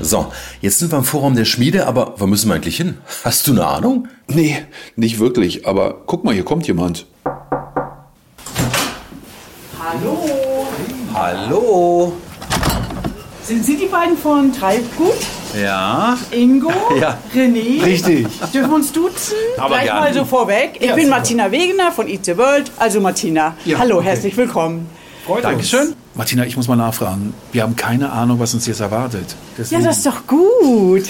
So, 0.00 0.30
jetzt 0.60 0.78
sind 0.78 0.92
wir 0.92 0.98
im 0.98 1.04
Vorraum 1.04 1.34
der 1.34 1.46
Schmiede, 1.46 1.86
aber 1.86 2.14
wo 2.18 2.26
müssen 2.26 2.48
wir 2.48 2.54
eigentlich 2.54 2.76
hin? 2.76 2.98
Hast 3.24 3.46
du 3.46 3.52
eine 3.52 3.66
Ahnung? 3.66 4.08
Nee, 4.28 4.64
nicht 4.96 5.18
wirklich. 5.18 5.66
Aber 5.66 6.02
guck 6.06 6.24
mal, 6.24 6.34
hier 6.34 6.44
kommt 6.44 6.66
jemand. 6.66 7.06
Hallo. 11.14 12.12
Sind 13.44 13.62
Sie 13.64 13.76
die 13.76 13.86
beiden 13.86 14.16
von 14.16 14.52
Treibgut? 14.52 15.14
Ja. 15.60 16.16
Ingo? 16.30 16.72
Ja. 17.00 17.18
René? 17.34 17.84
Richtig. 17.84 18.26
Dürfen 18.54 18.70
wir 18.70 18.74
uns 18.76 18.90
duzen? 18.92 19.34
Aber 19.58 19.68
Gleich 19.74 19.84
gern. 19.84 19.96
mal 20.00 20.14
so 20.14 20.24
vorweg. 20.24 20.78
Ich 20.80 20.92
bin 20.94 21.08
Martina 21.10 21.50
Wegener 21.50 21.92
von 21.92 22.08
Eat 22.08 22.24
the 22.24 22.36
World, 22.38 22.70
also 22.78 23.00
Martina. 23.00 23.54
Ja, 23.64 23.78
Hallo, 23.78 23.98
okay. 23.98 24.06
herzlich 24.06 24.36
willkommen. 24.36 24.88
Dankeschön. 25.42 25.94
Martina, 26.16 26.46
ich 26.46 26.56
muss 26.56 26.68
mal 26.68 26.76
nachfragen. 26.76 27.34
Wir 27.50 27.64
haben 27.64 27.74
keine 27.74 28.12
Ahnung, 28.12 28.38
was 28.38 28.54
uns 28.54 28.68
jetzt 28.68 28.78
erwartet. 28.78 29.34
Ja, 29.70 29.80
das 29.80 29.96
ist 29.98 30.06
doch 30.06 30.28
gut. 30.28 31.02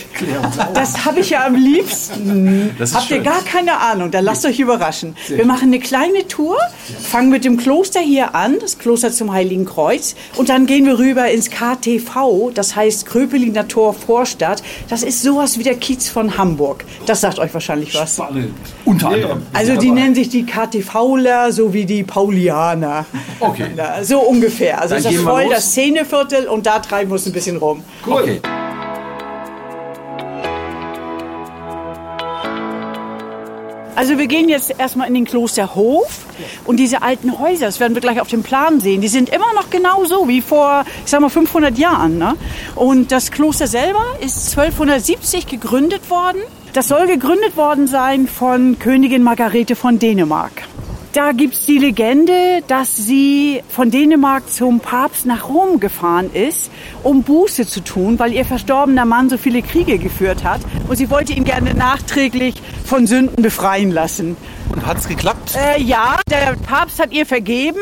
Das 0.72 1.04
habe 1.04 1.20
ich 1.20 1.28
ja 1.28 1.44
am 1.46 1.54
liebsten. 1.56 2.74
Das 2.78 2.90
ist 2.90 2.96
Habt 2.96 3.10
ihr 3.10 3.16
schön. 3.16 3.24
gar 3.24 3.42
keine 3.42 3.80
Ahnung, 3.80 4.10
dann 4.10 4.24
lasst 4.24 4.46
euch 4.46 4.58
überraschen. 4.58 5.14
Wir 5.28 5.44
machen 5.44 5.68
eine 5.68 5.78
kleine 5.78 6.26
Tour, 6.26 6.56
fangen 7.02 7.28
mit 7.28 7.44
dem 7.44 7.58
Kloster 7.58 8.00
hier 8.00 8.34
an, 8.34 8.56
das 8.60 8.78
Kloster 8.78 9.12
zum 9.12 9.30
Heiligen 9.30 9.66
Kreuz, 9.66 10.14
und 10.36 10.48
dann 10.48 10.64
gehen 10.64 10.86
wir 10.86 10.98
rüber 10.98 11.30
ins 11.30 11.50
KTV, 11.50 12.50
das 12.54 12.74
heißt 12.74 13.04
Kröpeliner 13.04 13.68
Tor 13.68 13.92
Vorstadt. 13.92 14.62
Das 14.88 15.02
ist 15.02 15.20
sowas 15.22 15.58
wie 15.58 15.64
der 15.64 15.74
Kiez 15.74 16.08
von 16.08 16.38
Hamburg. 16.38 16.84
Das 17.04 17.20
sagt 17.20 17.38
euch 17.38 17.52
wahrscheinlich 17.52 17.94
was. 17.94 18.18
Unter 18.86 19.08
anderem. 19.08 19.42
Also 19.52 19.76
die 19.76 19.90
nennen 19.90 20.14
sich 20.14 20.30
die 20.30 20.46
KTVler 20.46 21.52
sowie 21.52 21.84
die 21.84 22.04
Paulianer. 22.04 23.04
Okay. 23.40 23.66
So 24.02 24.20
ungefähr. 24.20 24.80
Also 24.80 24.93
Dann 24.94 24.98
ist 24.98 25.06
das 25.06 25.12
gehen 25.12 25.24
wir 25.24 25.30
voll 25.30 25.42
los. 25.44 25.52
das 25.52 25.70
Szeneviertel 25.70 26.48
und 26.48 26.66
da 26.66 26.78
treiben 26.78 27.10
wir 27.10 27.14
uns 27.14 27.26
ein 27.26 27.32
bisschen 27.32 27.56
rum. 27.56 27.82
Okay. 28.06 28.40
Also 33.96 34.18
wir 34.18 34.26
gehen 34.26 34.48
jetzt 34.48 34.74
erstmal 34.76 35.06
in 35.06 35.14
den 35.14 35.24
Klosterhof 35.24 36.26
und 36.64 36.78
diese 36.78 37.02
alten 37.02 37.38
Häuser, 37.38 37.66
das 37.66 37.78
werden 37.78 37.94
wir 37.94 38.00
gleich 38.00 38.20
auf 38.20 38.26
dem 38.26 38.42
Plan 38.42 38.80
sehen, 38.80 39.00
die 39.00 39.08
sind 39.08 39.28
immer 39.28 39.52
noch 39.54 39.70
genau 39.70 40.04
so 40.04 40.26
wie 40.26 40.40
vor, 40.40 40.84
ich 41.04 41.10
sag 41.10 41.20
mal, 41.20 41.28
500 41.28 41.78
Jahren. 41.78 42.18
Ne? 42.18 42.34
Und 42.74 43.12
das 43.12 43.30
Kloster 43.30 43.68
selber 43.68 44.04
ist 44.20 44.58
1270 44.58 45.46
gegründet 45.46 46.10
worden. 46.10 46.42
Das 46.72 46.88
soll 46.88 47.06
gegründet 47.06 47.56
worden 47.56 47.86
sein 47.86 48.26
von 48.26 48.80
Königin 48.80 49.22
Margarete 49.22 49.76
von 49.76 50.00
Dänemark. 50.00 50.64
Da 51.14 51.30
gibt's 51.30 51.64
die 51.64 51.78
Legende, 51.78 52.60
dass 52.66 52.96
sie 52.96 53.62
von 53.68 53.92
Dänemark 53.92 54.50
zum 54.50 54.80
Papst 54.80 55.26
nach 55.26 55.48
Rom 55.48 55.78
gefahren 55.78 56.28
ist, 56.34 56.72
um 57.04 57.22
Buße 57.22 57.68
zu 57.68 57.82
tun, 57.84 58.18
weil 58.18 58.32
ihr 58.32 58.44
verstorbener 58.44 59.04
Mann 59.04 59.30
so 59.30 59.38
viele 59.38 59.62
Kriege 59.62 59.98
geführt 59.98 60.42
hat. 60.42 60.60
Und 60.88 60.96
sie 60.96 61.10
wollte 61.10 61.32
ihn 61.32 61.44
gerne 61.44 61.72
nachträglich 61.72 62.56
von 62.84 63.06
Sünden 63.06 63.44
befreien 63.44 63.92
lassen. 63.92 64.36
Und 64.72 64.84
hat's 64.86 65.06
geklappt? 65.06 65.54
Äh, 65.56 65.80
ja, 65.82 66.18
der 66.28 66.56
Papst 66.66 66.98
hat 67.00 67.12
ihr 67.12 67.26
vergeben 67.26 67.78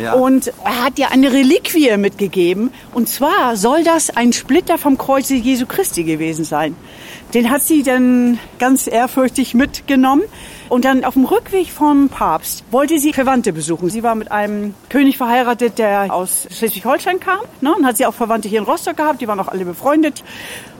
Ja. 0.00 0.12
und 0.12 0.52
er 0.64 0.84
hat 0.84 1.00
ihr 1.00 1.10
eine 1.10 1.32
Reliquie 1.32 1.96
mitgegeben. 1.96 2.70
Und 2.94 3.08
zwar 3.08 3.56
soll 3.56 3.82
das 3.82 4.10
ein 4.10 4.32
Splitter 4.32 4.78
vom 4.78 4.96
Kreuze 4.96 5.34
Jesu 5.34 5.66
Christi 5.66 6.04
gewesen 6.04 6.44
sein. 6.44 6.76
Den 7.34 7.50
hat 7.50 7.62
sie 7.62 7.82
dann 7.82 8.38
ganz 8.58 8.86
ehrfürchtig 8.86 9.54
mitgenommen. 9.54 10.22
Und 10.68 10.84
dann 10.84 11.04
auf 11.04 11.14
dem 11.14 11.24
Rückweg 11.24 11.70
vom 11.70 12.08
Papst 12.08 12.64
wollte 12.70 12.98
sie 12.98 13.12
Verwandte 13.12 13.52
besuchen. 13.52 13.88
Sie 13.88 14.02
war 14.02 14.14
mit 14.14 14.30
einem 14.30 14.74
König 14.88 15.16
verheiratet, 15.16 15.78
der 15.78 16.12
aus 16.12 16.46
Schleswig-Holstein 16.50 17.20
kam. 17.20 17.40
Ne, 17.60 17.74
und 17.74 17.86
hat 17.86 17.96
sie 17.96 18.06
auch 18.06 18.14
Verwandte 18.14 18.48
hier 18.48 18.60
in 18.60 18.64
Rostock 18.64 18.96
gehabt. 18.96 19.20
Die 19.20 19.28
waren 19.28 19.40
auch 19.40 19.48
alle 19.48 19.64
befreundet. 19.64 20.22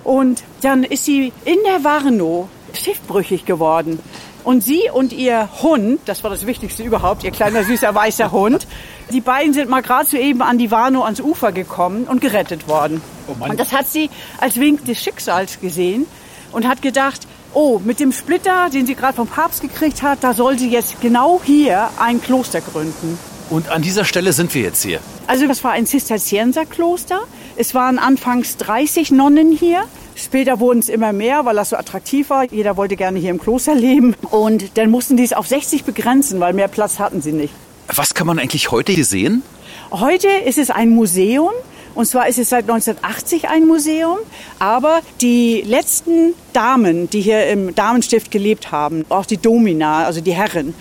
Und 0.05 0.43
dann 0.63 0.85
ist 0.85 1.05
sie 1.05 1.33
in 1.45 1.59
der 1.67 1.85
Warnow 1.85 2.49
schiffbrüchig 2.73 3.45
geworden. 3.45 3.99
Und 4.45 4.63
sie 4.63 4.89
und 4.93 5.13
ihr 5.13 5.49
Hund, 5.63 6.01
das 6.07 6.23
war 6.23 6.31
das 6.31 6.47
Wichtigste 6.47 6.83
überhaupt, 6.83 7.25
ihr 7.25 7.31
kleiner 7.31 7.65
süßer 7.65 7.95
weißer 7.95 8.33
Hund, 8.33 8.67
die 9.11 9.21
beiden 9.21 9.53
sind 9.53 9.69
mal 9.69 9.83
gerade 9.83 10.07
soeben 10.07 10.43
an 10.43 10.57
die 10.57 10.71
Warnow 10.71 11.05
ans 11.05 11.21
Ufer 11.21 11.53
gekommen 11.53 12.05
und 12.05 12.21
gerettet 12.21 12.69
worden. 12.69 13.03
Mann. 13.39 13.51
und 13.51 13.61
das 13.61 13.73
hat 13.73 13.89
sie 13.89 14.09
als 14.41 14.59
Wink 14.59 14.87
des 14.87 15.03
Schicksals 15.03 15.61
gesehen 15.61 16.07
und 16.53 16.67
hat 16.67 16.83
gedacht, 16.83 17.27
oh, 17.55 17.81
mit 17.85 18.01
dem 18.01 18.13
Splitter, 18.13 18.69
den 18.71 18.87
sie 18.87 18.95
gerade 18.95 19.15
vom 19.15 19.27
Papst 19.27 19.63
gekriegt 19.63 20.03
hat, 20.03 20.23
da 20.23 20.35
soll 20.35 20.59
sie 20.59 20.71
jetzt 20.71 21.01
genau 21.01 21.41
hier 21.45 21.91
ein 21.99 22.21
Kloster 22.21 22.61
gründen. 22.61 23.19
Und 23.51 23.71
an 23.71 23.81
dieser 23.81 24.05
Stelle 24.05 24.33
sind 24.33 24.55
wir 24.55 24.63
jetzt 24.63 24.83
hier. 24.83 25.01
Also 25.27 25.47
das 25.47 25.65
war 25.65 25.73
ein 25.73 25.87
Zisterzienserkloster. 25.87 27.21
Es 27.57 27.75
waren 27.75 27.99
anfangs 27.99 28.57
30 28.59 29.11
Nonnen 29.11 29.53
hier. 29.53 29.85
Später 30.15 30.61
wurden 30.61 30.81
es 30.81 30.89
immer 30.89 31.13
mehr, 31.13 31.45
weil 31.45 31.57
das 31.57 31.71
so 31.71 31.77
attraktiv 31.77 32.29
war. 32.29 32.45
Jeder 32.45 32.77
wollte 32.77 32.97
gerne 32.97 33.19
hier 33.19 33.31
im 33.31 33.41
Kloster 33.41 33.75
leben. 33.75 34.15
Und 34.31 34.77
dann 34.77 34.91
mussten 34.91 35.17
die 35.17 35.25
es 35.25 35.33
auf 35.33 35.47
60 35.47 35.85
begrenzen, 35.85 36.41
weil 36.41 36.53
mehr 36.53 36.69
Platz 36.69 36.99
hatten 36.99 37.23
sie 37.23 37.33
nicht. 37.33 37.55
Was 37.95 38.15
kann 38.15 38.27
man 38.27 38.39
eigentlich 38.39 38.71
heute 38.71 38.93
hier 38.93 39.05
sehen? 39.05 39.43
Heute 39.91 40.29
ist 40.29 40.59
es 40.59 40.71
ein 40.71 40.91
Museum. 40.91 41.53
Und 41.99 42.07
zwar 42.07 42.29
ist 42.29 42.39
es 42.39 42.51
seit 42.51 42.71
1980 42.71 43.49
ein 43.49 43.67
Museum. 43.67 44.19
Aber 44.61 45.01
die 45.21 45.65
letzten 45.67 46.35
Damen, 46.53 47.11
die 47.11 47.21
hier 47.21 47.49
im 47.49 47.75
Damenstift 47.75 48.31
gelebt 48.31 48.71
haben, 48.71 49.05
auch 49.09 49.27
die 49.27 49.37
Domina, 49.37 50.05
also 50.05 50.21
die 50.21 50.33
Herren, 50.33 50.75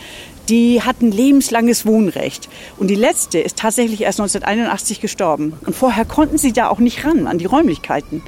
die 0.47 0.83
hatten 0.83 1.11
lebenslanges 1.11 1.87
Wohnrecht. 1.87 2.49
Und 2.77 2.89
die 2.89 2.95
letzte 2.95 3.39
ist 3.39 3.57
tatsächlich 3.57 4.01
erst 4.01 4.19
1981 4.19 5.01
gestorben. 5.01 5.53
Und 5.65 5.75
vorher 5.75 6.05
konnten 6.05 6.37
sie 6.37 6.53
da 6.53 6.67
auch 6.67 6.77
nicht 6.77 7.03
ran 7.03 7.25
an 7.25 7.39
die 7.39 7.45
Räumlichkeiten. 7.45 8.21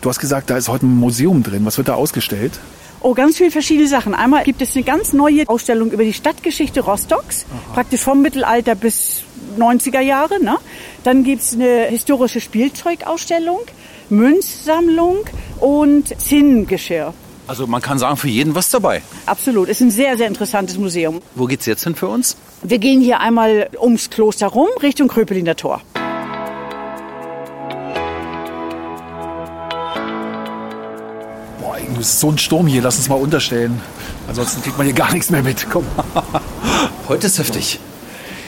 Du 0.00 0.08
hast 0.08 0.18
gesagt, 0.18 0.48
da 0.48 0.56
ist 0.56 0.68
heute 0.70 0.86
ein 0.86 0.96
Museum 0.96 1.42
drin. 1.42 1.66
Was 1.66 1.76
wird 1.76 1.88
da 1.88 1.96
ausgestellt? 1.96 2.58
Oh, 3.00 3.14
ganz 3.14 3.36
viele 3.36 3.50
verschiedene 3.50 3.88
Sachen. 3.88 4.14
Einmal 4.14 4.44
gibt 4.44 4.62
es 4.62 4.74
eine 4.74 4.84
ganz 4.84 5.12
neue 5.12 5.48
Ausstellung 5.48 5.90
über 5.90 6.04
die 6.04 6.12
Stadtgeschichte 6.12 6.80
Rostocks, 6.80 7.46
praktisch 7.74 8.00
vom 8.00 8.22
Mittelalter 8.22 8.74
bis 8.74 9.22
90er 9.58 10.00
Jahre. 10.00 10.42
Ne? 10.42 10.56
Dann 11.04 11.24
gibt 11.24 11.42
es 11.42 11.54
eine 11.54 11.86
historische 11.86 12.40
Spielzeugausstellung, 12.40 13.60
Münzsammlung 14.08 15.18
und 15.60 16.20
Zinnengeschirr. 16.20 17.14
Also 17.46 17.66
man 17.66 17.80
kann 17.80 17.98
sagen, 17.98 18.16
für 18.16 18.28
jeden 18.28 18.54
was 18.54 18.70
dabei. 18.70 19.02
Absolut, 19.26 19.68
ist 19.68 19.80
ein 19.80 19.90
sehr, 19.90 20.16
sehr 20.16 20.26
interessantes 20.26 20.78
Museum. 20.78 21.20
Wo 21.36 21.46
geht's 21.46 21.66
jetzt 21.66 21.84
hin 21.84 21.94
für 21.94 22.08
uns? 22.08 22.36
Wir 22.62 22.78
gehen 22.78 23.00
hier 23.00 23.20
einmal 23.20 23.70
ums 23.80 24.10
Kloster 24.10 24.48
rum, 24.48 24.68
Richtung 24.82 25.06
Kröpeliner 25.06 25.54
Tor. 25.54 25.82
Es 32.00 32.10
ist 32.10 32.20
so 32.20 32.30
ein 32.30 32.38
Sturm 32.38 32.66
hier. 32.66 32.82
Lass 32.82 32.96
uns 32.96 33.08
mal 33.08 33.16
unterstellen. 33.16 33.80
Ansonsten 34.28 34.62
kriegt 34.62 34.76
man 34.76 34.86
hier 34.86 34.94
gar 34.94 35.12
nichts 35.12 35.30
mehr 35.30 35.42
mit. 35.42 35.66
Komm. 35.70 35.84
Heute 37.08 37.26
ist 37.26 37.38
heftig. 37.38 37.80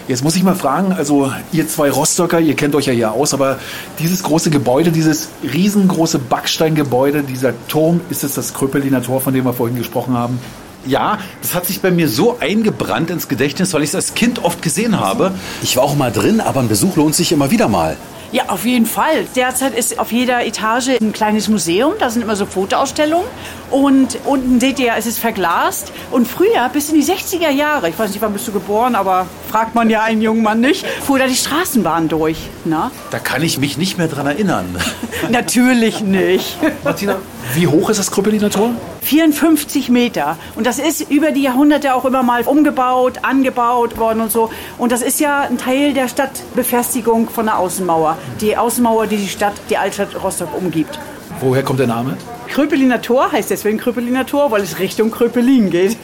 Jetzt 0.08 0.24
muss 0.24 0.36
ich 0.36 0.42
mal 0.42 0.54
fragen, 0.54 0.94
also 0.94 1.30
ihr 1.52 1.68
zwei 1.68 1.90
Rostocker, 1.90 2.40
ihr 2.40 2.56
kennt 2.56 2.74
euch 2.74 2.86
ja 2.86 2.94
hier 2.94 3.12
aus, 3.12 3.34
aber 3.34 3.58
dieses 3.98 4.22
große 4.22 4.48
Gebäude, 4.48 4.90
dieses 4.90 5.28
riesengroße 5.42 6.18
Backsteingebäude, 6.18 7.22
dieser 7.22 7.52
Turm, 7.68 8.00
ist 8.08 8.24
es 8.24 8.32
das 8.32 8.54
Kröpeliner 8.54 9.02
Tor, 9.02 9.20
von 9.20 9.34
dem 9.34 9.44
wir 9.44 9.52
vorhin 9.52 9.76
gesprochen 9.76 10.14
haben? 10.16 10.38
Ja, 10.86 11.18
das 11.42 11.54
hat 11.54 11.66
sich 11.66 11.82
bei 11.82 11.90
mir 11.90 12.08
so 12.08 12.38
eingebrannt 12.40 13.10
ins 13.10 13.28
Gedächtnis, 13.28 13.74
weil 13.74 13.82
ich 13.82 13.90
es 13.90 13.94
als 13.94 14.14
Kind 14.14 14.42
oft 14.44 14.62
gesehen 14.62 14.98
habe. 14.98 15.32
Ich 15.62 15.76
war 15.76 15.84
auch 15.84 15.94
mal 15.94 16.10
drin, 16.10 16.40
aber 16.40 16.60
ein 16.60 16.68
Besuch 16.68 16.96
lohnt 16.96 17.14
sich 17.14 17.30
immer 17.30 17.50
wieder 17.50 17.68
mal. 17.68 17.98
Ja, 18.30 18.44
auf 18.48 18.66
jeden 18.66 18.84
Fall. 18.84 19.26
Derzeit 19.36 19.74
ist 19.74 19.98
auf 19.98 20.12
jeder 20.12 20.44
Etage 20.44 21.00
ein 21.00 21.12
kleines 21.12 21.48
Museum. 21.48 21.94
Da 21.98 22.10
sind 22.10 22.20
immer 22.20 22.36
so 22.36 22.44
Fotoausstellungen. 22.44 23.26
Und 23.70 24.18
unten 24.26 24.60
seht 24.60 24.78
ihr, 24.78 24.92
es 24.96 25.06
ist 25.06 25.18
verglast. 25.18 25.92
Und 26.10 26.28
früher, 26.28 26.68
bis 26.72 26.90
in 26.90 26.94
die 26.94 27.04
60er 27.04 27.50
Jahre, 27.50 27.88
ich 27.88 27.98
weiß 27.98 28.10
nicht, 28.10 28.20
wann 28.20 28.32
bist 28.34 28.46
du 28.48 28.52
geboren, 28.52 28.94
aber 28.94 29.26
fragt 29.50 29.74
man 29.74 29.88
ja 29.88 30.02
einen 30.02 30.20
jungen 30.20 30.42
Mann 30.42 30.60
nicht, 30.60 30.86
fuhr 30.86 31.18
da 31.18 31.26
die 31.26 31.34
Straßenbahn 31.34 32.08
durch. 32.08 32.38
Na? 32.64 32.90
Da 33.10 33.18
kann 33.18 33.42
ich 33.42 33.58
mich 33.58 33.78
nicht 33.78 33.96
mehr 33.96 34.08
dran 34.08 34.26
erinnern. 34.26 34.76
Natürlich 35.30 36.00
nicht. 36.02 36.58
Martina, 36.84 37.16
wie 37.54 37.66
hoch 37.66 37.88
ist 37.88 37.98
das 37.98 38.10
Kröpeliner 38.10 38.50
Tor? 38.50 38.70
54 39.02 39.88
Meter. 39.88 40.36
Und 40.54 40.66
das 40.66 40.78
ist 40.78 41.10
über 41.10 41.30
die 41.30 41.42
Jahrhunderte 41.42 41.94
auch 41.94 42.04
immer 42.04 42.22
mal 42.22 42.42
umgebaut, 42.42 43.20
angebaut 43.22 43.96
worden 43.96 44.20
und 44.20 44.30
so. 44.30 44.50
Und 44.76 44.92
das 44.92 45.00
ist 45.00 45.18
ja 45.18 45.40
ein 45.40 45.56
Teil 45.56 45.94
der 45.94 46.08
Stadtbefestigung 46.08 47.30
von 47.30 47.46
der 47.46 47.58
Außenmauer. 47.58 48.17
Die 48.40 48.56
Außenmauer, 48.56 49.06
die 49.06 49.16
die 49.16 49.28
Stadt, 49.28 49.54
die 49.70 49.76
Altstadt 49.76 50.22
Rostock 50.22 50.56
umgibt. 50.56 50.98
Woher 51.40 51.62
kommt 51.62 51.78
der 51.78 51.86
Name? 51.86 52.16
Kröpeliner 52.48 53.00
Tor 53.00 53.30
heißt 53.30 53.50
deswegen 53.50 53.78
Kröpeliner 53.78 54.26
Tor, 54.26 54.50
weil 54.50 54.62
es 54.62 54.78
Richtung 54.78 55.10
Kröpelin 55.10 55.70
geht. 55.70 55.96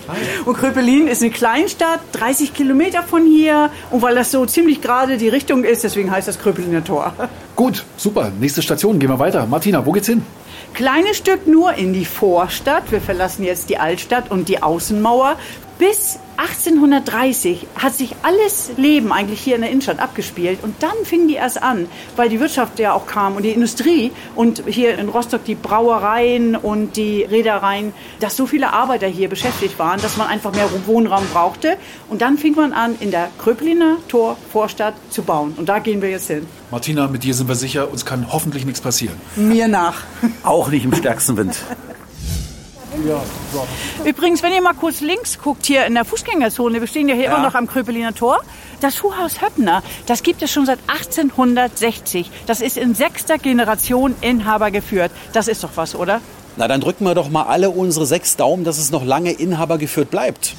Und 0.45 0.57
Kröpelin 0.57 1.09
ist 1.09 1.23
eine 1.23 1.31
Kleinstadt, 1.31 2.01
30 2.13 2.55
Kilometer 2.55 3.03
von 3.03 3.27
hier. 3.27 3.71
Und 3.91 4.03
weil 4.03 4.15
das 4.15 4.31
so 4.31 4.45
ziemlich 4.47 4.81
gerade 4.81 5.17
die 5.17 5.29
Richtung 5.29 5.65
ist, 5.65 5.83
deswegen 5.83 6.11
heißt 6.11 6.29
das 6.29 6.39
Kröpeliner 6.39 6.85
Tor. 6.85 7.13
Gut, 7.57 7.85
super. 7.97 8.31
Nächste 8.39 8.63
Station, 8.63 8.99
gehen 8.99 9.09
wir 9.09 9.19
weiter. 9.19 9.47
Martina, 9.47 9.85
wo 9.85 9.93
geht's 9.93 10.07
hin? 10.07 10.23
Kleines 10.75 11.17
Stück 11.17 11.47
nur 11.47 11.75
in 11.75 11.93
die 11.93 12.05
Vorstadt. 12.05 12.91
Wir 12.91 13.01
verlassen 13.01 13.45
jetzt 13.45 13.71
die 13.71 13.79
Altstadt 13.79 14.31
und 14.31 14.49
die 14.49 14.63
Außenmauer. 14.63 15.37
Bis 15.79 16.21
1830 16.37 17.67
hat 17.75 17.95
sich 17.95 18.15
alles 18.23 18.71
Leben 18.77 19.13
eigentlich 19.13 19.41
hier 19.41 19.57
in 19.57 19.63
der 19.63 19.71
Innenstadt 19.71 19.99
abgespielt. 19.99 20.61
Und 20.63 20.83
dann 20.83 20.95
fing 21.05 21.27
die 21.27 21.35
erst 21.35 21.63
an, 21.63 21.87
weil 22.15 22.29
die 22.29 22.39
Wirtschaft 22.39 22.79
ja 22.79 22.93
auch 22.93 23.07
kam 23.07 23.35
und 23.35 23.43
die 23.43 23.51
Industrie 23.51 24.13
und 24.37 24.63
hier 24.67 24.97
in 24.99 25.09
Rostock 25.09 25.45
die 25.45 25.57
Brauereien 25.57 26.55
und 26.55 26.97
die 26.97 27.23
Reedereien, 27.23 27.93
dass 28.21 28.37
so 28.37 28.47
viele 28.47 28.73
Arbeiter 28.73 29.09
hier 29.09 29.29
beschäftigt 29.29 29.79
waren, 29.79 30.01
dass 30.01 30.17
man 30.17 30.29
einfach 30.29 30.53
mehr 30.55 30.69
Wohnraum 30.87 31.25
brauchte. 31.33 31.77
Und 32.09 32.23
dann 32.23 32.39
fing 32.39 32.55
man 32.55 32.73
an, 32.73 32.95
in 33.01 33.11
der 33.11 33.29
Kröpeliner 33.39 33.97
Tor 34.09 34.37
Vorstadt 34.53 34.95
zu 35.11 35.23
bauen. 35.23 35.55
Und 35.57 35.69
da 35.69 35.81
gehen 35.81 36.03
wir 36.03 36.11
jetzt 36.11 36.29
hin. 36.29 36.47
Martina, 36.71 37.09
mit 37.09 37.25
dir 37.25 37.35
sind 37.35 37.49
wir 37.49 37.57
sicher, 37.57 37.91
uns 37.91 38.05
kann 38.05 38.33
hoffentlich 38.33 38.65
nichts 38.65 38.81
passieren. 38.81 39.17
Mir 39.35 39.67
nach. 39.67 40.03
Auch 40.45 40.69
nicht 40.69 40.85
im 40.85 40.95
stärksten 40.95 41.37
Wind. 41.37 41.57
Übrigens, 44.05 44.43
wenn 44.43 44.53
ihr 44.53 44.63
mal 44.63 44.75
kurz 44.75 45.01
links 45.01 45.39
guckt, 45.39 45.67
hier 45.67 45.85
in 45.87 45.95
der 45.95 46.05
Fußgängerzone, 46.05 46.81
wir 46.81 46.87
stehen 46.87 47.09
ja 47.09 47.15
hier 47.15 47.25
Ja. 47.25 47.35
immer 47.37 47.43
noch 47.47 47.55
am 47.55 47.67
Kröpeliner 47.67 48.15
Tor. 48.15 48.39
Das 48.81 48.97
Schuhhaus 48.97 49.41
Höppner, 49.41 49.83
das 50.07 50.23
gibt 50.23 50.43
es 50.43 50.51
schon 50.53 50.67
seit 50.67 50.79
1860. 50.87 52.31
Das 52.47 52.61
ist 52.61 52.77
in 52.77 52.95
sechster 52.95 53.39
Generation 53.39 54.15
Inhaber 54.21 54.71
geführt. 54.71 55.11
Das 55.33 55.49
ist 55.49 55.65
doch 55.65 55.71
was, 55.77 55.95
oder? 55.95 56.21
Na, 56.57 56.69
dann 56.69 56.81
drücken 56.81 57.05
wir 57.05 57.15
doch 57.15 57.31
mal 57.31 57.45
alle 57.45 57.71
unsere 57.71 58.07
sechs 58.07 58.37
Daumen, 58.37 58.65
dass 58.65 58.79
es 58.79 58.91
noch 58.91 59.05
lange 59.05 59.33
Inhaber 59.33 59.79
geführt 59.79 60.11
bleibt. 60.11 60.55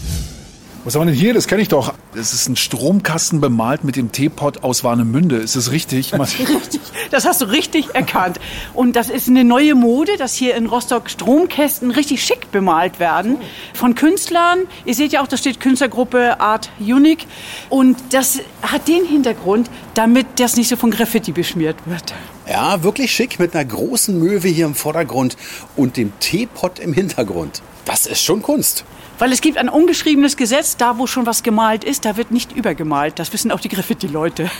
Was 0.86 0.94
haben 0.94 1.08
wir 1.08 1.14
denn 1.14 1.20
hier? 1.20 1.34
Das 1.34 1.48
kenne 1.48 1.64
ich 1.64 1.68
doch. 1.68 1.96
Das 2.14 2.32
ist 2.32 2.48
ein 2.48 2.56
Stromkasten 2.56 3.42
bemalt 3.42 3.84
mit 3.84 3.96
dem 3.96 4.12
Teepot 4.12 4.64
aus 4.64 4.84
Warnemünde. 4.84 5.38
Ist 5.38 5.56
das 5.56 5.72
richtig? 5.72 6.14
Richtig, 6.20 6.80
das 7.10 7.26
hast 7.26 7.42
du 7.42 7.46
richtig 7.46 7.96
erkannt. 7.96 8.40
Und 8.76 8.96
das 8.96 9.10
ist 9.10 9.28
eine 9.28 9.44
neue 9.44 9.74
Mode, 9.74 10.12
dass 10.18 10.36
hier 10.36 10.54
in 10.56 10.68
Rostock 10.68 11.10
Stromkästen 11.10 11.90
richtig 11.90 12.24
schick 12.24 12.52
bemalt 12.52 13.00
werden. 13.00 13.38
Von 13.74 13.96
Künstlern. 13.96 14.60
Ihr 14.86 14.94
seht 14.94 15.12
ja 15.12 15.24
auch, 15.24 15.28
da 15.28 15.38
steht 15.38 15.60
Künstlergruppe 15.60 16.40
Art 16.40 16.70
Unique. 16.80 17.26
Und 17.70 17.98
das 18.12 18.42
hat 18.62 18.88
den 18.88 19.06
Hintergrund, 19.06 19.72
damit 19.96 20.28
das 20.38 20.56
nicht 20.56 20.68
so 20.68 20.76
von 20.76 20.92
Graffiti 20.92 21.32
beschmiert 21.32 21.78
wird. 21.86 22.14
Ja, 22.48 22.84
wirklich 22.84 23.12
schick 23.12 23.40
mit 23.40 23.56
einer 23.56 23.66
großen 23.66 24.20
Möwe 24.20 24.50
hier 24.50 24.68
im 24.68 24.76
Vordergrund 24.76 25.36
und 25.76 25.98
dem 25.98 26.14
Teepot 26.20 26.78
im 26.78 26.94
Hintergrund. 26.94 27.64
Das 27.86 28.06
ist 28.06 28.24
schon 28.24 28.44
Kunst. 28.44 28.86
Weil 29.18 29.32
es 29.32 29.40
gibt 29.40 29.58
ein 29.58 29.70
ungeschriebenes 29.70 30.36
Gesetz, 30.36 30.76
da 30.76 30.98
wo 30.98 31.08
schon 31.08 31.26
was 31.26 31.42
gemalt 31.42 31.84
ist, 31.84 32.04
da 32.04 32.18
wird 32.18 32.32
nicht 32.32 32.52
übergemalt. 32.52 33.18
Das 33.18 33.32
wissen 33.32 33.52
auch 33.52 33.62
die 33.62 33.70
Graffiti-Leute. 33.70 34.52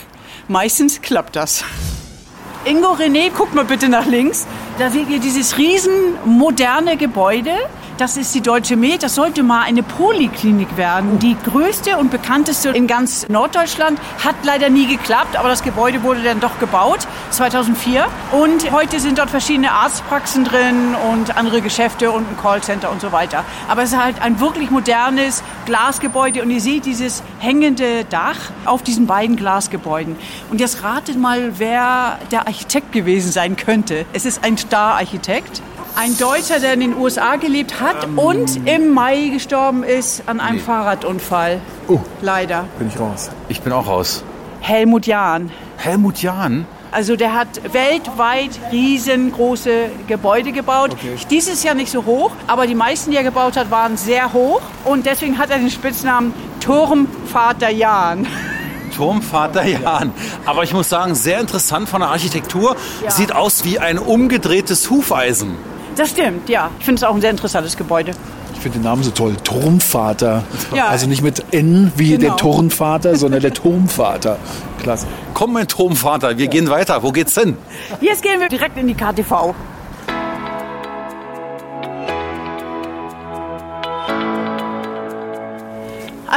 Meistens 0.48 1.02
klappt 1.02 1.36
das. 1.36 1.64
Ingo 2.64 2.94
René, 2.94 3.30
guck 3.36 3.54
mal 3.54 3.64
bitte 3.64 3.88
nach 3.88 4.06
links. 4.06 4.46
Da 4.78 4.90
seht 4.90 5.08
ihr 5.08 5.20
dieses 5.20 5.58
riesen 5.58 5.92
moderne 6.24 6.96
Gebäude. 6.96 7.52
Das 7.98 8.18
ist 8.18 8.34
die 8.34 8.42
Deutsche 8.42 8.76
Med. 8.76 9.02
Das 9.02 9.14
sollte 9.14 9.42
mal 9.42 9.62
eine 9.62 9.82
Poliklinik 9.82 10.76
werden. 10.76 11.18
Die 11.18 11.34
größte 11.34 11.96
und 11.96 12.10
bekannteste 12.10 12.68
in 12.68 12.86
ganz 12.86 13.26
Norddeutschland. 13.30 13.98
Hat 14.22 14.34
leider 14.42 14.68
nie 14.68 14.86
geklappt, 14.86 15.34
aber 15.34 15.48
das 15.48 15.62
Gebäude 15.62 16.02
wurde 16.02 16.22
dann 16.22 16.38
doch 16.38 16.58
gebaut, 16.58 17.08
2004. 17.30 18.06
Und 18.32 18.70
heute 18.70 19.00
sind 19.00 19.16
dort 19.16 19.30
verschiedene 19.30 19.70
Arztpraxen 19.70 20.44
drin 20.44 20.94
und 21.10 21.38
andere 21.38 21.62
Geschäfte 21.62 22.10
und 22.10 22.30
ein 22.30 22.36
Callcenter 22.36 22.90
und 22.90 23.00
so 23.00 23.12
weiter. 23.12 23.46
Aber 23.66 23.82
es 23.82 23.92
ist 23.92 23.98
halt 23.98 24.20
ein 24.20 24.40
wirklich 24.40 24.70
modernes 24.70 25.42
Glasgebäude 25.64 26.42
und 26.42 26.50
ihr 26.50 26.60
seht 26.60 26.84
dieses 26.84 27.22
hängende 27.38 28.04
Dach 28.04 28.36
auf 28.66 28.82
diesen 28.82 29.06
beiden 29.06 29.36
Glasgebäuden. 29.36 30.16
Und 30.50 30.60
jetzt 30.60 30.82
ratet 30.82 31.18
mal, 31.18 31.58
wer 31.58 32.18
der 32.30 32.46
Architekt 32.46 32.92
gewesen 32.92 33.32
sein 33.32 33.56
könnte. 33.56 34.04
Es 34.12 34.26
ist 34.26 34.44
ein 34.44 34.58
Star-Architekt. 34.58 35.62
Ein 35.98 36.14
Deutscher, 36.18 36.60
der 36.60 36.74
in 36.74 36.80
den 36.80 36.94
USA 36.94 37.36
gelebt 37.36 37.80
hat 37.80 37.85
und 38.16 38.66
im 38.66 38.92
Mai 38.92 39.28
gestorben 39.32 39.82
ist 39.82 40.22
an 40.26 40.40
einem 40.40 40.60
Fahrradunfall. 40.60 41.60
Oh. 41.88 42.00
Leider. 42.22 42.66
Bin 42.78 42.88
ich 42.88 42.98
raus. 42.98 43.30
Ich 43.48 43.60
bin 43.60 43.72
auch 43.72 43.86
raus. 43.86 44.24
Helmut 44.60 45.06
Jahn. 45.06 45.50
Helmut 45.76 46.22
Jahn? 46.22 46.66
Also 46.92 47.16
der 47.16 47.34
hat 47.34 47.48
weltweit 47.72 48.58
riesengroße 48.72 49.90
Gebäude 50.06 50.52
gebaut. 50.52 50.96
Dieses 51.30 51.62
Jahr 51.62 51.74
nicht 51.74 51.90
so 51.90 52.04
hoch, 52.04 52.30
aber 52.46 52.66
die 52.66 52.74
meisten, 52.74 53.10
die 53.10 53.16
er 53.16 53.22
gebaut 53.22 53.56
hat, 53.56 53.70
waren 53.70 53.96
sehr 53.96 54.32
hoch. 54.32 54.62
Und 54.84 55.04
deswegen 55.04 55.36
hat 55.36 55.50
er 55.50 55.58
den 55.58 55.70
Spitznamen 55.70 56.32
Turmvater 56.60 57.70
Jahn. 57.70 58.26
Turmvater 58.96 59.66
Jahn. 59.66 60.12
Aber 60.46 60.62
ich 60.62 60.72
muss 60.72 60.88
sagen, 60.88 61.14
sehr 61.14 61.38
interessant 61.38 61.88
von 61.88 62.00
der 62.00 62.08
Architektur. 62.08 62.76
Ja. 63.04 63.10
Sieht 63.10 63.34
aus 63.34 63.64
wie 63.64 63.78
ein 63.78 63.98
umgedrehtes 63.98 64.88
Hufeisen. 64.88 65.54
Das 65.96 66.10
stimmt, 66.10 66.48
ja. 66.48 66.70
Ich 66.78 66.84
finde 66.84 67.00
es 67.00 67.04
auch 67.04 67.14
ein 67.14 67.20
sehr 67.20 67.30
interessantes 67.30 67.76
Gebäude. 67.76 68.12
Ich 68.54 68.60
finde 68.60 68.78
den 68.78 68.84
Namen 68.84 69.02
so 69.02 69.10
toll. 69.10 69.34
Turmvater. 69.44 70.42
Ja. 70.74 70.88
Also 70.88 71.06
nicht 71.06 71.22
mit 71.22 71.42
N 71.52 71.92
wie 71.96 72.10
Genau. 72.16 72.20
der 72.20 72.36
Turnvater, 72.36 73.16
sondern 73.16 73.40
der 73.40 73.52
Turmvater. 73.54 74.38
Klasse. 74.82 75.06
Komm, 75.34 75.52
mein 75.52 75.68
Turmvater, 75.68 76.36
wir 76.38 76.48
gehen 76.48 76.68
weiter. 76.70 77.02
Wo 77.02 77.12
geht's 77.12 77.34
hin? 77.38 77.56
Jetzt 78.00 78.22
gehen 78.22 78.40
wir 78.40 78.48
direkt 78.48 78.76
in 78.78 78.88
die 78.88 78.94
KTV. 78.94 79.54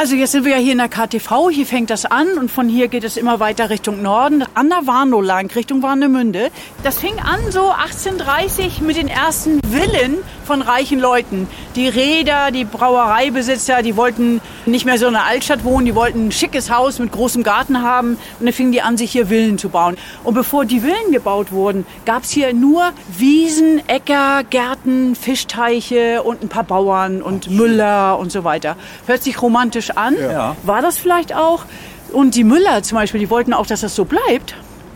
Also 0.00 0.16
jetzt 0.16 0.32
sind 0.32 0.46
wir 0.46 0.52
ja 0.52 0.56
hier 0.56 0.72
in 0.72 0.78
der 0.78 0.88
KTV, 0.88 1.50
hier 1.50 1.66
fängt 1.66 1.90
das 1.90 2.06
an 2.06 2.38
und 2.38 2.50
von 2.50 2.70
hier 2.70 2.88
geht 2.88 3.04
es 3.04 3.18
immer 3.18 3.38
weiter 3.38 3.68
Richtung 3.68 4.00
Norden, 4.00 4.42
an 4.54 4.70
der 4.70 4.86
Warnow 4.86 5.22
lang, 5.22 5.54
Richtung 5.54 5.82
Warnemünde. 5.82 6.50
Das 6.82 6.98
fing 6.98 7.18
an 7.18 7.52
so 7.52 7.68
1830 7.68 8.80
mit 8.80 8.96
den 8.96 9.08
ersten 9.08 9.60
Villen 9.60 10.16
von 10.46 10.62
reichen 10.62 11.00
Leuten. 11.00 11.46
Die 11.76 11.86
Räder, 11.86 12.50
die 12.50 12.64
Brauereibesitzer, 12.64 13.82
die 13.82 13.94
wollten 13.94 14.40
nicht 14.64 14.86
mehr 14.86 14.96
so 14.96 15.06
in 15.06 15.14
einer 15.14 15.26
Altstadt 15.26 15.64
wohnen, 15.64 15.84
die 15.84 15.94
wollten 15.94 16.28
ein 16.28 16.32
schickes 16.32 16.70
Haus 16.70 16.98
mit 16.98 17.12
großem 17.12 17.42
Garten 17.42 17.82
haben 17.82 18.16
und 18.40 18.46
dann 18.46 18.54
fingen 18.54 18.72
die 18.72 18.80
an, 18.80 18.96
sich 18.96 19.12
hier 19.12 19.26
Villen 19.26 19.58
zu 19.58 19.68
bauen. 19.68 19.98
Und 20.24 20.32
bevor 20.32 20.64
die 20.64 20.80
Villen 20.80 21.12
gebaut 21.12 21.52
wurden, 21.52 21.84
gab 22.06 22.22
es 22.22 22.30
hier 22.30 22.54
nur 22.54 22.90
Wiesen, 23.18 23.86
Äcker, 23.86 24.44
Gärten, 24.48 25.14
Fischteiche 25.14 26.22
und 26.22 26.42
ein 26.42 26.48
paar 26.48 26.64
Bauern 26.64 27.20
und 27.20 27.50
Müller 27.50 28.18
und 28.18 28.32
so 28.32 28.44
weiter. 28.44 28.76
Hört 29.06 29.22
sich 29.22 29.42
romantisch 29.42 29.89
an. 29.96 30.16
Ja. 30.18 30.56
War 30.62 30.82
das 30.82 30.98
vielleicht 30.98 31.34
auch? 31.34 31.64
Und 32.12 32.34
die 32.34 32.44
Müller 32.44 32.82
zum 32.82 32.96
Beispiel, 32.96 33.20
die 33.20 33.30
wollten 33.30 33.52
auch, 33.52 33.66
dass 33.66 33.80
das 33.80 33.94
so 33.94 34.04
bleibt. 34.04 34.54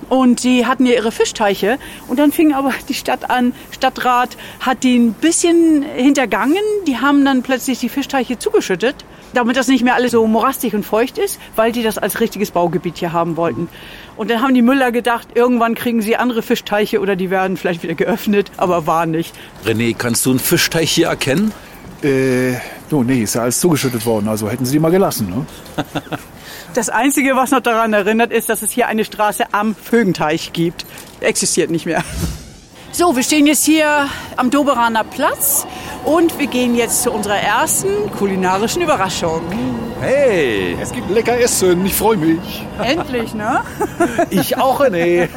Und 0.08 0.44
die 0.44 0.66
hatten 0.66 0.86
ja 0.86 0.92
ihre 0.92 1.12
Fischteiche. 1.12 1.78
Und 2.08 2.18
dann 2.18 2.32
fing 2.32 2.52
aber 2.52 2.72
die 2.88 2.94
Stadt 2.94 3.30
an, 3.30 3.54
Stadtrat 3.70 4.36
hat 4.60 4.82
die 4.82 4.98
ein 4.98 5.14
bisschen 5.14 5.82
hintergangen. 5.82 6.62
Die 6.86 6.98
haben 6.98 7.24
dann 7.24 7.42
plötzlich 7.42 7.78
die 7.78 7.88
Fischteiche 7.88 8.38
zugeschüttet, 8.38 8.96
damit 9.32 9.56
das 9.56 9.68
nicht 9.68 9.82
mehr 9.82 9.94
alles 9.94 10.12
so 10.12 10.26
morastig 10.26 10.74
und 10.74 10.84
feucht 10.84 11.18
ist, 11.18 11.40
weil 11.56 11.72
die 11.72 11.82
das 11.82 11.98
als 11.98 12.20
richtiges 12.20 12.50
Baugebiet 12.50 12.98
hier 12.98 13.12
haben 13.12 13.36
wollten. 13.36 13.68
Und 14.16 14.30
dann 14.30 14.42
haben 14.42 14.54
die 14.54 14.62
Müller 14.62 14.92
gedacht, 14.92 15.28
irgendwann 15.34 15.74
kriegen 15.74 16.02
sie 16.02 16.16
andere 16.16 16.42
Fischteiche 16.42 17.00
oder 17.00 17.16
die 17.16 17.30
werden 17.30 17.56
vielleicht 17.56 17.82
wieder 17.82 17.94
geöffnet, 17.94 18.50
aber 18.56 18.86
war 18.86 19.06
nicht. 19.06 19.34
René, 19.64 19.94
kannst 19.96 20.26
du 20.26 20.30
einen 20.30 20.38
Fischteich 20.38 20.90
hier 20.90 21.08
erkennen? 21.08 21.52
Äh, 22.02 22.56
no, 22.94 23.02
nee, 23.02 23.22
ist 23.22 23.34
ja 23.34 23.42
alles 23.42 23.58
zugeschüttet 23.60 24.06
worden. 24.06 24.28
Also 24.28 24.48
hätten 24.48 24.64
sie 24.64 24.72
die 24.72 24.78
mal 24.78 24.90
gelassen, 24.90 25.28
ne? 25.28 25.46
Das 26.74 26.88
Einzige, 26.88 27.36
was 27.36 27.52
noch 27.52 27.60
daran 27.60 27.92
erinnert, 27.92 28.32
ist, 28.32 28.48
dass 28.48 28.62
es 28.62 28.72
hier 28.72 28.88
eine 28.88 29.04
Straße 29.04 29.44
am 29.52 29.76
Fögenteich 29.76 30.52
gibt. 30.52 30.84
Existiert 31.20 31.70
nicht 31.70 31.86
mehr. 31.86 32.02
So, 32.96 33.16
wir 33.16 33.24
stehen 33.24 33.48
jetzt 33.48 33.64
hier 33.64 34.06
am 34.36 34.52
Doberaner 34.52 35.02
Platz 35.02 35.66
und 36.04 36.38
wir 36.38 36.46
gehen 36.46 36.76
jetzt 36.76 37.02
zu 37.02 37.10
unserer 37.10 37.38
ersten 37.40 37.88
kulinarischen 38.16 38.82
Überraschung. 38.82 39.40
Hey, 40.00 40.76
Es 40.80 40.92
gibt 40.92 41.10
lecker 41.10 41.36
Essen, 41.36 41.84
ich 41.84 41.92
freue 41.92 42.16
mich. 42.16 42.64
Endlich, 42.80 43.34
ne? 43.34 43.62
ich 44.30 44.56
auch, 44.58 44.80
René. 44.80 45.28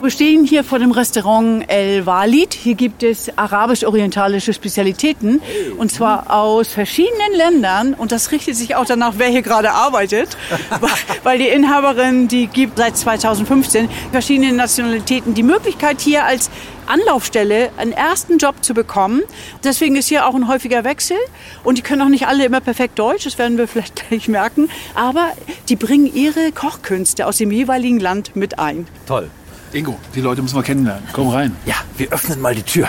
Wir 0.00 0.10
stehen 0.10 0.44
hier 0.44 0.62
vor 0.62 0.78
dem 0.78 0.92
Restaurant 0.92 1.64
El 1.68 2.06
Walid. 2.06 2.54
Hier 2.54 2.74
gibt 2.76 3.02
es 3.02 3.36
arabisch-orientalische 3.36 4.52
Spezialitäten 4.54 5.40
und 5.76 5.90
zwar 5.90 6.32
aus 6.32 6.68
verschiedenen 6.68 7.34
Ländern 7.36 7.94
und 7.94 8.12
das 8.12 8.30
richtet 8.30 8.54
sich 8.56 8.76
auch 8.76 8.84
danach, 8.84 9.14
wer 9.18 9.26
hier 9.28 9.42
gerade 9.42 9.72
arbeitet, 9.72 10.36
weil- 11.24 11.38
die 11.38 11.48
Inhaberin, 11.48 12.26
die 12.28 12.46
gibt 12.46 12.78
seit 12.78 12.96
2015 12.96 13.88
verschiedene 14.12 14.52
Nationalitäten 14.52 15.34
die 15.34 15.42
Möglichkeit 15.42 16.00
hier 16.00 16.24
als 16.24 16.48
Anlaufstelle 16.86 17.70
einen 17.76 17.92
ersten 17.92 18.38
Job 18.38 18.54
zu 18.62 18.74
bekommen. 18.74 19.22
Deswegen 19.64 19.94
ist 19.96 20.08
hier 20.08 20.26
auch 20.26 20.34
ein 20.34 20.48
häufiger 20.48 20.84
Wechsel 20.84 21.16
und 21.64 21.76
die 21.76 21.82
können 21.82 22.02
auch 22.02 22.08
nicht 22.08 22.26
alle 22.28 22.44
immer 22.44 22.60
perfekt 22.60 22.98
Deutsch, 22.98 23.24
das 23.24 23.36
werden 23.38 23.58
wir 23.58 23.66
vielleicht 23.68 24.08
gleich 24.08 24.28
merken, 24.28 24.70
aber 24.94 25.28
die 25.68 25.76
bringen 25.76 26.12
ihre 26.12 26.50
Kochkünste 26.52 27.26
aus 27.26 27.36
dem 27.38 27.50
jeweiligen 27.50 28.00
Land 28.00 28.36
mit 28.36 28.58
ein. 28.58 28.86
Toll. 29.06 29.28
Ingo, 29.72 29.98
die 30.14 30.20
Leute 30.20 30.42
müssen 30.42 30.56
wir 30.56 30.62
kennenlernen. 30.62 31.04
Komm 31.12 31.28
rein. 31.28 31.54
Ja, 31.66 31.76
wir 31.96 32.10
öffnen 32.12 32.40
mal 32.40 32.54
die 32.54 32.62
Tür. 32.62 32.88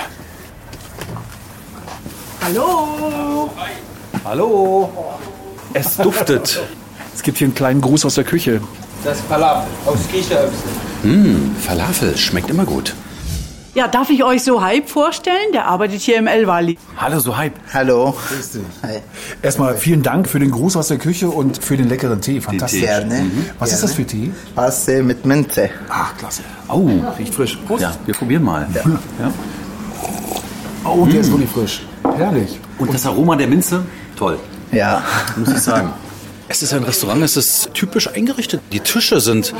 Hallo! 2.41 3.49
Hallo. 4.23 4.89
Es 5.73 5.97
duftet. 5.97 6.61
Es 7.13 7.21
gibt 7.21 7.37
hier 7.37 7.45
einen 7.47 7.55
kleinen 7.55 7.81
Gruß 7.81 8.05
aus 8.05 8.15
der 8.15 8.23
Küche. 8.23 8.61
Das 9.03 9.17
ist 9.17 9.27
Falafel 9.27 9.67
aus 9.85 9.99
Kichererbsen. 10.11 10.71
Mmh, 11.03 11.55
Falafel 11.61 12.17
schmeckt 12.17 12.49
immer 12.49 12.65
gut. 12.65 12.93
Ja, 13.75 13.87
darf 13.87 14.09
ich 14.09 14.23
euch 14.23 14.43
so 14.43 14.61
Hype 14.63 14.89
vorstellen? 14.89 15.51
Der 15.53 15.65
arbeitet 15.67 16.01
hier 16.01 16.17
im 16.17 16.25
El 16.27 16.47
Wali. 16.47 16.77
Hallo, 16.97 17.19
so 17.19 17.37
hype. 17.37 17.53
Hallo. 17.71 18.15
Hi. 18.83 18.99
Erstmal 19.43 19.77
vielen 19.77 20.01
Dank 20.01 20.27
für 20.27 20.39
den 20.39 20.49
Gruß 20.51 20.75
aus 20.75 20.87
der 20.87 20.97
Küche 20.97 21.29
und 21.29 21.63
für 21.63 21.77
den 21.77 21.87
leckeren 21.87 22.19
Tee. 22.19 22.41
Fantastisch. 22.41 22.81
Gerne. 22.81 23.29
Was 23.59 23.71
ist 23.71 23.83
das 23.83 23.93
für 23.93 24.05
Tee? 24.05 24.31
Passe 24.55 25.03
mit 25.03 25.23
Minze. 25.25 25.69
Ach, 25.87 26.17
klasse. 26.17 26.41
Oh, 26.67 26.89
riecht 27.17 27.33
frisch. 27.35 27.57
Prost. 27.67 27.83
Ja, 27.83 27.93
wir 28.05 28.13
probieren 28.15 28.43
mal. 28.43 28.67
Ja. 28.73 29.31
Oh, 30.83 31.05
der 31.05 31.21
ist 31.21 31.31
wirklich 31.31 31.49
frisch. 31.49 31.83
Herrlich. 32.17 32.59
Und 32.79 32.91
das 32.93 33.05
Aroma 33.05 33.35
der 33.35 33.47
Minze, 33.47 33.83
toll, 34.17 34.39
Ja. 34.71 35.03
muss 35.37 35.49
ich 35.49 35.59
sagen. 35.59 35.93
Es 36.51 36.63
ist 36.63 36.73
ein 36.73 36.83
Restaurant, 36.83 37.21
es 37.21 37.37
ist 37.37 37.75
typisch 37.75 38.07
eingerichtet. 38.07 38.61
Die 38.71 38.79
Tische 38.79 39.21
sind 39.21 39.53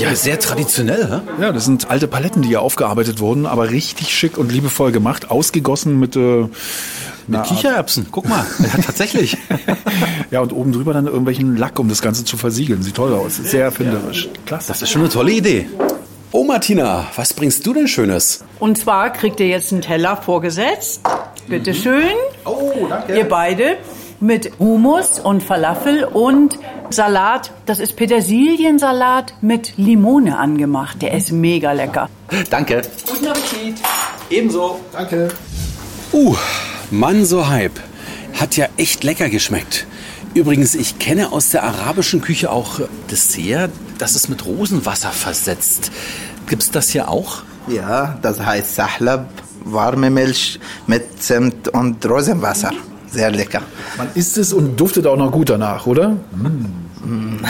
ja 0.00 0.16
sehr 0.16 0.40
traditionell. 0.40 1.22
Hä? 1.38 1.42
Ja, 1.42 1.52
das 1.52 1.64
sind 1.64 1.88
alte 1.90 2.08
Paletten, 2.08 2.42
die 2.42 2.48
hier 2.48 2.60
aufgearbeitet 2.60 3.20
wurden, 3.20 3.46
aber 3.46 3.70
richtig 3.70 4.12
schick 4.12 4.36
und 4.36 4.50
liebevoll 4.50 4.90
gemacht, 4.90 5.30
ausgegossen 5.30 6.00
mit, 6.00 6.16
äh, 6.16 6.48
Mit 7.28 7.44
Kichererbsen, 7.44 8.08
guck 8.10 8.28
mal. 8.28 8.44
Ja, 8.58 8.82
tatsächlich. 8.84 9.36
ja 10.32 10.40
und 10.40 10.52
oben 10.52 10.72
drüber 10.72 10.92
dann 10.92 11.06
irgendwelchen 11.06 11.56
Lack, 11.56 11.78
um 11.78 11.88
das 11.88 12.02
Ganze 12.02 12.24
zu 12.24 12.36
versiegeln. 12.36 12.82
Sieht 12.82 12.96
toll 12.96 13.14
aus, 13.14 13.36
sehr 13.36 13.62
erfinderisch. 13.62 14.28
Klasse. 14.44 14.68
Das 14.68 14.82
ist 14.82 14.90
schon 14.90 15.02
eine 15.02 15.10
tolle 15.10 15.30
Idee. 15.30 15.68
Oh, 16.32 16.42
Martina, 16.42 17.06
was 17.14 17.32
bringst 17.32 17.64
du 17.64 17.72
denn 17.72 17.86
Schönes? 17.86 18.42
Und 18.58 18.76
zwar 18.76 19.12
kriegt 19.12 19.38
ihr 19.38 19.46
jetzt 19.46 19.70
einen 19.72 19.82
Teller 19.82 20.16
vorgesetzt. 20.16 21.00
Bitte 21.46 21.74
schön. 21.74 22.10
Oh, 22.44 22.88
danke. 22.88 23.16
Ihr 23.16 23.28
beide. 23.28 23.76
Mit 24.20 24.58
Hummus 24.58 25.20
und 25.20 25.42
Falafel 25.42 26.04
und 26.04 26.58
Salat. 26.90 27.50
Das 27.66 27.78
ist 27.78 27.96
Petersiliensalat 27.96 29.34
mit 29.40 29.74
Limone 29.76 30.38
angemacht. 30.38 31.02
Der 31.02 31.12
ist 31.14 31.32
mega 31.32 31.72
lecker. 31.72 32.08
Danke. 32.50 32.82
Guten 33.06 33.26
Appetit. 33.26 33.76
Ebenso. 34.30 34.80
Danke. 34.92 35.28
Uh, 36.12 36.36
Mann, 36.90 37.24
so 37.24 37.48
Hype. 37.48 37.80
Hat 38.40 38.56
ja 38.56 38.66
echt 38.76 39.04
lecker 39.04 39.28
geschmeckt. 39.28 39.86
Übrigens, 40.34 40.74
ich 40.74 40.98
kenne 40.98 41.32
aus 41.32 41.50
der 41.50 41.62
arabischen 41.62 42.20
Küche 42.20 42.50
auch 42.50 42.80
Dessert, 43.08 43.70
das 43.98 44.16
ist 44.16 44.28
mit 44.28 44.44
Rosenwasser 44.44 45.10
versetzt. 45.10 45.92
Gibt's 46.48 46.72
das 46.72 46.90
hier 46.90 47.08
auch? 47.08 47.42
Ja, 47.68 48.18
das 48.20 48.40
heißt 48.40 48.74
Sahlab, 48.74 49.28
warme 49.64 50.10
Milch 50.10 50.58
mit 50.88 51.22
Zimt 51.22 51.68
und 51.68 52.04
Rosenwasser. 52.04 52.72
Sehr 53.14 53.30
lecker. 53.30 53.62
Man 53.96 54.08
isst 54.14 54.36
es 54.38 54.52
und 54.52 54.76
duftet 54.80 55.06
auch 55.06 55.16
noch 55.16 55.30
gut 55.30 55.50
danach, 55.50 55.86
oder? 55.86 56.16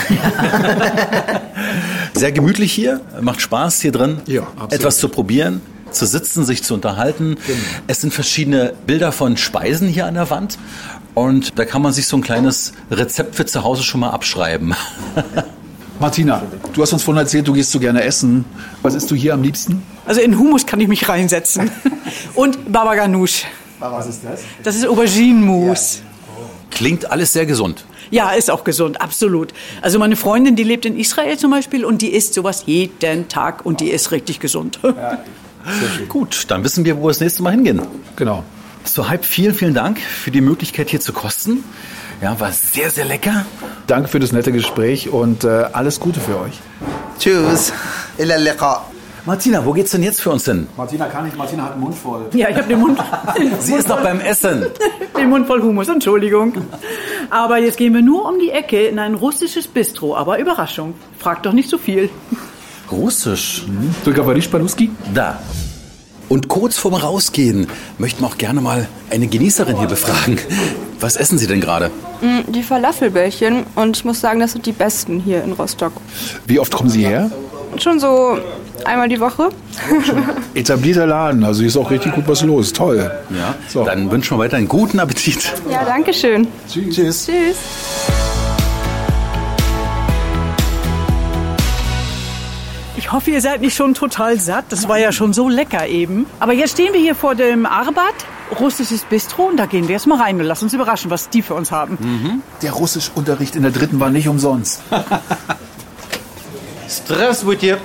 Sehr 2.13 2.31
gemütlich 2.31 2.71
hier, 2.71 3.01
macht 3.21 3.41
Spaß 3.41 3.81
hier 3.81 3.91
drin, 3.91 4.17
Ja, 4.27 4.43
absolut. 4.43 4.73
etwas 4.73 4.97
zu 4.97 5.09
probieren, 5.09 5.61
zu 5.91 6.05
sitzen, 6.05 6.45
sich 6.45 6.63
zu 6.63 6.73
unterhalten. 6.73 7.37
Es 7.87 8.01
sind 8.01 8.13
verschiedene 8.13 8.73
Bilder 8.85 9.11
von 9.11 9.37
Speisen 9.37 9.87
hier 9.87 10.05
an 10.05 10.13
der 10.13 10.29
Wand 10.29 10.57
und 11.13 11.57
da 11.59 11.65
kann 11.65 11.81
man 11.81 11.93
sich 11.93 12.07
so 12.07 12.17
ein 12.17 12.21
kleines 12.21 12.73
Rezept 12.91 13.35
für 13.35 13.45
zu 13.45 13.63
Hause 13.63 13.83
schon 13.83 14.01
mal 14.01 14.11
abschreiben. 14.11 14.73
Martina, 15.99 16.43
du 16.73 16.81
hast 16.81 16.91
uns 16.93 17.03
vorhin 17.03 17.21
erzählt, 17.23 17.47
du 17.47 17.53
gehst 17.53 17.71
so 17.71 17.79
gerne 17.79 18.03
essen. 18.03 18.43
Was 18.81 18.95
isst 18.95 19.09
du 19.11 19.15
hier 19.15 19.33
am 19.33 19.41
liebsten? 19.41 19.81
Also 20.05 20.19
in 20.21 20.37
Hummus 20.37 20.65
kann 20.65 20.79
ich 20.81 20.87
mich 20.89 21.07
reinsetzen. 21.07 21.71
Und 22.35 22.71
Baba 22.71 22.95
Ganoush. 22.95 23.45
Was 23.91 24.07
ist 24.07 24.23
das? 24.23 24.41
Das 24.63 24.75
ist 24.75 24.87
Auberginenmus. 24.87 26.01
Oh. 26.37 26.41
Klingt 26.71 27.11
alles 27.11 27.33
sehr 27.33 27.45
gesund. 27.45 27.85
Ja, 28.11 28.31
ist 28.31 28.51
auch 28.51 28.63
gesund, 28.63 29.01
absolut. 29.01 29.53
Also 29.81 29.99
meine 29.99 30.15
Freundin, 30.15 30.55
die 30.55 30.63
lebt 30.63 30.85
in 30.85 30.97
Israel 30.97 31.37
zum 31.37 31.51
Beispiel 31.51 31.83
und 31.85 32.01
die 32.01 32.13
isst 32.13 32.33
sowas 32.33 32.63
jeden 32.65 33.27
Tag 33.27 33.65
und 33.65 33.79
die 33.79 33.89
ist 33.89 34.11
richtig 34.11 34.39
gesund. 34.39 34.79
Ja, 34.83 35.19
Gut, 36.09 36.45
dann 36.49 36.63
wissen 36.63 36.85
wir, 36.85 36.97
wo 36.97 37.03
wir 37.03 37.07
das 37.09 37.19
nächste 37.19 37.43
Mal 37.43 37.51
hingehen. 37.51 37.81
Genau. 38.15 38.43
So, 38.83 39.09
Hype, 39.09 39.25
vielen, 39.25 39.55
vielen 39.55 39.73
Dank 39.73 39.99
für 39.99 40.29
die 40.29 40.41
Möglichkeit 40.41 40.89
hier 40.89 41.01
zu 41.01 41.11
kosten. 41.11 41.63
Ja, 42.21 42.39
war 42.39 42.51
sehr, 42.51 42.91
sehr 42.91 43.05
lecker. 43.05 43.45
Danke 43.87 44.07
für 44.07 44.19
das 44.19 44.31
nette 44.31 44.51
Gespräch 44.51 45.09
und 45.09 45.43
äh, 45.43 45.65
alles 45.73 45.99
Gute 45.99 46.19
für 46.19 46.39
euch. 46.39 46.59
Tschüss. 47.19 47.73
Illa 48.17 48.37
lecker. 48.37 48.85
Martina, 49.26 49.64
wo 49.66 49.72
geht's 49.72 49.90
denn 49.90 50.02
jetzt 50.02 50.22
für 50.22 50.30
uns 50.30 50.44
hin? 50.46 50.66
Martina 50.78 51.06
kann 51.06 51.24
nicht, 51.24 51.36
Martina 51.36 51.64
hat 51.64 51.74
den 51.74 51.80
Mund 51.80 51.94
voll. 51.94 52.22
Ja, 52.32 52.48
ich 52.48 52.56
habe 52.56 52.68
den 52.68 52.80
Mund, 52.80 52.98
Sie 53.60 53.74
ist 53.74 53.86
noch 53.88 54.00
beim 54.02 54.18
Essen. 54.20 54.64
den 55.18 55.28
Mund 55.28 55.46
voll 55.46 55.60
Hummus, 55.62 55.88
Entschuldigung. 55.88 56.54
Aber 57.28 57.58
jetzt 57.58 57.76
gehen 57.76 57.92
wir 57.92 58.00
nur 58.02 58.26
um 58.26 58.38
die 58.38 58.50
Ecke 58.50 58.86
in 58.86 58.98
ein 58.98 59.14
russisches 59.14 59.68
Bistro. 59.68 60.16
Aber 60.16 60.38
Überraschung, 60.38 60.94
fragt 61.18 61.44
doch 61.44 61.52
nicht 61.52 61.68
so 61.68 61.76
viel. 61.76 62.08
Russisch. 62.90 63.64
Du 64.04 64.12
говоришь 64.12 64.48
по-русски? 64.48 64.90
Da. 65.14 65.38
Und 66.28 66.48
kurz 66.48 66.78
vorm 66.78 66.94
Rausgehen 66.94 67.66
möchten 67.98 68.22
wir 68.22 68.28
auch 68.28 68.38
gerne 68.38 68.60
mal 68.60 68.88
eine 69.10 69.26
Genießerin 69.26 69.76
hier 69.78 69.88
befragen. 69.88 70.38
Was 71.00 71.16
essen 71.16 71.38
Sie 71.38 71.46
denn 71.46 71.60
gerade? 71.60 71.90
Mm, 72.20 72.50
Die 72.52 72.62
Falafelbällchen 72.62 73.64
und 73.74 73.96
ich 73.96 74.04
muss 74.04 74.20
sagen, 74.20 74.40
das 74.40 74.52
sind 74.52 74.64
die 74.66 74.72
besten 74.72 75.18
hier 75.20 75.42
in 75.42 75.52
Rostock. 75.52 75.92
Wie 76.46 76.58
oft 76.58 76.72
kommen 76.72 76.88
Sie 76.90 77.04
her? 77.04 77.30
Schon 77.77 77.99
so 77.99 78.37
einmal 78.85 79.09
die 79.09 79.19
Woche. 79.19 79.49
Etablierter 80.53 81.05
Laden, 81.05 81.43
also 81.43 81.59
hier 81.59 81.67
ist 81.67 81.77
auch 81.77 81.91
richtig 81.91 82.13
gut 82.13 82.27
was 82.27 82.41
los. 82.43 82.71
Toll. 82.73 83.11
Ja, 83.29 83.55
So. 83.67 83.83
dann 83.83 84.09
wünschen 84.11 84.37
wir 84.37 84.43
weiter 84.43 84.57
einen 84.57 84.67
guten 84.67 84.99
Appetit. 84.99 85.51
Ja, 85.69 85.83
danke 85.85 86.13
schön. 86.13 86.47
Tschüss. 86.71 86.95
Tschüss. 87.25 87.57
Ich 92.97 93.11
hoffe, 93.11 93.29
ihr 93.31 93.41
seid 93.41 93.61
nicht 93.61 93.75
schon 93.75 93.93
total 93.93 94.39
satt. 94.39 94.65
Das 94.69 94.87
war 94.87 94.97
ja 94.97 95.11
schon 95.11 95.31
so 95.33 95.47
lecker 95.49 95.87
eben. 95.87 96.25
Aber 96.39 96.53
jetzt 96.53 96.71
stehen 96.71 96.93
wir 96.93 96.99
hier 96.99 97.13
vor 97.13 97.35
dem 97.35 97.65
Arbat, 97.65 98.13
russisches 98.59 99.03
Bistro, 99.03 99.43
und 99.43 99.57
da 99.57 99.65
gehen 99.67 99.87
wir 99.87 99.93
jetzt 99.95 100.07
mal 100.07 100.19
rein 100.19 100.39
und 100.39 100.45
lass 100.45 100.63
uns 100.63 100.73
überraschen, 100.73 101.11
was 101.11 101.29
die 101.29 101.41
für 101.41 101.53
uns 101.53 101.71
haben. 101.71 102.41
Der 102.61 102.71
Russischunterricht 102.71 103.55
in 103.55 103.61
der 103.63 103.71
dritten 103.71 103.99
war 103.99 104.09
nicht 104.09 104.27
umsonst. 104.27 104.81
Здравствуйте. 106.88 107.78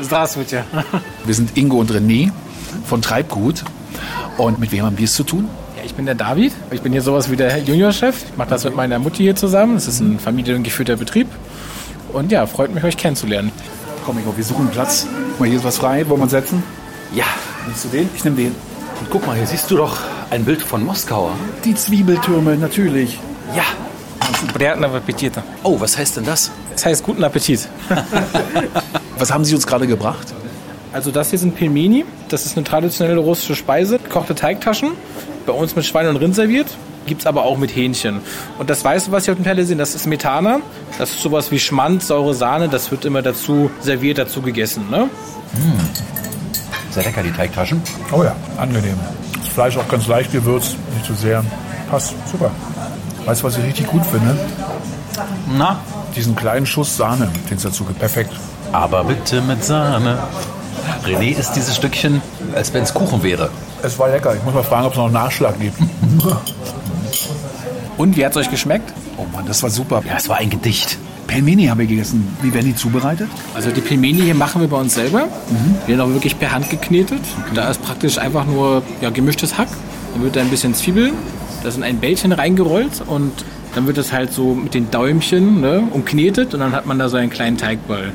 Здравствуйте. 0.00 0.64
Wir 1.24 1.34
sind 1.34 1.56
Ingo 1.56 1.78
und 1.78 1.90
René 1.90 2.30
von 2.86 3.00
Treibgut. 3.02 3.64
Und 4.38 4.58
mit 4.58 4.72
wem 4.72 4.84
haben 4.84 4.98
wir 4.98 5.04
es 5.04 5.14
zu 5.14 5.22
tun? 5.24 5.48
Ja, 5.76 5.82
ich 5.84 5.94
bin 5.94 6.06
der 6.06 6.14
David. 6.14 6.52
Ich 6.70 6.80
bin 6.82 6.92
hier 6.92 7.02
sowas 7.02 7.30
wie 7.30 7.36
der 7.36 7.58
Juniorchef. 7.58 8.24
Ich 8.30 8.36
mache 8.36 8.50
das 8.50 8.64
mit 8.64 8.74
meiner 8.74 8.98
Mutti 8.98 9.22
hier 9.22 9.36
zusammen. 9.36 9.76
Es 9.76 9.86
ist 9.86 10.00
ein 10.00 10.18
familiengeführter 10.18 10.96
Betrieb. 10.96 11.28
Und 12.12 12.30
ja, 12.32 12.46
freut 12.46 12.74
mich, 12.74 12.82
euch 12.84 12.96
kennenzulernen. 12.96 13.52
Komm, 14.04 14.18
Ingo, 14.18 14.36
wir 14.36 14.44
suchen 14.44 14.62
einen 14.62 14.70
Platz. 14.70 15.06
Guck 15.30 15.40
mal, 15.40 15.48
hier 15.48 15.58
ist 15.58 15.64
was 15.64 15.78
frei. 15.78 16.08
Wollen 16.08 16.20
wir 16.20 16.24
uns 16.24 16.32
setzen? 16.32 16.62
Ja, 17.14 17.24
Nimmst 17.66 17.84
du 17.84 17.88
den? 17.88 18.08
Ich 18.14 18.24
nehme 18.24 18.36
den. 18.36 18.54
und 19.00 19.10
guck 19.10 19.26
mal, 19.26 19.36
hier 19.36 19.46
siehst 19.46 19.70
du 19.70 19.76
doch 19.76 19.96
ein 20.30 20.44
Bild 20.44 20.60
von 20.62 20.84
Moskau. 20.84 21.30
Die 21.64 21.74
Zwiebeltürme, 21.74 22.56
natürlich. 22.56 23.18
Ja. 23.56 23.62
Приятного 24.52 24.98
аппетита. 24.98 25.42
Oh, 25.62 25.80
was 25.80 25.96
heißt 25.96 26.16
denn 26.16 26.24
das? 26.24 26.50
Das 26.72 26.86
heißt 26.86 27.04
guten 27.04 27.24
Appetit. 27.24 27.68
Was 29.18 29.32
haben 29.32 29.44
Sie 29.44 29.54
uns 29.54 29.66
gerade 29.66 29.86
gebracht? 29.86 30.32
Also 30.92 31.10
das 31.10 31.30
hier 31.30 31.38
sind 31.38 31.56
Pelmeni. 31.56 32.04
Das 32.28 32.46
ist 32.46 32.56
eine 32.56 32.64
traditionelle 32.64 33.20
russische 33.20 33.54
Speise. 33.54 33.98
Gekochte 33.98 34.34
Teigtaschen. 34.34 34.92
Bei 35.46 35.52
uns 35.52 35.74
mit 35.76 35.84
Schwein 35.84 36.08
und 36.08 36.16
Rind 36.16 36.34
serviert. 36.34 36.68
Gibt 37.06 37.20
es 37.20 37.26
aber 37.26 37.42
auch 37.44 37.58
mit 37.58 37.74
Hähnchen. 37.74 38.20
Und 38.58 38.70
das 38.70 38.82
Weiße, 38.84 39.12
was 39.12 39.24
Sie 39.24 39.30
auf 39.30 39.36
dem 39.36 39.44
Teller 39.44 39.64
sehen, 39.64 39.78
das 39.78 39.94
ist 39.94 40.06
Metana. 40.06 40.60
Das 40.98 41.10
ist 41.10 41.20
sowas 41.20 41.50
wie 41.50 41.58
Schmand, 41.58 42.02
saure 42.02 42.32
Sahne. 42.34 42.68
Das 42.68 42.90
wird 42.90 43.04
immer 43.04 43.22
dazu 43.22 43.70
serviert, 43.80 44.18
dazu 44.18 44.40
gegessen. 44.40 44.88
Ne? 44.90 45.08
Sehr 46.90 47.02
lecker, 47.02 47.22
die 47.22 47.32
Teigtaschen. 47.32 47.82
Oh 48.10 48.22
ja, 48.22 48.34
angenehm. 48.56 48.98
Das 49.36 49.48
Fleisch 49.48 49.76
auch 49.76 49.88
ganz 49.88 50.06
leicht 50.06 50.32
gewürzt, 50.32 50.76
nicht 50.94 51.04
zu 51.06 51.14
sehr. 51.14 51.44
Passt, 51.90 52.14
super. 52.30 52.50
Weißt 53.29 53.43
du, 53.43 53.45
was 53.45 53.57
ich 53.59 53.63
richtig 53.63 53.85
gut 53.85 54.03
finde? 54.07 54.35
Na, 55.55 55.79
Diesen 56.15 56.35
kleinen 56.35 56.65
Schuss 56.65 56.97
Sahne, 56.97 57.29
den 57.47 57.57
es 57.57 57.63
dazu 57.63 57.83
gibt. 57.83 57.99
Perfekt. 57.99 58.33
aber 58.71 59.03
bitte 59.03 59.39
mit 59.43 59.63
Sahne. 59.63 60.17
René 61.05 61.37
isst 61.37 61.55
dieses 61.55 61.75
Stückchen, 61.75 62.23
als 62.55 62.73
wenn 62.73 62.81
es 62.81 62.91
Kuchen 62.91 63.21
wäre. 63.21 63.51
Es 63.83 63.99
war 63.99 64.09
lecker. 64.09 64.33
Ich 64.33 64.43
muss 64.43 64.55
mal 64.55 64.63
fragen, 64.63 64.87
ob 64.87 64.93
es 64.93 64.97
noch 64.97 65.05
einen 65.05 65.13
Nachschlag 65.13 65.59
gibt. 65.59 65.77
Und 67.97 68.17
wie 68.17 68.25
hat 68.25 68.31
es 68.31 68.37
euch 68.37 68.49
geschmeckt? 68.49 68.91
Oh 69.17 69.25
Mann, 69.31 69.45
das 69.45 69.61
war 69.61 69.69
super. 69.69 70.01
Ja, 70.07 70.15
es 70.17 70.27
war 70.27 70.37
ein 70.37 70.49
Gedicht. 70.49 70.97
Pelmeni 71.27 71.67
haben 71.67 71.77
wir 71.77 71.85
gegessen. 71.85 72.35
Wie 72.41 72.51
werden 72.51 72.65
die 72.65 72.75
zubereitet? 72.75 73.29
Also 73.53 73.69
die 73.69 73.81
Pelmeni 73.81 74.21
hier 74.21 74.33
machen 74.33 74.59
wir 74.59 74.67
bei 74.67 74.77
uns 74.77 74.95
selber. 74.95 75.25
Die 75.85 75.91
werden 75.91 76.01
auch 76.01 76.13
wirklich 76.15 76.39
per 76.39 76.51
Hand 76.51 76.71
geknetet. 76.71 77.21
Da 77.53 77.69
ist 77.69 77.83
praktisch 77.83 78.17
einfach 78.17 78.47
nur 78.47 78.81
ja, 79.01 79.11
gemischtes 79.11 79.55
Hack. 79.55 79.67
Dann 80.15 80.23
wird 80.23 80.35
da 80.35 80.41
ein 80.41 80.49
bisschen 80.49 80.73
Zwiebeln, 80.73 81.13
da 81.63 81.71
sind 81.71 81.83
ein 81.83 81.97
Bällchen 81.97 82.31
reingerollt 82.31 83.01
und 83.07 83.31
dann 83.75 83.85
wird 83.85 83.97
das 83.97 84.11
halt 84.11 84.33
so 84.33 84.55
mit 84.55 84.73
den 84.73 84.89
Däumchen 84.89 85.61
ne, 85.61 85.83
umknetet 85.91 86.53
und 86.53 86.59
dann 86.59 86.71
hat 86.71 86.85
man 86.85 86.97
da 86.97 87.07
so 87.09 87.17
einen 87.17 87.29
kleinen 87.29 87.57
Teigball. 87.57 88.11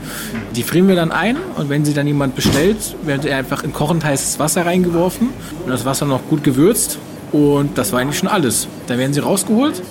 Die 0.57 0.63
frieren 0.63 0.89
wir 0.89 0.97
dann 0.97 1.13
ein 1.13 1.37
und 1.57 1.69
wenn 1.69 1.85
sie 1.85 1.95
dann 1.95 2.07
jemand 2.07 2.35
bestellt, 2.35 2.97
wird 3.05 3.25
er 3.25 3.39
einfach 3.39 3.63
in 3.63 3.73
kochend 3.73 4.05
heißes 4.05 4.39
Wasser 4.39 4.67
reingeworfen 4.67 5.29
und 5.65 5.71
das 5.71 5.85
Wasser 5.85 6.07
noch 6.07 6.27
gut 6.29 6.43
gewürzt 6.43 6.99
und 7.33 7.79
das 7.79 7.93
war 7.93 8.01
eigentlich 8.01 8.19
schon 8.19 8.29
alles. 8.29 8.69
Dann 8.87 8.99
werden 8.99 9.13
sie 9.13 9.21
rausgeholt. 9.21 9.83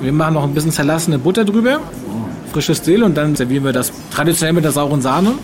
Wir 0.00 0.12
machen 0.12 0.34
noch 0.34 0.44
ein 0.44 0.54
bisschen 0.54 0.72
zerlassene 0.72 1.18
Butter 1.18 1.44
drüber, 1.44 1.80
frisches 2.52 2.82
Dill 2.82 3.02
und 3.02 3.16
dann 3.16 3.36
servieren 3.36 3.64
wir 3.64 3.72
das 3.72 3.92
traditionell 4.10 4.54
mit 4.54 4.64
der 4.64 4.72
sauren 4.72 5.02
Sahne. 5.02 5.34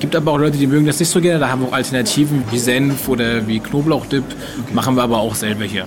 Gibt 0.00 0.14
aber 0.14 0.32
auch 0.32 0.38
Leute, 0.38 0.56
die 0.56 0.66
mögen 0.66 0.86
das 0.86 1.00
nicht 1.00 1.10
so 1.10 1.20
gerne. 1.20 1.40
Da 1.40 1.48
haben 1.48 1.62
wir 1.62 1.68
auch 1.68 1.72
Alternativen 1.72 2.44
wie 2.50 2.58
Senf 2.58 3.08
oder 3.08 3.46
wie 3.48 3.58
Knoblauchdip. 3.58 4.24
Machen 4.72 4.94
wir 4.94 5.02
aber 5.02 5.18
auch 5.18 5.34
selber 5.34 5.64
hier. 5.64 5.86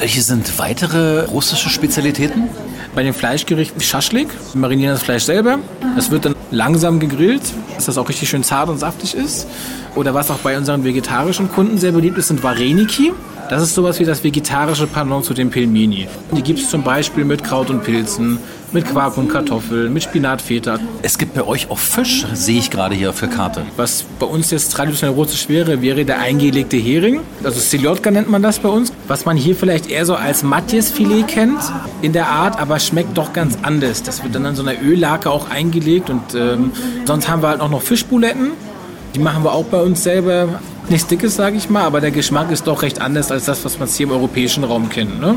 Welche 0.00 0.22
sind 0.22 0.58
weitere 0.58 1.26
russische 1.26 1.68
Spezialitäten? 1.68 2.48
Bei 2.94 3.02
den 3.02 3.12
Fleischgerichten 3.12 3.82
Schaschlik. 3.82 4.28
Wir 4.54 4.60
marinieren 4.62 4.94
das 4.94 5.02
Fleisch 5.02 5.24
selber. 5.24 5.58
Das 5.94 6.10
wird 6.10 6.24
dann 6.24 6.34
langsam 6.50 7.00
gegrillt, 7.00 7.42
dass 7.74 7.84
das 7.84 7.98
auch 7.98 8.08
richtig 8.08 8.30
schön 8.30 8.42
zart 8.42 8.70
und 8.70 8.78
saftig 8.78 9.14
ist. 9.14 9.46
Oder 9.96 10.14
was 10.14 10.30
auch 10.30 10.38
bei 10.38 10.56
unseren 10.56 10.84
vegetarischen 10.84 11.52
Kunden 11.52 11.76
sehr 11.76 11.92
beliebt 11.92 12.16
ist, 12.16 12.28
sind 12.28 12.42
Vareniki. 12.42 13.12
Das 13.50 13.64
ist 13.64 13.74
sowas 13.74 13.98
wie 13.98 14.04
das 14.04 14.22
vegetarische 14.22 14.86
Pendant 14.86 15.24
zu 15.24 15.34
den 15.34 15.50
Pelmeni. 15.50 16.06
Die 16.30 16.40
gibt 16.40 16.60
es 16.60 16.70
zum 16.70 16.84
Beispiel 16.84 17.24
mit 17.24 17.42
Kraut 17.42 17.68
und 17.68 17.82
Pilzen, 17.82 18.38
mit 18.70 18.84
Quark 18.86 19.18
und 19.18 19.26
Kartoffeln, 19.26 19.92
mit 19.92 20.04
Spinatfeta. 20.04 20.78
Es 21.02 21.18
gibt 21.18 21.34
bei 21.34 21.42
euch 21.42 21.68
auch 21.68 21.78
Fisch, 21.78 22.24
sehe 22.32 22.60
ich 22.60 22.70
gerade 22.70 22.94
hier 22.94 23.10
auf 23.10 23.18
der 23.18 23.28
Karte. 23.28 23.62
Was 23.76 24.04
bei 24.20 24.26
uns 24.26 24.52
jetzt 24.52 24.72
traditionell 24.72 25.16
russisch 25.16 25.48
wäre, 25.48 25.82
wäre 25.82 26.04
der 26.04 26.20
eingelegte 26.20 26.76
Hering. 26.76 27.22
Also 27.42 27.58
Seljotka 27.58 28.12
nennt 28.12 28.30
man 28.30 28.40
das 28.40 28.60
bei 28.60 28.68
uns. 28.68 28.92
Was 29.08 29.24
man 29.24 29.36
hier 29.36 29.56
vielleicht 29.56 29.90
eher 29.90 30.06
so 30.06 30.14
als 30.14 30.44
Matjesfilet 30.44 31.26
kennt 31.26 31.60
in 32.02 32.12
der 32.12 32.28
Art, 32.28 32.56
aber 32.60 32.78
schmeckt 32.78 33.18
doch 33.18 33.32
ganz 33.32 33.58
anders. 33.62 34.04
Das 34.04 34.22
wird 34.22 34.32
dann 34.32 34.44
in 34.44 34.54
so 34.54 34.62
einer 34.62 34.80
Öllake 34.80 35.28
auch 35.28 35.50
eingelegt 35.50 36.08
und 36.08 36.36
ähm, 36.36 36.70
sonst 37.04 37.28
haben 37.28 37.42
wir 37.42 37.48
halt 37.48 37.60
auch 37.60 37.68
noch 37.68 37.82
Fischbuletten. 37.82 38.52
Die 39.16 39.18
machen 39.18 39.42
wir 39.42 39.52
auch 39.52 39.64
bei 39.64 39.80
uns 39.80 40.04
selber. 40.04 40.60
Nichts 40.90 41.06
Dickes, 41.06 41.36
sage 41.36 41.56
ich 41.56 41.70
mal, 41.70 41.84
aber 41.84 42.00
der 42.00 42.10
Geschmack 42.10 42.50
ist 42.50 42.66
doch 42.66 42.82
recht 42.82 43.00
anders 43.00 43.30
als 43.30 43.44
das, 43.44 43.64
was 43.64 43.78
man 43.78 43.88
hier 43.88 44.06
im 44.06 44.12
europäischen 44.12 44.64
Raum 44.64 44.88
kennt. 44.88 45.20
Ne? 45.20 45.36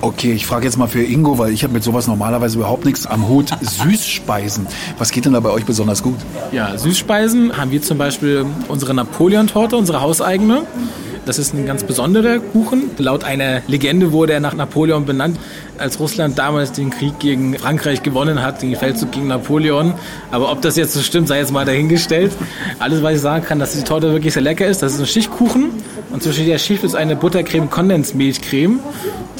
Okay, 0.00 0.32
ich 0.32 0.46
frage 0.46 0.64
jetzt 0.64 0.76
mal 0.76 0.86
für 0.86 1.02
Ingo, 1.02 1.38
weil 1.38 1.52
ich 1.52 1.64
habe 1.64 1.72
mit 1.72 1.82
sowas 1.82 2.06
normalerweise 2.06 2.58
überhaupt 2.58 2.84
nichts 2.84 3.04
am 3.04 3.26
Hut. 3.26 3.50
Süßspeisen. 3.60 4.68
Was 4.96 5.10
geht 5.10 5.24
denn 5.24 5.32
da 5.32 5.40
bei 5.40 5.50
euch 5.50 5.64
besonders 5.64 6.04
gut? 6.04 6.14
Ja, 6.52 6.78
Süßspeisen 6.78 7.56
haben 7.56 7.72
wir 7.72 7.82
zum 7.82 7.98
Beispiel 7.98 8.46
unsere 8.68 8.94
Napoleon-Torte, 8.94 9.76
unsere 9.76 10.02
hauseigene. 10.02 10.62
Das 11.26 11.40
ist 11.40 11.54
ein 11.54 11.66
ganz 11.66 11.82
besonderer 11.82 12.38
Kuchen. 12.38 12.90
Laut 12.98 13.24
einer 13.24 13.60
Legende 13.66 14.12
wurde 14.12 14.32
er 14.32 14.38
nach 14.38 14.54
Napoleon 14.54 15.04
benannt, 15.04 15.36
als 15.76 15.98
Russland 15.98 16.38
damals 16.38 16.70
den 16.70 16.90
Krieg 16.90 17.18
gegen 17.18 17.58
Frankreich 17.58 18.04
gewonnen 18.04 18.42
hat, 18.42 18.62
den 18.62 18.76
Feldzug 18.76 19.10
gegen 19.10 19.26
Napoleon. 19.26 19.94
Aber 20.30 20.52
ob 20.52 20.62
das 20.62 20.76
jetzt 20.76 20.94
so 20.94 21.00
stimmt, 21.00 21.26
sei 21.26 21.38
jetzt 21.38 21.52
mal 21.52 21.64
dahingestellt. 21.64 22.30
Alles, 22.78 23.02
was 23.02 23.14
ich 23.14 23.20
sagen 23.20 23.44
kann, 23.44 23.58
dass 23.58 23.72
die 23.72 23.82
Torte 23.82 24.12
wirklich 24.12 24.34
sehr 24.34 24.42
lecker 24.42 24.66
ist. 24.66 24.82
Das 24.82 24.94
ist 24.94 25.00
ein 25.00 25.06
Schichtkuchen 25.06 25.70
und 26.12 26.22
zwischen 26.22 26.46
der 26.46 26.58
Schicht 26.58 26.84
ist 26.84 26.94
eine 26.94 27.16
Buttercreme-Kondensmilchcreme. 27.16 28.78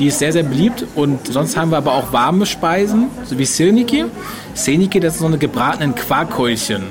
Die 0.00 0.08
ist 0.08 0.18
sehr, 0.18 0.32
sehr 0.32 0.42
beliebt. 0.42 0.84
Und 0.96 1.32
sonst 1.32 1.56
haben 1.56 1.70
wir 1.70 1.76
aber 1.76 1.94
auch 1.94 2.12
warme 2.12 2.46
Speisen, 2.46 3.06
so 3.24 3.38
wie 3.38 3.44
Silniki. 3.44 4.06
Silniki, 4.54 4.98
das 4.98 5.14
sind 5.14 5.20
so 5.20 5.26
eine 5.26 5.38
gebratenen 5.38 5.94
Quarkkeulchen. 5.94 6.82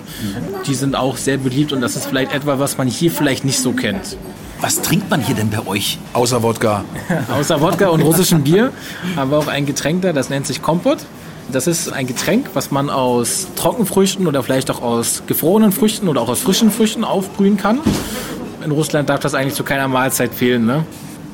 Die 0.66 0.74
sind 0.74 0.96
auch 0.96 1.18
sehr 1.18 1.38
beliebt 1.38 1.74
und 1.74 1.82
das 1.82 1.98
ist 1.98 2.06
vielleicht 2.06 2.34
etwas, 2.34 2.60
was 2.60 2.78
man 2.78 2.88
hier 2.88 3.12
vielleicht 3.12 3.44
nicht 3.44 3.60
so 3.60 3.74
kennt. 3.74 4.16
Was 4.62 4.82
trinkt 4.82 5.10
man 5.10 5.22
hier 5.22 5.36
denn 5.36 5.50
bei 5.50 5.66
euch? 5.68 6.00
Außer 6.14 6.42
Wodka. 6.42 6.84
Außer 7.38 7.62
Wodka 7.62 7.90
und 7.90 8.02
russischem 8.02 8.44
Bier 8.44 8.72
haben 9.16 9.32
wir 9.32 9.38
auch 9.38 9.48
ein 9.48 9.66
Getränk 9.66 10.02
da, 10.02 10.14
das 10.14 10.30
nennt 10.30 10.48
sich 10.48 10.62
Kompot. 10.62 11.00
Das 11.52 11.68
ist 11.68 11.92
ein 11.94 12.08
Getränk, 12.08 12.50
was 12.54 12.72
man 12.72 12.90
aus 12.90 13.48
Trockenfrüchten 13.56 14.26
oder 14.26 14.42
vielleicht 14.42 14.72
auch 14.72 14.82
aus 14.82 15.24
gefrorenen 15.28 15.72
Früchten 15.72 16.08
oder 16.08 16.22
auch 16.22 16.30
aus 16.30 16.40
frischen 16.42 16.72
Früchten 16.72 17.04
aufbrühen 17.04 17.58
kann. 17.58 17.82
In 18.64 18.72
Russland 18.72 19.10
darf 19.10 19.20
das 19.20 19.36
eigentlich 19.36 19.54
zu 19.54 19.64
keiner 19.64 19.88
Mahlzeit 19.88 20.34
fehlen. 20.34 20.66
Ne? 20.66 20.86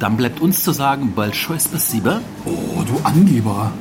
Dann 0.01 0.17
bleibt 0.17 0.41
uns 0.41 0.63
zu 0.63 0.71
sagen, 0.71 1.13
Balschoi 1.15 1.59
Spasiba. 1.59 2.21
Oh, 2.43 2.81
du 2.87 2.99
Angeber. 3.03 3.71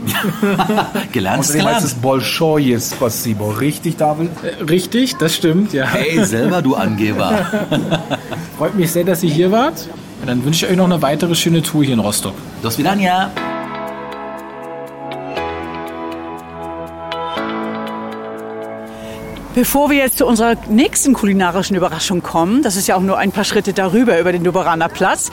gelernt 1.13 1.45
ist 1.45 1.55
gelernt. 1.55 1.83
es 1.83 1.95
Bolschoje 1.95 2.79
Spasibo. 2.79 3.49
Richtig, 3.53 3.97
David? 3.97 4.29
Äh, 4.43 4.63
Richtig, 4.65 5.17
das 5.17 5.35
stimmt, 5.35 5.73
ja. 5.73 5.87
Hey, 5.87 6.23
selber 6.27 6.61
du 6.61 6.75
Angeber. 6.75 7.47
Freut 8.59 8.75
mich 8.75 8.93
sehr, 8.93 9.05
dass 9.05 9.23
ihr 9.23 9.31
hier 9.31 9.51
wart. 9.51 9.89
Und 10.21 10.27
dann 10.29 10.45
wünsche 10.45 10.67
ich 10.67 10.71
euch 10.71 10.77
noch 10.77 10.85
eine 10.85 11.01
weitere 11.01 11.35
schöne 11.35 11.63
Tour 11.63 11.85
hier 11.85 11.95
in 11.95 12.01
Rostock. 12.01 12.35
Dos 12.63 12.77
Vidania. 12.77 13.31
Bevor 19.55 19.89
wir 19.89 19.97
jetzt 19.97 20.19
zu 20.19 20.27
unserer 20.27 20.55
nächsten 20.69 21.15
kulinarischen 21.15 21.77
Überraschung 21.77 22.23
kommen, 22.23 22.63
das 22.63 22.77
ist 22.77 22.89
ja 22.89 22.97
auch 22.97 23.01
nur 23.01 23.17
ein 23.17 23.33
paar 23.33 23.45
Schritte 23.45 23.73
darüber, 23.73 24.21
über 24.21 24.33
den 24.33 24.45
Duberaner 24.45 24.89
Platz, 24.89 25.31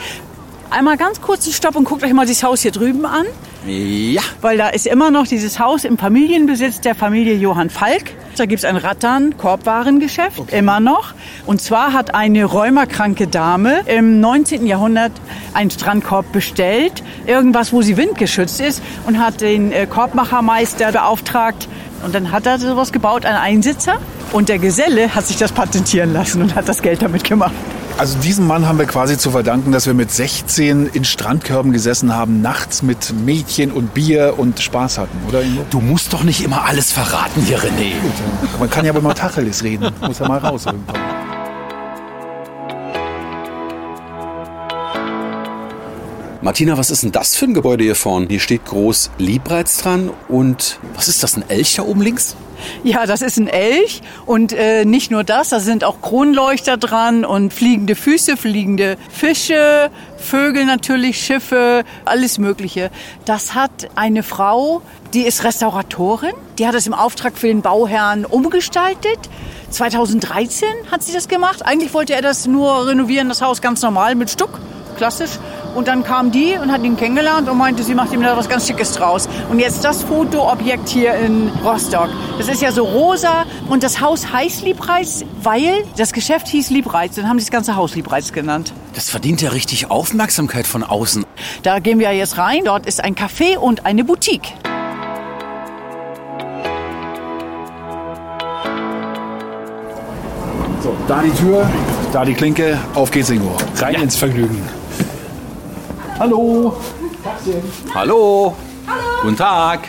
einmal 0.70 0.98
ganz 0.98 1.22
kurz 1.22 1.46
einen 1.46 1.54
Stopp 1.54 1.76
und 1.76 1.84
guckt 1.84 2.04
euch 2.04 2.14
mal 2.14 2.26
dieses 2.26 2.44
Haus 2.44 2.62
hier 2.62 2.72
drüben 2.72 3.06
an. 3.06 3.26
Ja. 3.66 4.22
Weil 4.42 4.58
da 4.58 4.70
ist 4.70 4.88
immer 4.88 5.12
noch 5.12 5.28
dieses 5.28 5.60
Haus 5.60 5.84
im 5.84 5.98
Familienbesitz 5.98 6.80
der 6.82 6.96
Familie 6.96 7.36
Johann 7.36 7.70
Falk. 7.70 8.14
Da 8.38 8.46
gibt 8.46 8.60
es 8.60 8.66
ein 8.66 8.78
Rattan-Korbwarengeschäft, 8.78 10.54
immer 10.54 10.80
noch. 10.80 11.14
Und 11.46 11.62
zwar 11.62 11.94
hat 11.94 12.14
eine 12.14 12.46
rheumakranke 12.46 13.28
Dame 13.28 13.82
im 13.88 14.20
19. 14.20 14.68
Jahrhundert 14.68 15.12
einen 15.54 15.72
Strandkorb 15.72 16.32
bestellt, 16.32 17.04
irgendwas, 17.26 17.74
wo 17.74 17.82
sie 17.82 17.98
windgeschützt 17.98 18.62
ist, 18.62 18.82
und 19.08 19.20
hat 19.20 19.42
den 19.42 19.72
äh, 19.72 19.88
Korbmachermeister 19.88 20.92
beauftragt. 20.92 21.68
Und 22.06 22.14
dann 22.14 22.32
hat 22.32 22.46
er 22.46 22.60
sowas 22.60 22.92
gebaut, 22.92 23.26
einen 23.26 23.38
Einsitzer. 23.38 23.98
Und 24.32 24.50
der 24.50 24.60
Geselle 24.60 25.16
hat 25.16 25.26
sich 25.26 25.38
das 25.38 25.52
patentieren 25.52 26.14
lassen 26.14 26.44
und 26.44 26.56
hat 26.56 26.70
das 26.70 26.82
Geld 26.82 27.02
damit 27.02 27.24
gemacht. 27.24 27.54
Also 27.98 28.20
diesem 28.20 28.46
Mann 28.46 28.68
haben 28.68 28.78
wir 28.78 28.86
quasi 28.86 29.18
zu 29.18 29.32
verdanken, 29.32 29.72
dass 29.72 29.88
wir 29.88 29.96
mit 29.96 30.12
16 30.12 30.92
in 30.94 31.04
Strandkörben 31.04 31.72
gesessen 31.72 32.14
haben, 32.14 32.42
nachts 32.44 32.84
mit 32.84 33.12
Mädchen 33.26 33.72
und 33.72 33.96
Bier 33.96 34.36
und 34.38 34.60
Spaß 34.60 35.00
hatten, 35.00 35.18
oder 35.28 35.42
Ingo? 35.42 35.66
Du 35.72 35.80
musst 35.80 36.14
doch 36.14 36.24
nicht 36.24 36.44
immer 36.44 36.64
alles 36.66 36.92
verraten 36.92 37.42
hier, 37.42 37.58
René. 37.58 37.94
Man 38.60 38.70
kann 38.70 38.86
ja 38.86 38.92
aber 38.92 39.02
mal 39.02 39.16
Tacheles 39.16 39.64
reden. 39.64 39.92
Muss 40.02 40.20
ja 40.20 40.28
mal 40.28 40.38
raus 40.38 40.68
irgendwann. 40.68 40.96
Martina, 46.42 46.78
was 46.78 46.92
ist 46.92 47.02
denn 47.02 47.12
das 47.12 47.36
für 47.36 47.46
ein 47.46 47.56
Gebäude 47.56 47.84
hier 47.84 47.96
vorne? 47.96 48.28
Hier 48.30 48.40
steht 48.40 48.66
groß 48.66 49.10
Liebreiz 49.18 49.78
dran 49.78 50.12
und 50.28 50.80
was 50.94 51.08
ist 51.08 51.24
das, 51.24 51.36
ein 51.36 51.44
Elch 51.50 51.76
da 51.76 51.84
oben 51.84 52.02
links? 52.02 52.36
Ja, 52.84 53.06
das 53.08 53.22
ist 53.22 53.38
ein 53.38 53.48
Elch 53.48 54.02
und 54.26 54.54
äh, 54.54 54.86
nicht 54.86 55.10
nur 55.10 55.24
das, 55.24 55.50
da 55.50 55.60
sind 55.60 55.84
auch 55.84 56.02
Kronleuchter 56.02 56.78
dran 56.78 57.26
und 57.26 57.54
fliegende 57.54 57.96
Füße, 57.96 58.38
fliegende 58.38 58.98
Fische, 59.10 59.90
Vögel 60.18 60.66
natürlich, 60.66 61.20
Schiffe, 61.24 61.84
alles 62.06 62.38
Mögliche. 62.38 62.92
Das 63.26 63.56
hat 63.56 63.90
eine 63.96 64.22
Frau, 64.22 64.82
die 65.14 65.22
ist 65.22 65.44
Restauratorin, 65.44 66.34
die 66.60 66.68
hat 66.68 66.76
es 66.76 66.86
im 66.86 66.94
Auftrag 66.94 67.38
für 67.38 67.48
den 67.48 67.62
Bauherrn 67.62 68.26
umgestaltet. 68.26 69.20
2013 69.72 70.68
hat 70.92 71.04
sie 71.04 71.14
das 71.14 71.28
gemacht. 71.28 71.66
Eigentlich 71.66 71.94
wollte 71.94 72.14
er 72.14 72.22
das 72.22 72.46
nur 72.46 72.88
renovieren, 72.88 73.28
das 73.28 73.42
Haus 73.42 73.62
ganz 73.62 73.82
normal 73.82 74.16
mit 74.16 74.30
Stuck, 74.30 74.60
klassisch. 74.98 75.32
Und 75.76 75.88
dann 75.88 76.04
kam 76.04 76.32
die 76.32 76.56
und 76.62 76.72
hat 76.72 76.84
ihn 76.84 76.98
kennengelernt 76.98 77.48
und 77.50 77.58
meinte, 77.58 77.84
sie 77.84 77.94
macht 77.94 78.12
ihm 78.14 78.22
da 78.22 78.36
was 78.36 78.50
ganz 78.50 78.68
Schickes 78.68 78.94
draus. 78.94 79.28
Und 79.50 79.60
jetzt 79.60 79.84
das 79.84 80.04
Fotoobjekt 80.04 80.90
hier 80.90 81.14
in 81.16 81.50
Rostock. 81.64 82.10
Das 82.38 82.48
ist 82.48 82.62
ja 82.62 82.72
so 82.72 82.84
rosa 82.84 83.46
und 83.70 83.84
das 83.84 84.02
Haus 84.02 84.32
heißt 84.32 84.64
Liebreiz, 84.64 85.24
weil 85.42 85.84
das 85.98 86.14
Geschäft 86.14 86.48
hieß 86.48 86.70
Liebreiz. 86.70 87.16
Dann 87.16 87.30
haben 87.30 87.40
sie 87.40 87.46
das 87.46 87.52
ganze 87.52 87.76
Haus 87.76 87.96
Liebreiz 87.96 88.32
genannt. 88.34 88.74
Das 88.96 89.10
verdient 89.10 89.42
ja 89.42 89.50
richtig 89.52 89.92
Aufmerksamkeit 89.92 90.66
von 90.66 90.84
außen. 90.84 91.26
Da 91.64 91.80
gehen 91.80 92.00
wir 92.00 92.12
jetzt 92.14 92.38
rein. 92.38 92.64
Dort 92.66 92.86
ist 92.86 93.04
ein 93.04 93.16
Café 93.16 93.58
und 93.58 93.86
eine 93.86 94.04
Boutique. 94.04 94.54
So, 100.82 100.96
da 101.08 101.22
die 101.22 101.32
Tür, 101.32 101.70
da 102.14 102.24
die 102.24 102.34
Klinke, 102.34 102.78
auf 102.94 103.12
geht's 103.12 103.30
Ingo. 103.30 103.56
Rein 103.76 103.96
ins 103.96 104.16
Vergnügen. 104.16 104.62
Hallo. 106.20 106.76
Hallo. 107.94 108.56
Guten 109.22 109.38
Tag. 109.38 109.88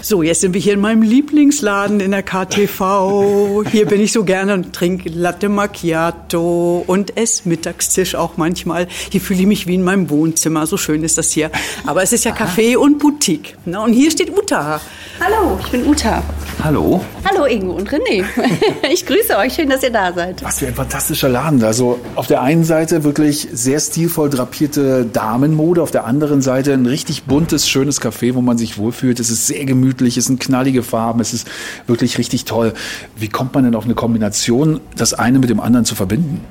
So, 0.00 0.22
jetzt 0.22 0.40
sind 0.40 0.54
wir 0.54 0.60
hier 0.60 0.72
in 0.72 0.80
meinem 0.80 1.02
Lieblingsladen 1.02 2.00
in 2.00 2.12
der 2.12 2.22
KTV. 2.22 3.64
Hier 3.70 3.86
bin 3.86 4.00
ich 4.00 4.12
so 4.12 4.24
gerne 4.24 4.54
und 4.54 4.72
trinke 4.72 5.10
Latte 5.10 5.50
Macchiato 5.50 6.84
und 6.86 7.18
esse 7.18 7.48
Mittagstisch 7.48 8.14
auch 8.14 8.38
manchmal. 8.38 8.86
Hier 9.10 9.20
fühle 9.20 9.40
ich 9.40 9.46
mich 9.46 9.66
wie 9.66 9.74
in 9.74 9.82
meinem 9.82 10.08
Wohnzimmer. 10.08 10.66
So 10.66 10.78
schön 10.78 11.04
ist 11.04 11.18
das 11.18 11.32
hier. 11.32 11.50
Aber 11.84 12.02
es 12.02 12.12
ist 12.12 12.24
ja 12.24 12.32
Café 12.32 12.76
und 12.76 12.98
Boutique. 12.98 13.56
Na, 13.66 13.84
und 13.84 13.92
hier 13.92 14.10
steht 14.10 14.30
Uta. 14.30 14.80
Hallo, 15.18 15.58
ich 15.60 15.70
bin 15.70 15.86
Uta. 15.86 16.22
Hallo. 16.62 17.02
Hallo 17.24 17.46
Ingo 17.46 17.72
und 17.72 17.88
René. 17.88 18.24
Ich 18.92 19.06
grüße 19.06 19.36
euch, 19.38 19.54
schön, 19.54 19.70
dass 19.70 19.82
ihr 19.82 19.90
da 19.90 20.12
seid. 20.12 20.42
Was 20.42 20.58
für 20.58 20.66
ein 20.66 20.74
fantastischer 20.74 21.28
Laden. 21.28 21.62
Also 21.64 21.98
auf 22.16 22.26
der 22.26 22.42
einen 22.42 22.64
Seite 22.64 23.02
wirklich 23.02 23.48
sehr 23.52 23.80
stilvoll 23.80 24.28
drapierte 24.28 25.06
Damenmode, 25.06 25.82
auf 25.82 25.90
der 25.90 26.04
anderen 26.04 26.42
Seite 26.42 26.74
ein 26.74 26.84
richtig 26.84 27.24
buntes, 27.24 27.68
schönes 27.68 28.00
Café, 28.00 28.34
wo 28.34 28.42
man 28.42 28.58
sich 28.58 28.76
wohlfühlt. 28.76 29.18
Es 29.18 29.30
ist 29.30 29.46
sehr 29.46 29.64
gemütlich, 29.64 30.18
es 30.18 30.26
sind 30.26 30.38
knallige 30.38 30.82
Farben, 30.82 31.20
es 31.20 31.32
ist 31.32 31.48
wirklich 31.86 32.18
richtig 32.18 32.44
toll. 32.44 32.74
Wie 33.16 33.28
kommt 33.28 33.54
man 33.54 33.64
denn 33.64 33.74
auf 33.74 33.84
eine 33.84 33.94
Kombination, 33.94 34.80
das 34.96 35.14
eine 35.14 35.38
mit 35.38 35.48
dem 35.48 35.60
anderen 35.60 35.86
zu 35.86 35.94
verbinden? 35.94 36.44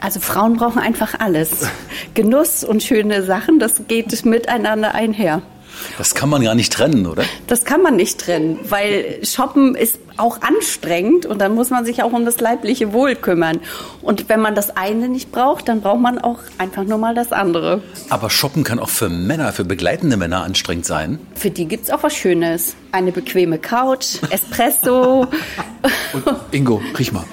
Also 0.00 0.20
Frauen 0.20 0.56
brauchen 0.56 0.80
einfach 0.80 1.18
alles. 1.18 1.50
Genuss 2.14 2.62
und 2.62 2.82
schöne 2.82 3.24
Sachen, 3.24 3.58
das 3.58 3.82
geht 3.88 4.24
miteinander 4.24 4.94
einher. 4.94 5.42
Das 5.98 6.14
kann 6.14 6.28
man 6.28 6.42
gar 6.42 6.54
nicht 6.54 6.72
trennen, 6.72 7.06
oder? 7.06 7.24
Das 7.46 7.64
kann 7.64 7.82
man 7.82 7.96
nicht 7.96 8.18
trennen, 8.18 8.58
weil 8.68 9.20
Shoppen 9.24 9.74
ist 9.74 9.98
auch 10.16 10.40
anstrengend 10.42 11.26
und 11.26 11.40
dann 11.40 11.54
muss 11.54 11.70
man 11.70 11.84
sich 11.84 12.02
auch 12.02 12.12
um 12.12 12.24
das 12.24 12.40
leibliche 12.40 12.92
Wohl 12.92 13.14
kümmern. 13.14 13.60
Und 14.02 14.28
wenn 14.28 14.40
man 14.40 14.54
das 14.54 14.76
eine 14.76 15.08
nicht 15.08 15.32
braucht, 15.32 15.68
dann 15.68 15.80
braucht 15.80 16.00
man 16.00 16.18
auch 16.18 16.38
einfach 16.58 16.84
nur 16.84 16.98
mal 16.98 17.14
das 17.14 17.32
andere. 17.32 17.82
Aber 18.10 18.30
Shoppen 18.30 18.64
kann 18.64 18.78
auch 18.78 18.90
für 18.90 19.08
Männer, 19.08 19.52
für 19.52 19.64
begleitende 19.64 20.16
Männer 20.16 20.42
anstrengend 20.42 20.86
sein. 20.86 21.18
Für 21.34 21.50
die 21.50 21.66
gibt's 21.66 21.90
auch 21.90 22.02
was 22.02 22.14
Schönes. 22.14 22.74
Eine 22.92 23.12
bequeme 23.12 23.58
Couch, 23.58 24.18
Espresso. 24.30 25.26
Ingo, 26.50 26.82
riech 26.98 27.12
mal. 27.12 27.24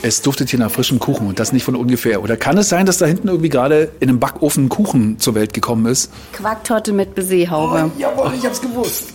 Es 0.00 0.22
duftet 0.22 0.50
hier 0.50 0.60
nach 0.60 0.70
frischem 0.70 1.00
Kuchen 1.00 1.26
und 1.26 1.40
das 1.40 1.52
nicht 1.52 1.64
von 1.64 1.74
ungefähr. 1.74 2.22
Oder 2.22 2.36
kann 2.36 2.56
es 2.56 2.68
sein, 2.68 2.86
dass 2.86 2.98
da 2.98 3.06
hinten 3.06 3.28
irgendwie 3.28 3.48
gerade 3.48 3.90
in 3.98 4.08
einem 4.08 4.20
Backofen 4.20 4.68
Kuchen 4.68 5.18
zur 5.18 5.34
Welt 5.34 5.52
gekommen 5.52 5.86
ist? 5.86 6.12
Quarktorte 6.32 6.92
mit 6.92 7.16
Baiserhaube. 7.16 7.90
Oh, 7.94 8.00
jawohl, 8.00 8.32
ich 8.38 8.44
hab's 8.46 8.60
gewusst. 8.60 9.12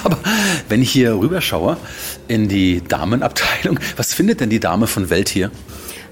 Wenn 0.68 0.80
ich 0.80 0.90
hier 0.92 1.18
rüberschaue 1.18 1.76
in 2.28 2.48
die 2.48 2.82
Damenabteilung, 2.86 3.80
was 3.96 4.14
findet 4.14 4.40
denn 4.40 4.50
die 4.50 4.60
Dame 4.60 4.86
von 4.86 5.10
Welt 5.10 5.28
hier? 5.28 5.50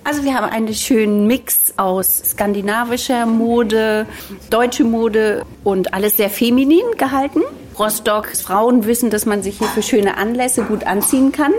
Also 0.03 0.25
wir 0.25 0.35
haben 0.35 0.51
einen 0.51 0.75
schönen 0.75 1.27
Mix 1.27 1.75
aus 1.77 2.23
skandinavischer 2.31 3.27
Mode, 3.27 4.07
deutsche 4.49 4.83
Mode 4.83 5.45
und 5.63 5.95
alles 5.95 6.17
sehr 6.17 6.31
feminin 6.31 6.97
gehalten. 6.97 7.43
Rostocks 7.79 8.41
Frauen 8.41 8.87
wissen, 8.87 9.11
dass 9.11 9.27
man 9.27 9.43
sich 9.43 9.59
hier 9.59 9.69
für 9.69 9.83
schöne 9.83 10.17
Anlässe 10.17 10.63
gut 10.63 10.85
anziehen 10.85 11.33
kann, 11.33 11.53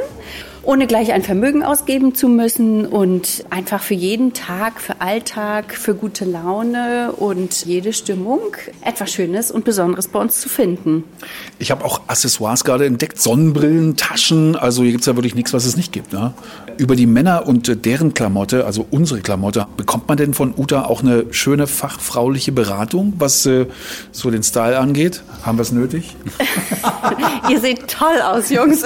ohne 0.64 0.86
gleich 0.86 1.12
ein 1.12 1.24
Vermögen 1.24 1.64
ausgeben 1.64 2.14
zu 2.14 2.28
müssen 2.28 2.86
und 2.86 3.46
einfach 3.50 3.82
für 3.82 3.94
jeden 3.94 4.34
Tag, 4.34 4.80
für 4.80 5.02
Alltag, 5.02 5.74
für 5.74 5.96
gute 5.96 6.26
Laune 6.26 7.14
und 7.14 7.66
jede 7.66 7.94
Stimmung 7.94 8.40
etwas 8.82 9.12
Schönes 9.12 9.50
und 9.50 9.66
Besonderes 9.66 10.08
bei 10.08 10.20
uns 10.20 10.40
zu 10.40 10.50
finden. 10.50 11.04
Ich 11.58 11.72
habe 11.72 11.84
auch 11.84 12.02
Accessoires 12.08 12.64
gerade 12.64 12.86
entdeckt, 12.86 13.20
Sonnenbrillen, 13.20 13.96
Taschen. 13.98 14.56
Also 14.56 14.84
hier 14.84 14.92
gibt's 14.92 15.08
ja 15.08 15.16
wirklich 15.16 15.36
nichts, 15.36 15.54
was 15.54 15.66
es 15.66 15.78
nicht 15.78 15.92
gibt. 15.92 16.14
Ne? 16.14 16.34
Über 16.78 16.96
die 16.96 17.08
Männer 17.08 17.48
und 17.48 17.86
deren 17.86 18.14
Klamotte, 18.14 18.66
also 18.66 18.86
unsere 18.92 19.22
Klamotte, 19.22 19.68
bekommt 19.78 20.08
man 20.08 20.18
denn 20.18 20.34
von 20.34 20.54
Uta 20.56 20.86
auch 20.86 21.02
eine 21.02 21.26
schöne 21.32 21.66
fachfrauliche 21.66 22.52
Beratung, 22.52 23.14
was 23.18 23.46
äh, 23.46 23.66
so 24.12 24.30
den 24.30 24.44
Style 24.44 24.78
angeht? 24.78 25.24
Haben 25.44 25.58
wir 25.58 25.64
es 25.64 25.72
nötig? 25.72 26.16
Ihr 27.50 27.60
seht 27.60 27.88
toll 27.88 28.22
aus, 28.22 28.50
Jungs. 28.50 28.84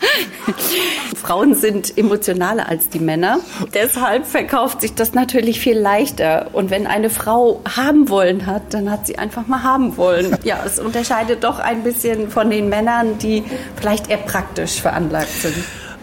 Frauen 1.16 1.54
sind 1.54 1.96
emotionaler 1.96 2.68
als 2.68 2.88
die 2.88 2.98
Männer. 2.98 3.40
Deshalb 3.74 4.26
verkauft 4.26 4.80
sich 4.80 4.94
das 4.94 5.12
natürlich 5.14 5.60
viel 5.60 5.78
leichter. 5.78 6.48
Und 6.52 6.70
wenn 6.70 6.86
eine 6.86 7.10
Frau 7.10 7.60
haben 7.76 8.08
wollen 8.08 8.46
hat, 8.46 8.74
dann 8.74 8.90
hat 8.90 9.06
sie 9.06 9.18
einfach 9.18 9.46
mal 9.46 9.62
haben 9.62 9.96
wollen. 9.96 10.36
Ja, 10.50 10.60
es 10.64 10.78
unterscheidet 10.80 11.44
doch 11.44 11.58
ein 11.58 11.82
bisschen 11.82 12.30
von 12.30 12.50
den 12.50 12.68
Männern, 12.68 13.18
die 13.18 13.44
vielleicht 13.76 14.08
eher 14.08 14.16
praktisch 14.16 14.80
veranlagt 14.80 15.30
sind. 15.30 15.54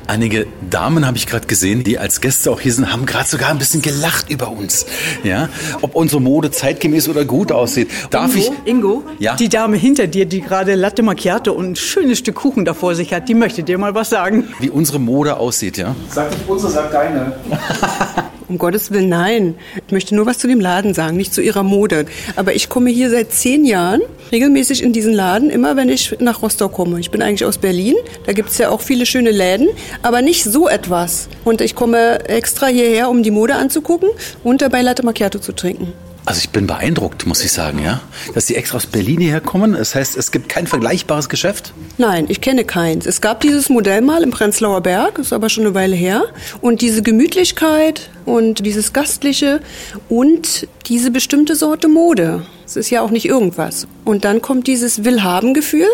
Einige 0.08 0.48
Damen 0.70 1.06
habe 1.06 1.18
ich 1.18 1.28
gerade 1.28 1.48
gesehen, 1.48 1.84
die 1.84 2.00
als 2.00 2.22
Gäste 2.22 2.50
auch 2.50 2.62
hier 2.62 2.74
sind, 2.74 2.92
haben 2.94 3.06
gerade 3.06 3.28
sogar 3.28 3.50
ein 3.50 3.58
bisschen 3.58 3.82
gelacht 3.82 4.30
über 4.30 4.50
uns. 4.50 4.86
Ja, 5.24 5.50
ob 5.82 5.96
unsere 5.96 6.22
Mode 6.22 6.50
zeitgemäß 6.50 7.10
oder 7.10 7.26
gut 7.26 7.52
aussieht. 7.52 7.90
Darf 8.10 8.34
Ingo, 8.36 8.54
ich? 8.64 8.70
Ingo, 8.72 9.04
Ja? 9.20 9.36
die 9.36 9.50
Dame 9.50 9.76
hinter 9.76 10.08
dir, 10.08 10.26
die 10.26 10.40
gerade 10.42 10.76
Latte 10.76 11.04
Macchiato 11.04 11.52
und 11.52 11.72
ein 11.72 11.76
schönes 11.76 12.20
Stück 12.20 12.36
Kuchen 12.36 12.64
da 12.64 12.74
vor 12.74 12.96
sich 12.96 13.14
hat, 13.14 13.28
die 13.28 13.34
möchte 13.34 13.64
dir 13.64 13.78
mal 13.78 13.96
was 13.96 14.10
sagen. 14.10 14.48
Wie 14.60 14.70
unsere 14.70 15.00
Mode 15.00 15.38
aussieht, 15.38 15.78
ja? 15.78 15.94
Sag 16.10 16.32
nicht 16.32 16.48
unsere, 16.48 16.72
sag 16.72 16.92
deine. 16.92 17.34
Um 18.50 18.58
Gottes 18.58 18.92
Willen, 18.92 19.10
nein. 19.10 19.56
Ich 19.88 19.92
möchte 19.92 20.16
nur 20.16 20.26
was 20.26 20.38
zu 20.38 20.48
dem 20.48 20.62
Laden 20.62 20.94
sagen, 20.94 21.18
nicht 21.18 21.34
zu 21.34 21.42
ihrer 21.42 21.64
Mode. 21.64 22.06
Aber 22.38 22.56
ich 22.56 22.70
komme 22.70 22.90
hier 22.90 23.10
seit 23.10 23.34
zehn 23.34 23.66
Jahren 23.66 24.02
regelmäßig 24.32 24.84
in 24.84 24.94
diesen 24.94 25.14
Laden, 25.14 25.50
immer 25.50 25.76
wenn 25.76 25.90
ich 25.90 26.16
nach 26.20 26.42
Rostock 26.42 26.72
komme. 26.72 27.00
Ich 27.00 27.12
bin 27.12 27.22
eigentlich 27.22 27.46
aus 27.46 27.58
Berlin, 27.58 27.96
da 28.26 28.32
gibt 28.32 28.50
es 28.50 28.58
ja 28.58 28.70
auch 28.70 28.82
viele 28.82 29.06
schöne 29.06 29.32
Läden, 29.32 29.68
aber 30.02 30.22
nicht 30.22 30.46
so 30.46 30.70
etwas. 30.70 31.28
Und 31.44 31.60
ich 31.60 31.76
komme 31.76 32.26
extra 32.30 32.68
hierher, 32.68 33.10
um 33.10 33.22
die 33.22 33.32
Mode 33.32 33.56
anzugucken 33.56 34.10
und 34.44 34.62
dabei 34.62 34.82
Latte 34.82 35.04
Macchiato 35.04 35.40
zu 35.40 35.52
trinken. 35.52 35.92
Also 36.28 36.40
ich 36.40 36.50
bin 36.50 36.68
beeindruckt, 36.68 37.26
muss 37.26 37.42
ich 37.42 37.54
sagen, 37.54 37.82
ja, 37.82 38.02
dass 38.34 38.48
Sie 38.48 38.58
extra 38.58 38.76
aus 38.76 38.86
Berlin 38.86 39.22
hierher 39.22 39.40
kommen. 39.40 39.72
Das 39.72 39.96
heißt, 39.96 40.18
es 40.18 40.34
gibt 40.34 40.50
kein 40.50 40.68
vergleichbares 40.68 41.30
Geschäft. 41.30 41.72
Nein, 41.98 42.26
ich 42.28 42.42
kenne 42.42 42.66
keins. 42.66 43.06
Es 43.06 43.22
gab 43.22 43.40
dieses 43.40 43.70
Modell 43.70 44.02
mal 44.02 44.24
im 44.24 44.32
Prenzlauer 44.32 44.82
Berg, 44.82 45.20
ist 45.20 45.32
aber 45.32 45.48
schon 45.48 45.66
eine 45.66 45.74
Weile 45.74 45.96
her. 45.96 46.26
Und 46.60 46.82
diese 46.82 47.02
Gemütlichkeit 47.02 48.10
und 48.26 48.66
dieses 48.66 48.92
Gastliche 48.92 49.62
und 50.10 50.68
diese 50.88 51.12
bestimmte 51.12 51.56
Sorte 51.56 51.90
Mode. 51.90 52.46
Es 52.66 52.78
ist 52.78 52.90
ja 52.90 53.02
auch 53.02 53.12
nicht 53.12 53.26
irgendwas. 53.26 53.88
Und 54.06 54.24
dann 54.24 54.42
kommt 54.42 54.68
dieses 54.68 55.04
Willhaben-Gefühl. 55.04 55.88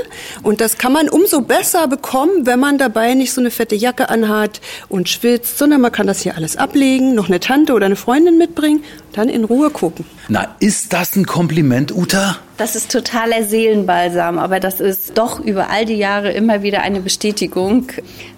Und 0.43 0.61
das 0.61 0.77
kann 0.77 0.93
man 0.93 1.09
umso 1.09 1.41
besser 1.41 1.87
bekommen, 1.87 2.45
wenn 2.45 2.59
man 2.59 2.77
dabei 2.77 3.15
nicht 3.15 3.33
so 3.33 3.41
eine 3.41 3.49
fette 3.49 3.75
Jacke 3.75 4.09
anhat 4.09 4.61
und 4.89 5.09
schwitzt, 5.09 5.57
sondern 5.57 5.81
man 5.81 5.91
kann 5.91 6.05
das 6.05 6.21
hier 6.21 6.35
alles 6.35 6.57
ablegen, 6.57 7.15
noch 7.15 7.27
eine 7.27 7.39
Tante 7.39 7.73
oder 7.73 7.87
eine 7.87 7.95
Freundin 7.95 8.37
mitbringen, 8.37 8.83
dann 9.13 9.29
in 9.29 9.43
Ruhe 9.43 9.71
gucken. 9.71 10.05
Na, 10.29 10.55
ist 10.59 10.93
das 10.93 11.15
ein 11.15 11.25
Kompliment, 11.25 11.95
Uta? 11.95 12.37
Das 12.57 12.75
ist 12.75 12.91
totaler 12.91 13.43
Seelenbalsam, 13.43 14.37
aber 14.37 14.59
das 14.59 14.79
ist 14.79 15.17
doch 15.17 15.39
über 15.39 15.69
all 15.71 15.85
die 15.85 15.97
Jahre 15.97 16.31
immer 16.31 16.61
wieder 16.61 16.81
eine 16.81 17.01
Bestätigung, 17.01 17.87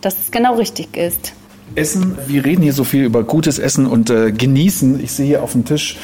dass 0.02 0.16
es 0.20 0.32
genau 0.32 0.56
richtig 0.56 0.96
ist. 0.96 1.34
Essen, 1.74 2.18
wir 2.28 2.46
reden 2.46 2.62
hier 2.62 2.74
so 2.74 2.84
viel 2.84 3.04
über 3.04 3.24
gutes 3.24 3.60
Essen 3.60 3.86
und 3.86 4.10
äh, 4.10 4.32
genießen. 4.32 5.04
Ich 5.04 5.12
sehe 5.12 5.26
hier 5.26 5.44
auf 5.44 5.54
dem 5.54 5.66
Tisch 5.66 5.98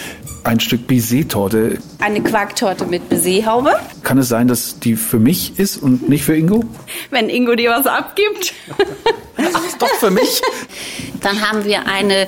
ein 0.44 0.60
Stück 0.60 0.88
Baiser-Torte. 0.88 1.78
Eine 2.00 2.22
Quarktorte 2.22 2.86
mit 2.86 3.08
Baiserhaube. 3.10 3.72
Kann 4.04 4.18
es 4.18 4.28
sein, 4.28 4.48
dass 4.48 4.80
die 4.80 4.96
für 4.96 5.20
mich 5.20 5.60
ist 5.60 5.78
und 5.78 6.10
nicht 6.10 6.24
für 6.24 6.36
Ingo? 6.36 6.64
Wenn 7.10 7.30
Ingo 7.30 7.56
dir 7.56 7.72
was 7.72 7.86
abgibt. 7.86 8.54
Doch 9.80 9.94
für 9.96 10.12
mich. 10.12 10.42
Dann 11.22 11.42
haben 11.42 11.66
wir 11.66 11.88
eine 11.88 12.28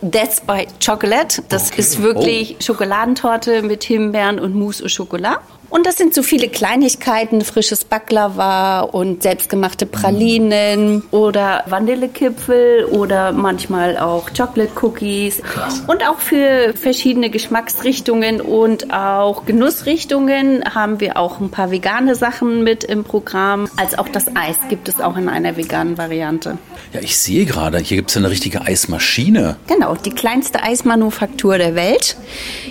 That's 0.00 0.40
by 0.40 0.66
Chocolate. 0.84 1.42
Das 1.48 1.70
ist 1.70 2.00
wirklich 2.02 2.56
Schokoladentorte 2.60 3.62
mit 3.62 3.84
Himbeeren 3.84 4.38
und 4.38 4.54
Mousse 4.54 4.84
au 4.84 4.88
Chocolat. 4.88 5.40
Und 5.70 5.86
das 5.86 5.96
sind 5.96 6.14
so 6.14 6.22
viele 6.22 6.48
Kleinigkeiten, 6.48 7.42
frisches 7.42 7.84
Baklava 7.84 8.80
und 8.80 9.22
selbstgemachte 9.22 9.84
Pralinen 9.84 11.02
oder 11.10 11.64
Vanillekipfel 11.66 12.86
oder 12.86 13.32
manchmal 13.32 13.98
auch 13.98 14.30
Chocolate 14.34 14.72
Cookies. 14.80 15.42
Und 15.86 16.06
auch 16.08 16.18
für 16.18 16.72
verschiedene 16.74 17.28
Geschmacksrichtungen 17.28 18.40
und 18.40 18.92
auch 18.92 19.44
Genussrichtungen 19.44 20.64
haben 20.74 21.00
wir 21.00 21.18
auch 21.18 21.40
ein 21.40 21.50
paar 21.50 21.70
vegane 21.70 22.14
Sachen 22.14 22.64
mit 22.64 22.84
im 22.84 23.04
Programm. 23.04 23.68
Als 23.76 23.98
auch 23.98 24.08
das 24.08 24.28
Eis 24.34 24.56
gibt 24.70 24.88
es 24.88 25.00
auch 25.00 25.16
in 25.18 25.28
einer 25.28 25.56
veganen 25.58 25.98
Variante. 25.98 26.56
Ja, 26.94 27.00
ich 27.00 27.18
sehe 27.18 27.44
gerade, 27.44 27.78
hier 27.78 27.98
gibt 27.98 28.10
es 28.10 28.16
eine 28.16 28.30
richtige 28.30 28.62
Eismaschine. 28.62 29.56
Genau, 29.66 29.94
die 29.94 30.10
kleinste 30.10 30.62
Eismanufaktur 30.62 31.58
der 31.58 31.74
Welt. 31.74 32.16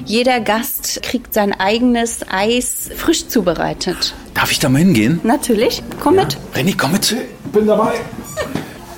Jeder 0.05 0.39
Gast 0.39 1.03
kriegt 1.03 1.33
sein 1.35 1.53
eigenes 1.53 2.21
Eis 2.29 2.86
frisch 2.95 3.27
zubereitet. 3.27 4.13
Darf 4.33 4.51
ich 4.51 4.59
da 4.59 4.69
mal 4.69 4.79
hingehen? 4.79 5.19
Natürlich, 5.23 5.83
komm 6.01 6.15
mit. 6.15 6.37
Renny, 6.53 6.73
komm 6.73 6.93
mit. 6.93 7.15
Bin 7.51 7.67
dabei. 7.67 7.93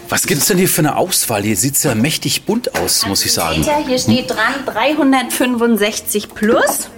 Was 0.09 0.25
gibt's 0.25 0.47
denn 0.47 0.57
hier 0.57 0.67
für 0.67 0.81
eine 0.81 0.97
Auswahl? 0.97 1.43
Hier 1.43 1.55
sieht's 1.55 1.83
ja 1.83 1.93
mächtig 1.93 2.43
bunt 2.45 2.75
aus, 2.75 3.05
muss 3.05 3.23
ich 3.23 3.31
sagen. 3.31 3.63
Hier 3.85 3.99
steht 3.99 4.31
dran 4.31 4.53
365 4.65 6.33
plus. 6.33 6.89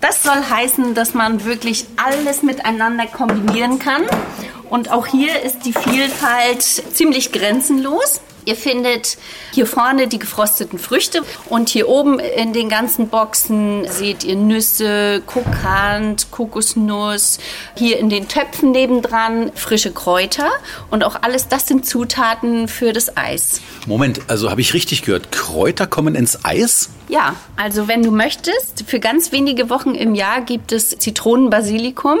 Das 0.00 0.22
soll 0.22 0.42
heißen, 0.50 0.94
dass 0.94 1.14
man 1.14 1.44
wirklich 1.44 1.86
alles 1.96 2.42
miteinander 2.42 3.06
kombinieren 3.06 3.78
kann. 3.78 4.02
Und 4.68 4.90
auch 4.90 5.06
hier 5.06 5.42
ist 5.42 5.60
die 5.64 5.72
Vielfalt 5.72 6.62
ziemlich 6.62 7.32
grenzenlos. 7.32 8.20
Ihr 8.44 8.56
findet 8.56 9.18
hier 9.52 9.66
vorne 9.66 10.08
die 10.08 10.18
gefrosteten 10.18 10.78
Früchte 10.78 11.22
und 11.48 11.68
hier 11.68 11.88
oben 11.88 12.18
in 12.18 12.52
den 12.52 12.68
ganzen 12.68 13.08
Boxen 13.08 13.86
seht 13.88 14.24
ihr 14.24 14.36
Nüsse, 14.36 15.22
Kokant, 15.26 16.30
Kokosnuss. 16.30 17.38
Hier 17.76 17.98
in 17.98 18.10
den 18.10 18.28
Töpfen 18.28 18.72
nebendran 18.72 19.52
frische 19.54 19.92
Kräuter 19.92 20.50
und 20.90 21.04
auch 21.04 21.22
alles 21.22 21.48
das 21.48 21.66
sind 21.66 21.86
Zutaten 21.86 22.68
für 22.68 22.92
das 22.92 23.16
Eis. 23.16 23.60
Moment, 23.86 24.20
also 24.28 24.50
habe 24.50 24.60
ich 24.60 24.74
richtig 24.74 25.02
gehört, 25.02 25.30
Kräuter 25.30 25.86
kommen 25.86 26.14
ins 26.14 26.44
Eis? 26.44 26.90
Ja, 27.12 27.36
also 27.56 27.88
wenn 27.88 28.02
du 28.02 28.10
möchtest, 28.10 28.84
für 28.86 28.98
ganz 28.98 29.32
wenige 29.32 29.68
Wochen 29.68 29.94
im 29.94 30.14
Jahr 30.14 30.40
gibt 30.40 30.72
es 30.72 30.96
Zitronenbasilikum 30.96 32.16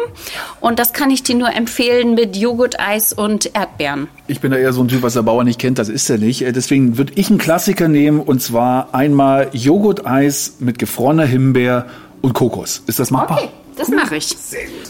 und 0.60 0.78
das 0.78 0.92
kann 0.92 1.10
ich 1.10 1.22
dir 1.22 1.34
nur 1.34 1.50
empfehlen 1.50 2.12
mit 2.12 2.36
Joghurt-Eis 2.36 3.14
und 3.14 3.56
Erdbeeren. 3.56 4.08
Ich 4.26 4.40
bin 4.40 4.50
da 4.50 4.58
eher 4.58 4.74
so 4.74 4.82
ein 4.82 4.88
Typ, 4.88 5.00
was 5.00 5.14
der 5.14 5.22
Bauer 5.22 5.44
nicht 5.44 5.58
kennt, 5.58 5.78
das 5.78 5.88
ist 5.88 6.10
er 6.10 6.18
nicht. 6.18 6.42
Äh, 6.42 6.52
Deswegen 6.52 6.98
würde 6.98 7.14
ich 7.16 7.30
einen 7.30 7.38
Klassiker 7.38 7.88
nehmen 7.88 8.20
und 8.20 8.42
zwar 8.42 8.94
einmal 8.94 9.48
Joghurt-Eis 9.54 10.56
mit 10.58 10.78
gefrorener 10.78 11.24
Himbeer 11.24 11.86
und 12.20 12.34
Kokos. 12.34 12.82
Ist 12.86 12.98
das 12.98 13.10
machbar? 13.10 13.38
Okay, 13.38 13.48
das 13.76 13.88
mache 13.88 14.16
ich. 14.16 14.36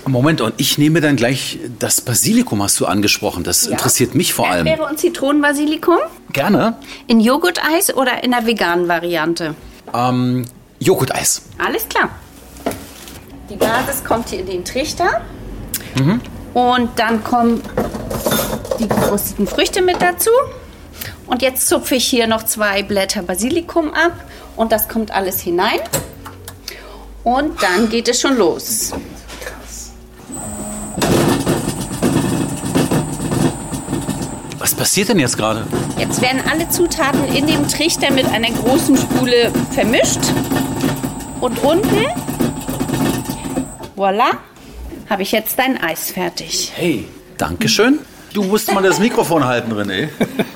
Moment, 0.05 0.40
und 0.40 0.55
ich 0.57 0.78
nehme 0.78 1.00
dann 1.00 1.14
gleich 1.14 1.61
das 1.78 2.00
Basilikum, 2.00 2.61
hast 2.61 2.80
du 2.80 2.86
angesprochen. 2.86 3.44
Das 3.44 3.68
interessiert 3.68 4.16
mich 4.16 4.34
vor 4.34 4.50
allem. 4.50 4.66
Erdbeere 4.66 4.90
und 4.90 4.98
Zitronenbasilikum 4.98 5.98
Gerne. 6.32 6.76
in 7.07 7.20
Joghurt-Eis 7.20 7.94
oder 7.94 8.24
in 8.24 8.32
der 8.32 8.46
veganen 8.46 8.88
Variante? 8.88 9.55
Ähm, 9.95 10.45
Joghurt-Eis. 10.78 11.43
Alles 11.59 11.88
klar. 11.88 12.09
Die 13.51 13.57
Basis 13.57 14.03
kommt 14.05 14.28
hier 14.30 14.40
in 14.40 14.47
den 14.47 14.64
Trichter 14.64 15.20
Mhm. 15.99 16.20
und 16.55 16.99
dann 16.99 17.22
kommen 17.22 17.62
die 18.78 18.88
gefrosteten 18.88 19.47
Früchte 19.47 19.82
mit 19.82 20.01
dazu. 20.01 20.30
Und 21.26 21.43
jetzt 21.43 21.68
zupfe 21.68 21.95
ich 21.97 22.07
hier 22.07 22.26
noch 22.26 22.45
zwei 22.45 22.82
Blätter 22.82 23.22
Basilikum 23.22 23.93
ab 23.93 24.12
und 24.57 24.72
das 24.72 24.88
kommt 24.88 25.11
alles 25.12 25.40
hinein. 25.40 25.80
Und 27.24 27.62
dann 27.62 27.88
geht 27.88 28.09
es 28.09 28.20
schon 28.20 28.36
los. 28.36 28.93
Was 34.72 34.78
passiert 34.78 35.10
denn 35.10 35.18
jetzt 35.18 35.36
gerade? 35.36 35.66
Jetzt 35.98 36.22
werden 36.22 36.40
alle 36.50 36.66
Zutaten 36.66 37.22
in 37.26 37.46
dem 37.46 37.68
Trichter 37.68 38.10
mit 38.10 38.24
einer 38.24 38.50
großen 38.50 38.96
Spule 38.96 39.52
vermischt. 39.70 40.20
Und 41.42 41.62
unten, 41.62 42.06
voilà, 43.94 44.30
habe 45.10 45.20
ich 45.20 45.30
jetzt 45.32 45.58
dein 45.58 45.76
Eis 45.76 46.10
fertig. 46.10 46.72
Hey, 46.74 47.06
Dankeschön. 47.36 47.98
Du 48.32 48.44
musst 48.44 48.72
mal 48.72 48.82
das 48.82 48.98
Mikrofon 48.98 49.44
halten, 49.44 49.72
René. 49.74 50.08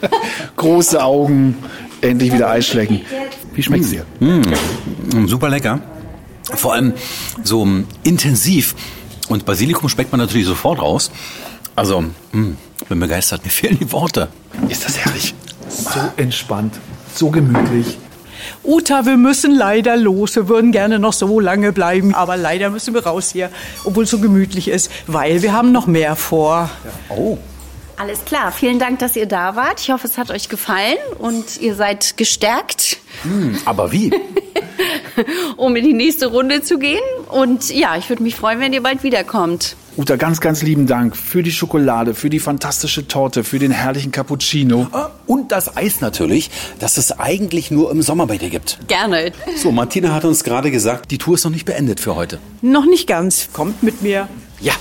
Große 0.56 1.04
Augen, 1.04 1.58
endlich 2.00 2.32
wieder 2.32 2.48
Eis 2.48 2.66
schlecken. 2.68 3.02
Wie 3.52 3.62
schmeckt's 3.62 3.90
dir? 3.90 4.06
Mm, 4.20 5.26
super 5.26 5.50
lecker. 5.50 5.80
Vor 6.54 6.72
allem 6.72 6.94
so 7.42 7.66
mm, 7.66 7.86
intensiv. 8.02 8.76
Und 9.28 9.44
Basilikum 9.44 9.90
schmeckt 9.90 10.10
man 10.10 10.20
natürlich 10.20 10.46
sofort 10.46 10.80
raus. 10.80 11.10
Also, 11.76 12.00
mm, 12.32 12.56
bin 12.88 13.00
begeistert. 13.00 13.44
Mir 13.44 13.50
fehlen 13.50 13.78
die 13.78 13.92
Worte. 13.92 14.28
Ist 14.68 14.84
das 14.84 14.96
herrlich. 14.98 15.34
So 15.68 16.00
entspannt, 16.16 16.74
so 17.14 17.30
gemütlich. 17.30 17.98
Uta, 18.64 19.04
wir 19.04 19.16
müssen 19.16 19.54
leider 19.54 19.96
los. 19.96 20.36
Wir 20.36 20.48
würden 20.48 20.72
gerne 20.72 20.98
noch 20.98 21.12
so 21.12 21.38
lange 21.40 21.72
bleiben, 21.72 22.14
aber 22.14 22.36
leider 22.36 22.70
müssen 22.70 22.94
wir 22.94 23.04
raus 23.04 23.30
hier, 23.30 23.50
obwohl 23.84 24.04
es 24.04 24.10
so 24.10 24.18
gemütlich 24.18 24.68
ist, 24.68 24.90
weil 25.06 25.42
wir 25.42 25.52
haben 25.52 25.72
noch 25.72 25.86
mehr 25.86 26.16
vor. 26.16 26.70
Oh. 27.10 27.36
Alles 27.98 28.24
klar, 28.24 28.52
vielen 28.52 28.78
Dank, 28.78 28.98
dass 28.98 29.16
ihr 29.16 29.26
da 29.26 29.56
wart. 29.56 29.80
Ich 29.80 29.90
hoffe, 29.90 30.06
es 30.06 30.18
hat 30.18 30.30
euch 30.30 30.48
gefallen 30.48 30.98
und 31.18 31.58
ihr 31.60 31.74
seid 31.74 32.16
gestärkt, 32.16 32.98
Hm, 33.22 33.58
aber 33.64 33.90
wie? 33.92 34.12
um 35.56 35.74
in 35.76 35.84
die 35.84 35.94
nächste 35.94 36.26
Runde 36.26 36.62
zu 36.62 36.78
gehen. 36.78 37.00
Und 37.28 37.70
ja, 37.70 37.96
ich 37.96 38.08
würde 38.08 38.22
mich 38.22 38.36
freuen, 38.36 38.60
wenn 38.60 38.72
ihr 38.72 38.82
bald 38.82 39.02
wiederkommt. 39.02 39.76
Uta, 39.96 40.16
ganz, 40.16 40.42
ganz 40.42 40.60
lieben 40.62 40.86
Dank 40.86 41.16
für 41.16 41.42
die 41.42 41.50
Schokolade, 41.50 42.14
für 42.14 42.28
die 42.28 42.38
fantastische 42.38 43.08
Torte, 43.08 43.44
für 43.44 43.58
den 43.58 43.70
herrlichen 43.70 44.12
Cappuccino. 44.12 44.88
Ah, 44.92 45.08
Und 45.26 45.52
das 45.52 45.74
Eis 45.74 46.02
natürlich, 46.02 46.50
das 46.78 46.98
es 46.98 47.18
eigentlich 47.18 47.70
nur 47.70 47.90
im 47.90 48.02
Sommer 48.02 48.26
bei 48.26 48.36
dir 48.36 48.50
gibt. 48.50 48.78
Gerne. 48.88 49.32
So, 49.56 49.72
Martina 49.72 50.12
hat 50.12 50.26
uns 50.26 50.44
gerade 50.44 50.70
gesagt, 50.70 51.10
die 51.12 51.16
Tour 51.18 51.36
ist 51.36 51.44
noch 51.44 51.50
nicht 51.50 51.64
beendet 51.64 52.00
für 52.00 52.14
heute. 52.14 52.38
Noch 52.60 52.84
nicht 52.84 53.06
ganz. 53.06 53.48
Kommt 53.54 53.82
mit 53.82 54.02
mir. 54.02 54.28
Ja. 54.60 54.74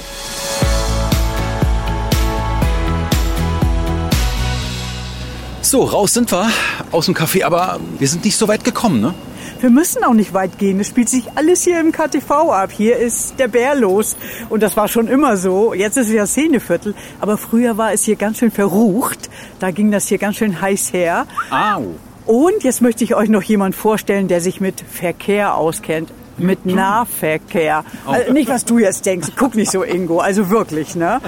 So, 5.61 5.83
raus 5.83 6.13
sind 6.13 6.31
wir 6.31 6.49
aus 6.91 7.05
dem 7.05 7.15
Café, 7.15 7.43
aber 7.43 7.79
wir 7.97 8.07
sind 8.07 8.23
nicht 8.23 8.37
so 8.37 8.47
weit 8.47 8.63
gekommen, 8.63 9.01
ne? 9.01 9.13
Wir 9.59 9.69
müssen 9.69 10.03
auch 10.03 10.13
nicht 10.13 10.33
weit 10.33 10.57
gehen. 10.57 10.79
Es 10.79 10.87
spielt 10.87 11.09
sich 11.09 11.25
alles 11.35 11.63
hier 11.63 11.79
im 11.79 11.91
KTV 11.91 12.31
ab. 12.51 12.71
Hier 12.71 12.97
ist 12.97 13.39
der 13.39 13.47
Bär 13.47 13.75
los. 13.75 14.15
Und 14.49 14.61
das 14.61 14.75
war 14.77 14.87
schon 14.87 15.07
immer 15.07 15.37
so. 15.37 15.73
Jetzt 15.73 15.97
ist 15.97 16.07
es 16.07 16.13
ja 16.13 16.27
Szeneviertel. 16.27 16.93
Aber 17.21 17.37
früher 17.37 17.77
war 17.77 17.93
es 17.93 18.03
hier 18.03 18.15
ganz 18.15 18.39
schön 18.39 18.51
verrucht. 18.51 19.29
Da 19.59 19.71
ging 19.71 19.91
das 19.91 20.07
hier 20.07 20.17
ganz 20.17 20.35
schön 20.35 20.61
heiß 20.61 20.93
her. 20.93 21.25
Au. 21.49 21.83
Und 22.25 22.63
jetzt 22.63 22.81
möchte 22.81 23.03
ich 23.03 23.15
euch 23.15 23.29
noch 23.29 23.43
jemand 23.43 23.75
vorstellen, 23.75 24.27
der 24.27 24.41
sich 24.41 24.59
mit 24.59 24.81
Verkehr 24.81 25.55
auskennt. 25.55 26.11
Mit 26.37 26.65
Nahverkehr. 26.65 27.85
Oh. 28.05 28.11
Also 28.11 28.33
nicht, 28.33 28.49
was 28.49 28.65
du 28.65 28.79
jetzt 28.79 29.05
denkst. 29.05 29.29
Guck 29.37 29.55
nicht 29.55 29.71
so, 29.71 29.83
Ingo. 29.83 30.19
Also 30.19 30.49
wirklich, 30.49 30.95
ne? 30.95 31.21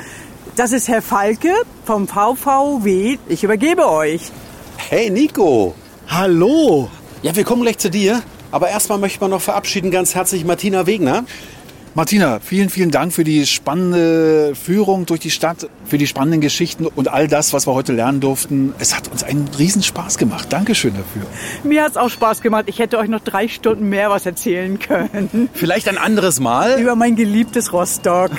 Das 0.56 0.74
ist 0.74 0.88
Herr 0.88 1.02
Falke 1.02 1.54
vom 1.86 2.08
VVW. 2.08 3.18
Ich 3.28 3.44
übergebe 3.44 3.88
euch. 3.88 4.32
Hey 4.76 5.10
Nico. 5.10 5.76
Hallo. 6.08 6.90
Ja, 7.24 7.36
wir 7.36 7.44
kommen 7.44 7.64
gleich 7.64 7.78
zu 7.78 7.90
dir. 7.90 8.22
Aber 8.52 8.70
erstmal 8.70 8.98
möchte 8.98 9.20
man 9.20 9.32
noch 9.32 9.42
verabschieden 9.42 9.92
ganz 9.92 10.16
herzlich 10.16 10.46
Martina 10.46 10.88
Wegner. 10.88 11.26
Martina, 11.96 12.40
vielen, 12.40 12.70
vielen 12.70 12.92
Dank 12.92 13.12
für 13.12 13.24
die 13.24 13.48
spannende 13.48 14.54
Führung 14.54 15.08
durch 15.08 15.20
die 15.20 15.32
Stadt, 15.32 15.68
für 15.84 15.98
die 15.98 16.06
spannenden 16.06 16.42
Geschichten 16.42 16.86
und 16.86 17.08
all 17.08 17.28
das, 17.28 17.54
was 17.54 17.66
wir 17.66 17.74
heute 17.74 17.92
lernen 17.92 18.20
durften. 18.20 18.76
Es 18.78 18.96
hat 18.96 19.12
uns 19.12 19.24
einen 19.24 19.50
Riesenspaß 19.58 20.20
gemacht. 20.20 20.54
Dankeschön 20.54 20.94
dafür. 20.94 21.24
Mir 21.64 21.84
hat's 21.84 21.98
auch 21.98 22.10
Spaß 22.10 22.42
gemacht. 22.42 22.66
Ich 22.68 22.78
hätte 22.78 23.00
euch 23.00 23.10
noch 23.10 23.22
drei 23.22 23.48
Stunden 23.48 23.90
mehr 23.90 24.12
was 24.12 24.28
erzählen 24.28 24.78
können. 24.78 25.50
Vielleicht 25.54 25.90
ein 25.90 25.98
anderes 25.98 26.40
Mal. 26.40 26.80
Über 26.80 26.96
mein 26.96 27.16
geliebtes 27.16 27.74
Rostock. 27.74 28.30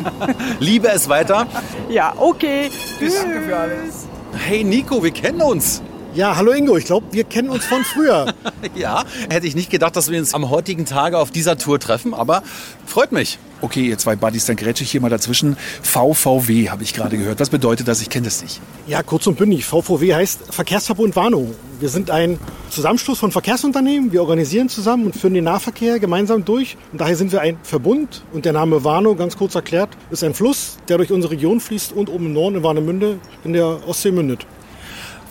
Liebe 0.60 0.88
es 0.88 1.08
weiter. 1.08 1.46
Ja, 1.88 2.12
okay. 2.18 2.70
Danke 3.00 3.40
für 3.40 3.56
alles. 3.56 4.06
Hey 4.46 4.62
Nico, 4.62 5.02
wir 5.02 5.10
kennen 5.10 5.40
uns. 5.40 5.82
Ja, 6.12 6.34
hallo 6.34 6.50
Ingo, 6.50 6.76
ich 6.76 6.86
glaube, 6.86 7.06
wir 7.12 7.22
kennen 7.22 7.50
uns 7.50 7.64
von 7.64 7.84
früher. 7.84 8.34
Ja, 8.76 9.04
hätte 9.30 9.46
ich 9.46 9.54
nicht 9.54 9.70
gedacht, 9.70 9.96
dass 9.96 10.10
wir 10.10 10.18
uns 10.18 10.32
am 10.34 10.48
heutigen 10.48 10.84
Tage 10.84 11.18
auf 11.18 11.30
dieser 11.30 11.58
Tour 11.58 11.80
treffen, 11.80 12.14
aber 12.14 12.42
freut 12.86 13.10
mich. 13.10 13.38
Okay, 13.62 13.82
ihr 13.82 13.98
zwei 13.98 14.16
Buddies, 14.16 14.46
dann 14.46 14.56
grätsche 14.56 14.84
ich 14.84 14.90
hier 14.90 15.00
mal 15.00 15.10
dazwischen. 15.10 15.56
VVW 15.82 16.70
habe 16.70 16.82
ich 16.82 16.94
gerade 16.94 17.18
gehört. 17.18 17.40
Was 17.40 17.50
bedeutet 17.50 17.88
das? 17.88 18.00
Ich 18.00 18.10
kenne 18.10 18.26
das 18.26 18.42
nicht. 18.42 18.60
Ja, 18.86 19.02
kurz 19.02 19.26
und 19.26 19.38
bündig. 19.38 19.64
VVW 19.64 20.14
heißt 20.14 20.40
Verkehrsverbund 20.50 21.16
Warnow. 21.16 21.48
Wir 21.78 21.88
sind 21.88 22.10
ein 22.10 22.38
Zusammenschluss 22.70 23.18
von 23.18 23.32
Verkehrsunternehmen. 23.32 24.12
Wir 24.12 24.22
organisieren 24.22 24.68
zusammen 24.68 25.06
und 25.06 25.16
führen 25.16 25.34
den 25.34 25.44
Nahverkehr 25.44 25.98
gemeinsam 25.98 26.44
durch. 26.44 26.76
Und 26.92 27.00
daher 27.00 27.16
sind 27.16 27.32
wir 27.32 27.40
ein 27.40 27.58
Verbund. 27.62 28.22
Und 28.32 28.44
der 28.44 28.52
Name 28.52 28.84
Warnow, 28.84 29.16
ganz 29.16 29.36
kurz 29.36 29.54
erklärt, 29.54 29.90
ist 30.10 30.22
ein 30.24 30.34
Fluss, 30.34 30.76
der 30.88 30.98
durch 30.98 31.12
unsere 31.12 31.32
Region 31.32 31.60
fließt 31.60 31.92
und 31.92 32.08
oben 32.08 32.26
im 32.26 32.32
Norden 32.34 32.56
in 32.56 32.62
Warnemünde 32.62 33.18
in 33.44 33.52
der 33.52 33.86
Ostsee 33.86 34.10
mündet. 34.10 34.46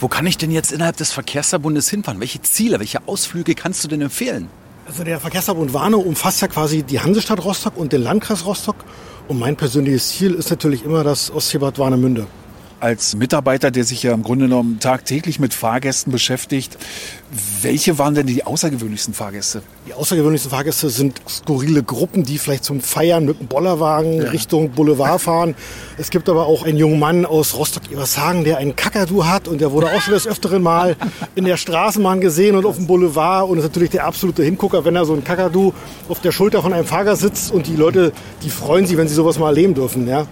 Wo 0.02 0.08
kann 0.08 0.26
ich 0.26 0.38
denn 0.38 0.50
jetzt 0.50 0.72
innerhalb 0.72 0.96
des 0.96 1.12
Verkehrsverbundes 1.12 1.90
hinfahren? 1.90 2.22
Welche 2.22 2.42
Ziele, 2.42 2.80
welche 2.80 3.06
Ausflüge 3.06 3.54
kannst 3.54 3.84
du 3.84 3.90
denn 3.90 4.02
empfehlen? 4.02 4.48
Also 4.88 5.04
der 5.04 5.20
Verkehrsverbund 5.20 5.74
Warnow 5.74 6.06
umfasst 6.06 6.42
ja 6.42 6.48
quasi 6.48 6.84
die 6.84 7.02
Hansestadt 7.02 7.44
Rostock 7.44 7.76
und 7.76 7.92
den 7.92 8.02
Landkreis 8.02 8.46
Rostock. 8.46 8.78
Und 9.28 9.40
mein 9.40 9.58
persönliches 9.58 10.10
Ziel 10.10 10.34
ist 10.36 10.50
natürlich 10.50 10.86
immer 10.86 11.04
das 11.04 11.30
Ostseebad 11.30 11.78
Warnemünde. 11.80 12.28
Als 12.82 13.14
Mitarbeiter, 13.16 13.72
der 13.72 13.84
sich 13.84 14.04
ja 14.04 14.14
im 14.14 14.24
Grunde 14.24 14.46
genommen 14.46 14.80
tagtäglich 14.80 15.38
mit 15.38 15.54
Fahrgästen 15.54 16.14
beschäftigt, 16.14 16.78
welche 17.62 18.00
waren 18.00 18.16
denn 18.16 18.26
die 18.26 18.46
außergewöhnlichsten 18.46 19.14
Fahrgäste? 19.14 19.62
Die 19.86 19.94
außergewöhnlichsten 19.94 20.50
Fahrgäste 20.50 20.90
sind 20.90 21.22
skurrile 21.28 21.84
Gruppen, 21.84 22.24
die 22.24 22.38
vielleicht 22.38 22.64
zum 22.64 22.80
Feiern 22.80 23.26
mit 23.26 23.38
einem 23.40 23.48
Bollerwagen 23.50 24.22
Ja. 24.22 24.30
Richtung 24.30 24.70
Boulevard 24.72 25.20
fahren. 25.20 25.56
Es 25.98 26.10
gibt 26.10 26.30
aber 26.30 26.46
auch 26.46 26.64
einen 26.64 26.78
jungen 26.78 27.00
Mann 27.00 27.26
aus 27.26 27.58
Rostock-Ebershagen, 27.58 28.46
der 28.46 28.60
einen 28.60 28.78
Kakadu 28.78 29.26
hat 29.26 29.50
und 29.50 29.60
der 29.60 29.74
wurde 29.74 29.88
auch 29.88 30.02
schon 30.02 30.14
des 30.14 30.26
Öfteren 30.26 30.64
mal 30.64 30.96
in 31.36 31.44
der 31.44 31.58
Straßenbahn 31.58 32.22
gesehen 32.22 32.56
und 32.56 32.66
auf 32.66 32.78
dem 32.78 32.88
Boulevard 32.88 33.50
und 33.50 33.58
ist 33.58 33.66
natürlich 33.66 33.90
der 33.90 34.06
absolute 34.06 34.42
Hingucker, 34.42 34.86
wenn 34.86 34.96
er 34.96 35.04
so 35.04 35.14
ein 35.14 35.24
Kakadu 35.26 35.74
auf 36.08 36.22
der 36.22 36.32
Schulter 36.32 36.62
von 36.62 36.72
einem 36.72 36.86
Fahrer 36.86 37.18
sitzt 37.18 37.52
und 37.52 37.68
die 37.68 37.76
Leute, 37.76 38.14
die 38.42 38.50
freuen 38.50 38.86
sich, 38.86 38.96
wenn 38.96 39.10
sie 39.10 39.16
sowas 39.16 39.38
mal 39.38 39.48
erleben 39.50 39.74
dürfen. 39.74 40.08
Ja. 40.08 40.28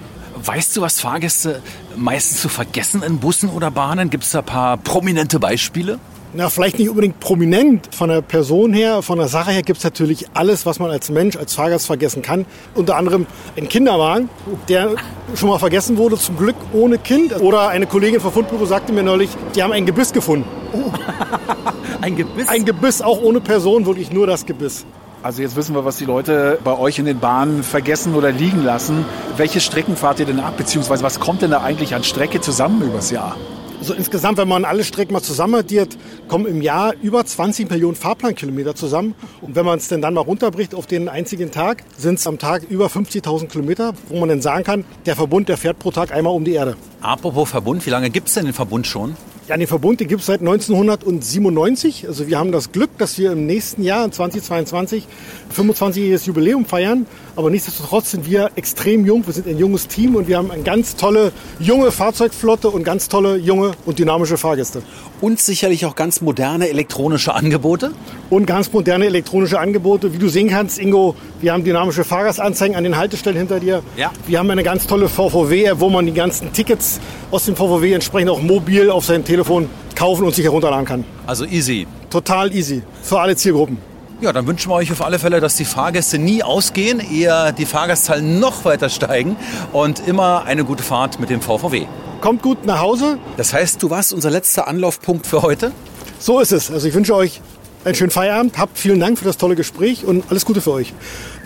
Weißt 0.48 0.78
du, 0.78 0.82
was 0.82 1.02
Fahrgäste 1.02 1.62
meistens 1.98 2.40
zu 2.40 2.48
vergessen 2.48 3.04
in 3.04 3.20
Bussen 3.20 3.50
oder 3.50 3.70
Bahnen? 3.70 4.10
Gibt 4.10 4.24
es 4.24 4.32
da 4.32 4.40
ein 4.40 4.46
paar 4.46 4.78
prominente 4.78 5.40
Beispiele? 5.40 6.00
Na, 6.34 6.50
vielleicht 6.50 6.80
nicht 6.80 6.88
unbedingt 6.88 7.20
prominent 7.20 7.94
von 7.94 8.08
der 8.08 8.22
Person 8.22 8.72
her, 8.72 9.02
von 9.02 9.18
der 9.18 9.28
Sache 9.28 9.52
her 9.52 9.62
gibt 9.62 9.80
es 9.80 9.84
natürlich 9.84 10.28
alles, 10.34 10.66
was 10.66 10.80
man 10.80 10.90
als 10.90 11.10
Mensch, 11.10 11.36
als 11.36 11.54
Fahrgast 11.54 11.88
vergessen 11.88 12.22
kann. 12.22 12.46
Unter 12.76 12.96
anderem 12.96 13.26
ein 13.58 13.68
Kinderwagen, 13.68 14.30
der 14.70 14.96
schon 15.36 15.50
mal 15.50 15.60
vergessen 15.60 15.98
wurde, 15.98 16.18
zum 16.18 16.38
Glück 16.38 16.56
ohne 16.72 16.98
Kind. 16.98 17.38
Oder 17.42 17.68
eine 17.68 17.86
Kollegin 17.86 18.22
vom 18.22 18.32
Fundbüro 18.32 18.66
sagte 18.66 18.94
mir 18.94 19.04
neulich, 19.04 19.30
die 19.54 19.62
haben 19.62 19.74
ein 19.74 19.86
Gebiss 19.86 20.14
gefunden. 20.14 20.48
Ein 22.02 22.16
Gebiss? 22.16 22.48
Ein 22.48 22.64
Gebiss, 22.64 23.02
auch 23.02 23.22
ohne 23.22 23.42
Person, 23.42 23.86
wirklich 23.86 24.12
nur 24.12 24.28
das 24.28 24.46
Gebiss. 24.46 24.86
Also 25.28 25.42
jetzt 25.42 25.58
wissen 25.58 25.76
wir, 25.76 25.84
was 25.84 25.98
die 25.98 26.06
Leute 26.06 26.58
bei 26.64 26.78
euch 26.78 27.00
in 27.00 27.06
den 27.06 27.20
Bahnen 27.20 27.62
vergessen 27.62 28.16
oder 28.16 28.32
liegen 28.32 28.64
lassen. 28.64 29.04
Welche 29.36 29.60
Strecken 29.60 29.98
fahrt 29.98 30.22
ihr 30.22 30.26
denn 30.26 30.40
ab? 30.40 30.56
Beziehungsweise 30.56 31.04
was 31.04 31.20
kommt 31.20 31.42
denn 31.42 31.52
da 31.52 31.62
eigentlich 31.64 31.94
an 31.94 32.06
Strecke 32.06 32.40
zusammen 32.40 32.82
übers 32.82 33.12
Jahr? 33.12 33.36
Also 33.78 33.94
insgesamt, 33.94 34.38
wenn 34.38 34.48
man 34.48 34.64
alle 34.64 34.86
Strecken 34.86 35.12
mal 35.12 35.22
zusammen 35.22 35.56
addiert, 35.56 35.98
kommen 36.30 36.46
im 36.46 36.62
Jahr 36.62 36.94
über 37.02 37.26
20 37.26 37.70
Millionen 37.70 37.98
Fahrplankilometer 37.98 38.74
zusammen. 38.74 39.16
Und 39.42 39.58
wenn 39.58 39.66
man 39.66 39.80
es 39.80 39.90
denn 39.90 40.02
dann 40.02 40.14
mal 40.14 40.22
runterbricht 40.22 40.74
auf 40.74 40.88
den 40.88 41.10
einzigen 41.10 41.52
Tag, 41.52 41.84
sind 41.98 42.20
es 42.20 42.26
am 42.26 42.40
Tag 42.40 42.64
über 42.64 42.88
50.000 42.88 43.48
Kilometer, 43.48 43.96
wo 44.08 44.22
man 44.22 44.30
dann 44.30 44.42
sagen 44.42 44.64
kann, 44.64 44.86
der 45.06 45.18
Verbund, 45.18 45.50
der 45.50 45.58
fährt 45.58 45.78
pro 45.78 45.92
Tag 45.92 46.14
einmal 46.14 46.34
um 46.34 46.46
die 46.46 46.54
Erde. 46.54 46.78
Apropos 47.02 47.50
Verbund, 47.50 47.86
wie 47.86 47.90
lange 47.90 48.10
gibt 48.12 48.30
es 48.30 48.36
denn 48.36 48.46
den 48.46 48.54
Verbund 48.54 48.88
schon? 48.88 49.18
Ja, 49.48 49.56
den 49.56 49.66
Verbund, 49.66 50.00
gibt 50.00 50.20
es 50.20 50.26
seit 50.26 50.42
1997. 50.42 52.06
Also 52.06 52.28
wir 52.28 52.38
haben 52.38 52.52
das 52.52 52.74
Glück, 52.74 52.90
dass 52.98 53.18
wir 53.18 53.32
im 53.32 53.46
nächsten 53.46 53.82
Jahr, 53.82 54.04
in 54.04 54.12
2022, 54.12 55.08
25-jähriges 55.56 56.26
Jubiläum 56.28 56.66
feiern. 56.66 57.06
Aber 57.38 57.50
nichtsdestotrotz 57.50 58.12
sind 58.12 58.30
wir 58.30 58.52
extrem 58.58 59.06
jung. 59.06 59.26
Wir 59.26 59.34
sind 59.34 59.48
ein 59.48 59.58
junges 59.58 59.88
Team 59.88 60.18
und 60.18 60.28
wir 60.28 60.38
haben 60.38 60.52
eine 60.52 60.64
ganz 60.64 60.98
tolle 60.98 61.32
junge 61.60 61.94
Fahrzeugflotte 61.94 62.70
und 62.70 62.84
ganz 62.84 63.08
tolle 63.08 63.38
junge 63.38 63.72
und 63.86 64.00
dynamische 64.00 64.36
Fahrgäste. 64.36 64.82
Und 65.20 65.40
sicherlich 65.40 65.86
auch 65.86 65.96
ganz 65.96 66.22
moderne 66.22 66.70
elektronische 66.70 67.34
Angebote? 67.34 67.92
Und 68.30 68.46
ganz 68.46 68.72
moderne 68.72 69.06
elektronische 69.06 69.60
Angebote. 69.60 70.14
Wie 70.14 70.20
du 70.20 70.30
sehen 70.30 70.50
kannst, 70.50 70.78
Ingo, 70.78 71.16
wir 71.42 71.54
haben 71.54 71.64
dynamische 71.64 72.04
Fahrgastanzeigen 72.04 72.78
an 72.78 72.84
den 72.84 72.98
Haltestellen 72.98 73.38
hinter 73.38 73.60
dir. 73.60 73.82
Ja. 73.96 74.12
Wir 74.28 74.38
haben 74.38 74.50
eine 74.52 74.62
ganz 74.62 74.86
tolle 74.86 75.10
VVW-App, 75.10 75.80
wo 75.80 75.90
man 75.90 76.06
die 76.06 76.14
ganzen 76.14 76.54
Tickets 76.54 77.00
aus 77.32 77.46
dem 77.46 77.56
VVW 77.56 77.94
entsprechend 77.94 78.30
auch 78.30 78.42
mobil 78.42 78.92
auf 78.92 79.06
sein 79.06 79.24
Telefon 79.24 79.70
kaufen 79.96 80.24
und 80.24 80.36
sich 80.36 80.46
herunterladen 80.46 80.86
kann. 80.86 81.04
Also 81.26 81.46
easy. 81.46 81.88
Total 82.12 82.54
easy. 82.54 82.84
Für 83.02 83.20
alle 83.20 83.36
Zielgruppen. 83.36 83.80
Ja, 84.22 84.34
dann 84.34 84.46
wünschen 84.46 84.70
wir 84.70 84.76
euch 84.76 84.92
auf 84.92 85.04
alle 85.04 85.18
Fälle, 85.20 85.40
dass 85.40 85.56
die 85.56 85.66
Fahrgäste 85.66 86.18
nie 86.20 86.42
ausgehen, 86.44 87.00
eher 87.00 87.52
die 87.52 87.66
Fahrgastzahlen 87.66 88.40
noch 88.40 88.66
weiter 88.66 88.90
steigen 88.90 89.36
und 89.74 90.08
immer 90.08 90.46
eine 90.46 90.64
gute 90.64 90.84
Fahrt 90.84 91.20
mit 91.20 91.30
dem 91.30 91.42
VVW. 91.42 91.86
Kommt 92.22 92.42
gut 92.42 92.66
nach 92.66 92.80
Hause. 92.80 93.20
Das 93.38 93.54
heißt, 93.54 93.82
du 93.82 93.90
warst 93.90 94.14
unser 94.14 94.32
letzter 94.32 94.68
Anlaufpunkt 94.68 95.28
für 95.28 95.42
heute? 95.42 95.72
So 96.20 96.40
ist 96.40 96.52
es. 96.52 96.72
Also 96.72 96.88
ich 96.88 96.94
wünsche 96.94 97.16
euch 97.16 97.42
einen 97.86 97.96
schönen 97.96 98.12
Feierabend. 98.12 98.58
Habt 98.58 98.78
vielen 98.78 99.00
Dank 99.00 99.18
für 99.18 99.26
das 99.26 99.38
tolle 99.38 99.56
Gespräch 99.56 100.04
und 100.04 100.26
alles 100.30 100.46
Gute 100.46 100.62
für 100.62 100.72
euch. 100.72 100.94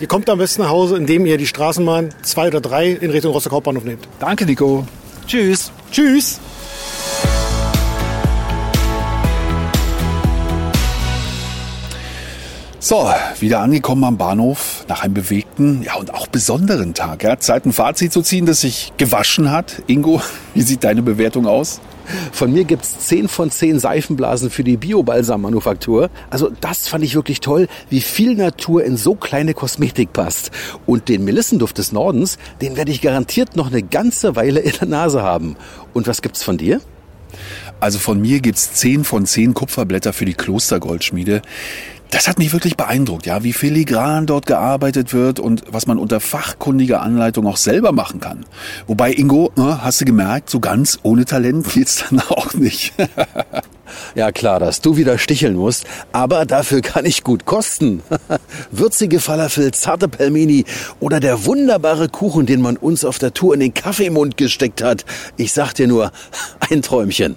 Ihr 0.00 0.08
kommt 0.08 0.28
am 0.30 0.38
besten 0.38 0.62
nach 0.62 0.70
Hause, 0.70 0.96
indem 0.96 1.26
ihr 1.26 1.36
die 1.36 1.46
Straßenbahn 1.46 2.14
2 2.22 2.48
oder 2.48 2.60
3 2.60 2.90
in 2.90 3.10
Richtung 3.10 3.32
Rostock 3.32 3.52
Hauptbahnhof 3.52 3.84
nehmt. 3.84 4.08
Danke, 4.18 4.46
Nico. 4.46 4.86
Tschüss. 5.26 5.70
Tschüss. 5.90 6.40
So, 12.84 13.08
wieder 13.38 13.60
angekommen 13.60 14.02
am 14.02 14.16
Bahnhof 14.16 14.84
nach 14.88 15.04
einem 15.04 15.14
bewegten, 15.14 15.82
ja 15.84 15.94
und 15.94 16.12
auch 16.12 16.26
besonderen 16.26 16.94
Tag. 16.94 17.22
Ja. 17.22 17.38
Zeit 17.38 17.64
ein 17.64 17.72
Fazit 17.72 18.12
zu 18.12 18.22
ziehen, 18.22 18.44
das 18.44 18.62
sich 18.62 18.92
gewaschen 18.96 19.52
hat. 19.52 19.84
Ingo, 19.86 20.20
wie 20.54 20.62
sieht 20.62 20.82
deine 20.82 21.00
Bewertung 21.00 21.46
aus? 21.46 21.80
Von 22.32 22.52
mir 22.52 22.64
gibt's 22.64 23.06
10 23.06 23.28
von 23.28 23.52
10 23.52 23.78
Seifenblasen 23.78 24.50
für 24.50 24.64
die 24.64 24.76
Biobalsam-Manufaktur. 24.76 26.10
Also 26.28 26.50
das 26.60 26.88
fand 26.88 27.04
ich 27.04 27.14
wirklich 27.14 27.38
toll, 27.38 27.68
wie 27.88 28.00
viel 28.00 28.34
Natur 28.34 28.82
in 28.82 28.96
so 28.96 29.14
kleine 29.14 29.54
Kosmetik 29.54 30.12
passt. 30.12 30.50
Und 30.84 31.08
den 31.08 31.24
Melissenduft 31.24 31.78
des 31.78 31.92
Nordens, 31.92 32.36
den 32.62 32.76
werde 32.76 32.90
ich 32.90 33.00
garantiert 33.00 33.54
noch 33.54 33.68
eine 33.68 33.84
ganze 33.84 34.34
Weile 34.34 34.58
in 34.58 34.72
der 34.72 34.88
Nase 34.88 35.22
haben. 35.22 35.54
Und 35.94 36.08
was 36.08 36.20
gibt's 36.20 36.42
von 36.42 36.58
dir? 36.58 36.80
Also 37.78 38.00
von 38.00 38.20
mir 38.20 38.40
gibt's 38.40 38.74
10 38.74 39.04
von 39.04 39.24
10 39.24 39.54
Kupferblätter 39.54 40.12
für 40.12 40.24
die 40.24 40.34
Klostergoldschmiede. 40.34 41.42
Das 42.12 42.28
hat 42.28 42.38
mich 42.38 42.52
wirklich 42.52 42.76
beeindruckt, 42.76 43.24
ja, 43.24 43.42
wie 43.42 43.54
filigran 43.54 44.26
dort 44.26 44.44
gearbeitet 44.44 45.14
wird 45.14 45.40
und 45.40 45.64
was 45.68 45.86
man 45.86 45.98
unter 45.98 46.20
fachkundiger 46.20 47.00
Anleitung 47.00 47.46
auch 47.46 47.56
selber 47.56 47.90
machen 47.92 48.20
kann. 48.20 48.44
Wobei, 48.86 49.12
Ingo, 49.12 49.50
äh, 49.56 49.62
hast 49.62 50.02
du 50.02 50.04
gemerkt, 50.04 50.50
so 50.50 50.60
ganz 50.60 50.98
ohne 51.04 51.24
Talent 51.24 51.72
geht's 51.72 52.04
dann 52.08 52.20
auch 52.28 52.52
nicht. 52.52 52.92
Ja 54.14 54.32
klar, 54.32 54.58
dass 54.58 54.80
du 54.80 54.96
wieder 54.96 55.18
sticheln 55.18 55.54
musst, 55.54 55.84
aber 56.12 56.46
dafür 56.46 56.80
kann 56.80 57.04
ich 57.04 57.24
gut 57.24 57.44
kosten. 57.44 58.02
Würzige 58.70 59.20
Falafel, 59.20 59.72
zarte 59.72 60.08
Pelmeni 60.08 60.64
oder 60.98 61.20
der 61.20 61.44
wunderbare 61.44 62.08
Kuchen, 62.08 62.46
den 62.46 62.62
man 62.62 62.78
uns 62.78 63.04
auf 63.04 63.18
der 63.18 63.34
Tour 63.34 63.52
in 63.52 63.60
den 63.60 63.74
Kaffeemund 63.74 64.38
gesteckt 64.38 64.82
hat. 64.82 65.04
Ich 65.36 65.52
sag 65.52 65.74
dir 65.74 65.88
nur, 65.88 66.10
ein 66.70 66.80
Träumchen. 66.80 67.36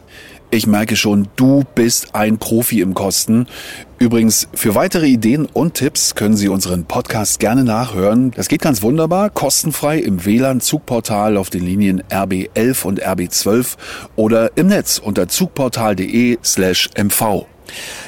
Ich 0.56 0.68
merke 0.68 0.96
schon, 0.96 1.28
du 1.36 1.66
bist 1.76 2.16
ein 2.16 2.38
Profi 2.38 2.80
im 2.80 2.94
Kosten. 2.94 3.46
Übrigens, 4.00 4.48
für 4.54 4.74
weitere 4.74 5.08
Ideen 5.08 5.48
und 5.52 5.74
Tipps 5.74 6.16
können 6.16 6.38
Sie 6.38 6.48
unseren 6.48 6.86
Podcast 6.86 7.42
gerne 7.42 7.66
nachhören. 7.66 8.32
Das 8.32 8.48
geht 8.48 8.62
ganz 8.62 8.82
wunderbar, 8.82 9.30
kostenfrei 9.32 10.00
im 10.00 10.24
WLAN-Zugportal 10.24 11.36
auf 11.36 11.50
den 11.50 11.66
Linien 11.66 12.04
RB11 12.04 12.86
und 12.86 13.06
RB12 13.06 13.76
oder 14.16 14.56
im 14.56 14.68
Netz 14.68 14.98
unter 14.98 15.28
zugportal.de 15.28 16.38
slash 16.42 16.90
mv. 16.98 17.48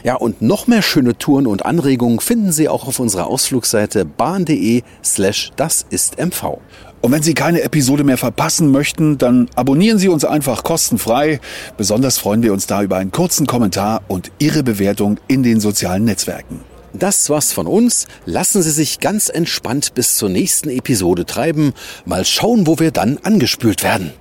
Ja, 0.05 0.15
und 0.15 0.41
noch 0.41 0.67
mehr 0.67 0.81
schöne 0.81 1.17
Touren 1.17 1.47
und 1.47 1.65
Anregungen 1.65 2.21
finden 2.21 2.53
Sie 2.53 2.69
auch 2.69 2.87
auf 2.87 3.01
unserer 3.01 3.27
Ausflugsseite 3.27 4.05
bahn.de 4.05 4.83
slash 5.03 5.51
das 5.57 5.85
ist 5.89 6.17
MV. 6.17 6.59
Und 7.07 7.13
wenn 7.13 7.23
Sie 7.23 7.35
keine 7.35 7.61
Episode 7.61 8.03
mehr 8.03 8.17
verpassen 8.17 8.69
möchten, 8.69 9.17
dann 9.17 9.47
abonnieren 9.55 9.97
Sie 9.97 10.09
uns 10.09 10.25
einfach 10.25 10.65
kostenfrei. 10.65 11.39
Besonders 11.77 12.17
freuen 12.17 12.43
wir 12.43 12.51
uns 12.51 12.67
da 12.67 12.83
über 12.83 12.97
einen 12.97 13.13
kurzen 13.13 13.47
Kommentar 13.47 14.01
und 14.09 14.29
Ihre 14.39 14.61
Bewertung 14.61 15.17
in 15.29 15.41
den 15.41 15.61
sozialen 15.61 16.03
Netzwerken. 16.03 16.59
Das 16.91 17.29
war's 17.29 17.53
von 17.53 17.65
uns. 17.65 18.07
Lassen 18.25 18.61
Sie 18.61 18.71
sich 18.71 18.99
ganz 18.99 19.29
entspannt 19.29 19.93
bis 19.93 20.17
zur 20.17 20.27
nächsten 20.27 20.67
Episode 20.67 21.25
treiben. 21.25 21.71
Mal 22.03 22.25
schauen, 22.25 22.67
wo 22.67 22.77
wir 22.77 22.91
dann 22.91 23.19
angespült 23.23 23.83
werden. 23.83 24.11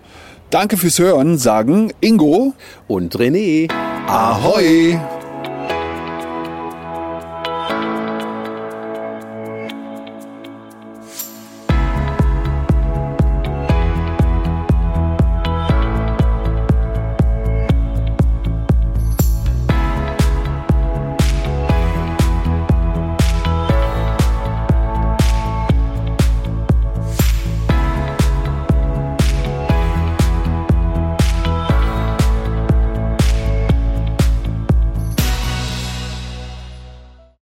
Danke 0.50 0.76
fürs 0.76 1.00
Hören, 1.00 1.38
sagen 1.38 1.92
Ingo 2.00 2.54
und 2.86 3.16
René. 3.16 3.68
Ahoi! 4.06 4.96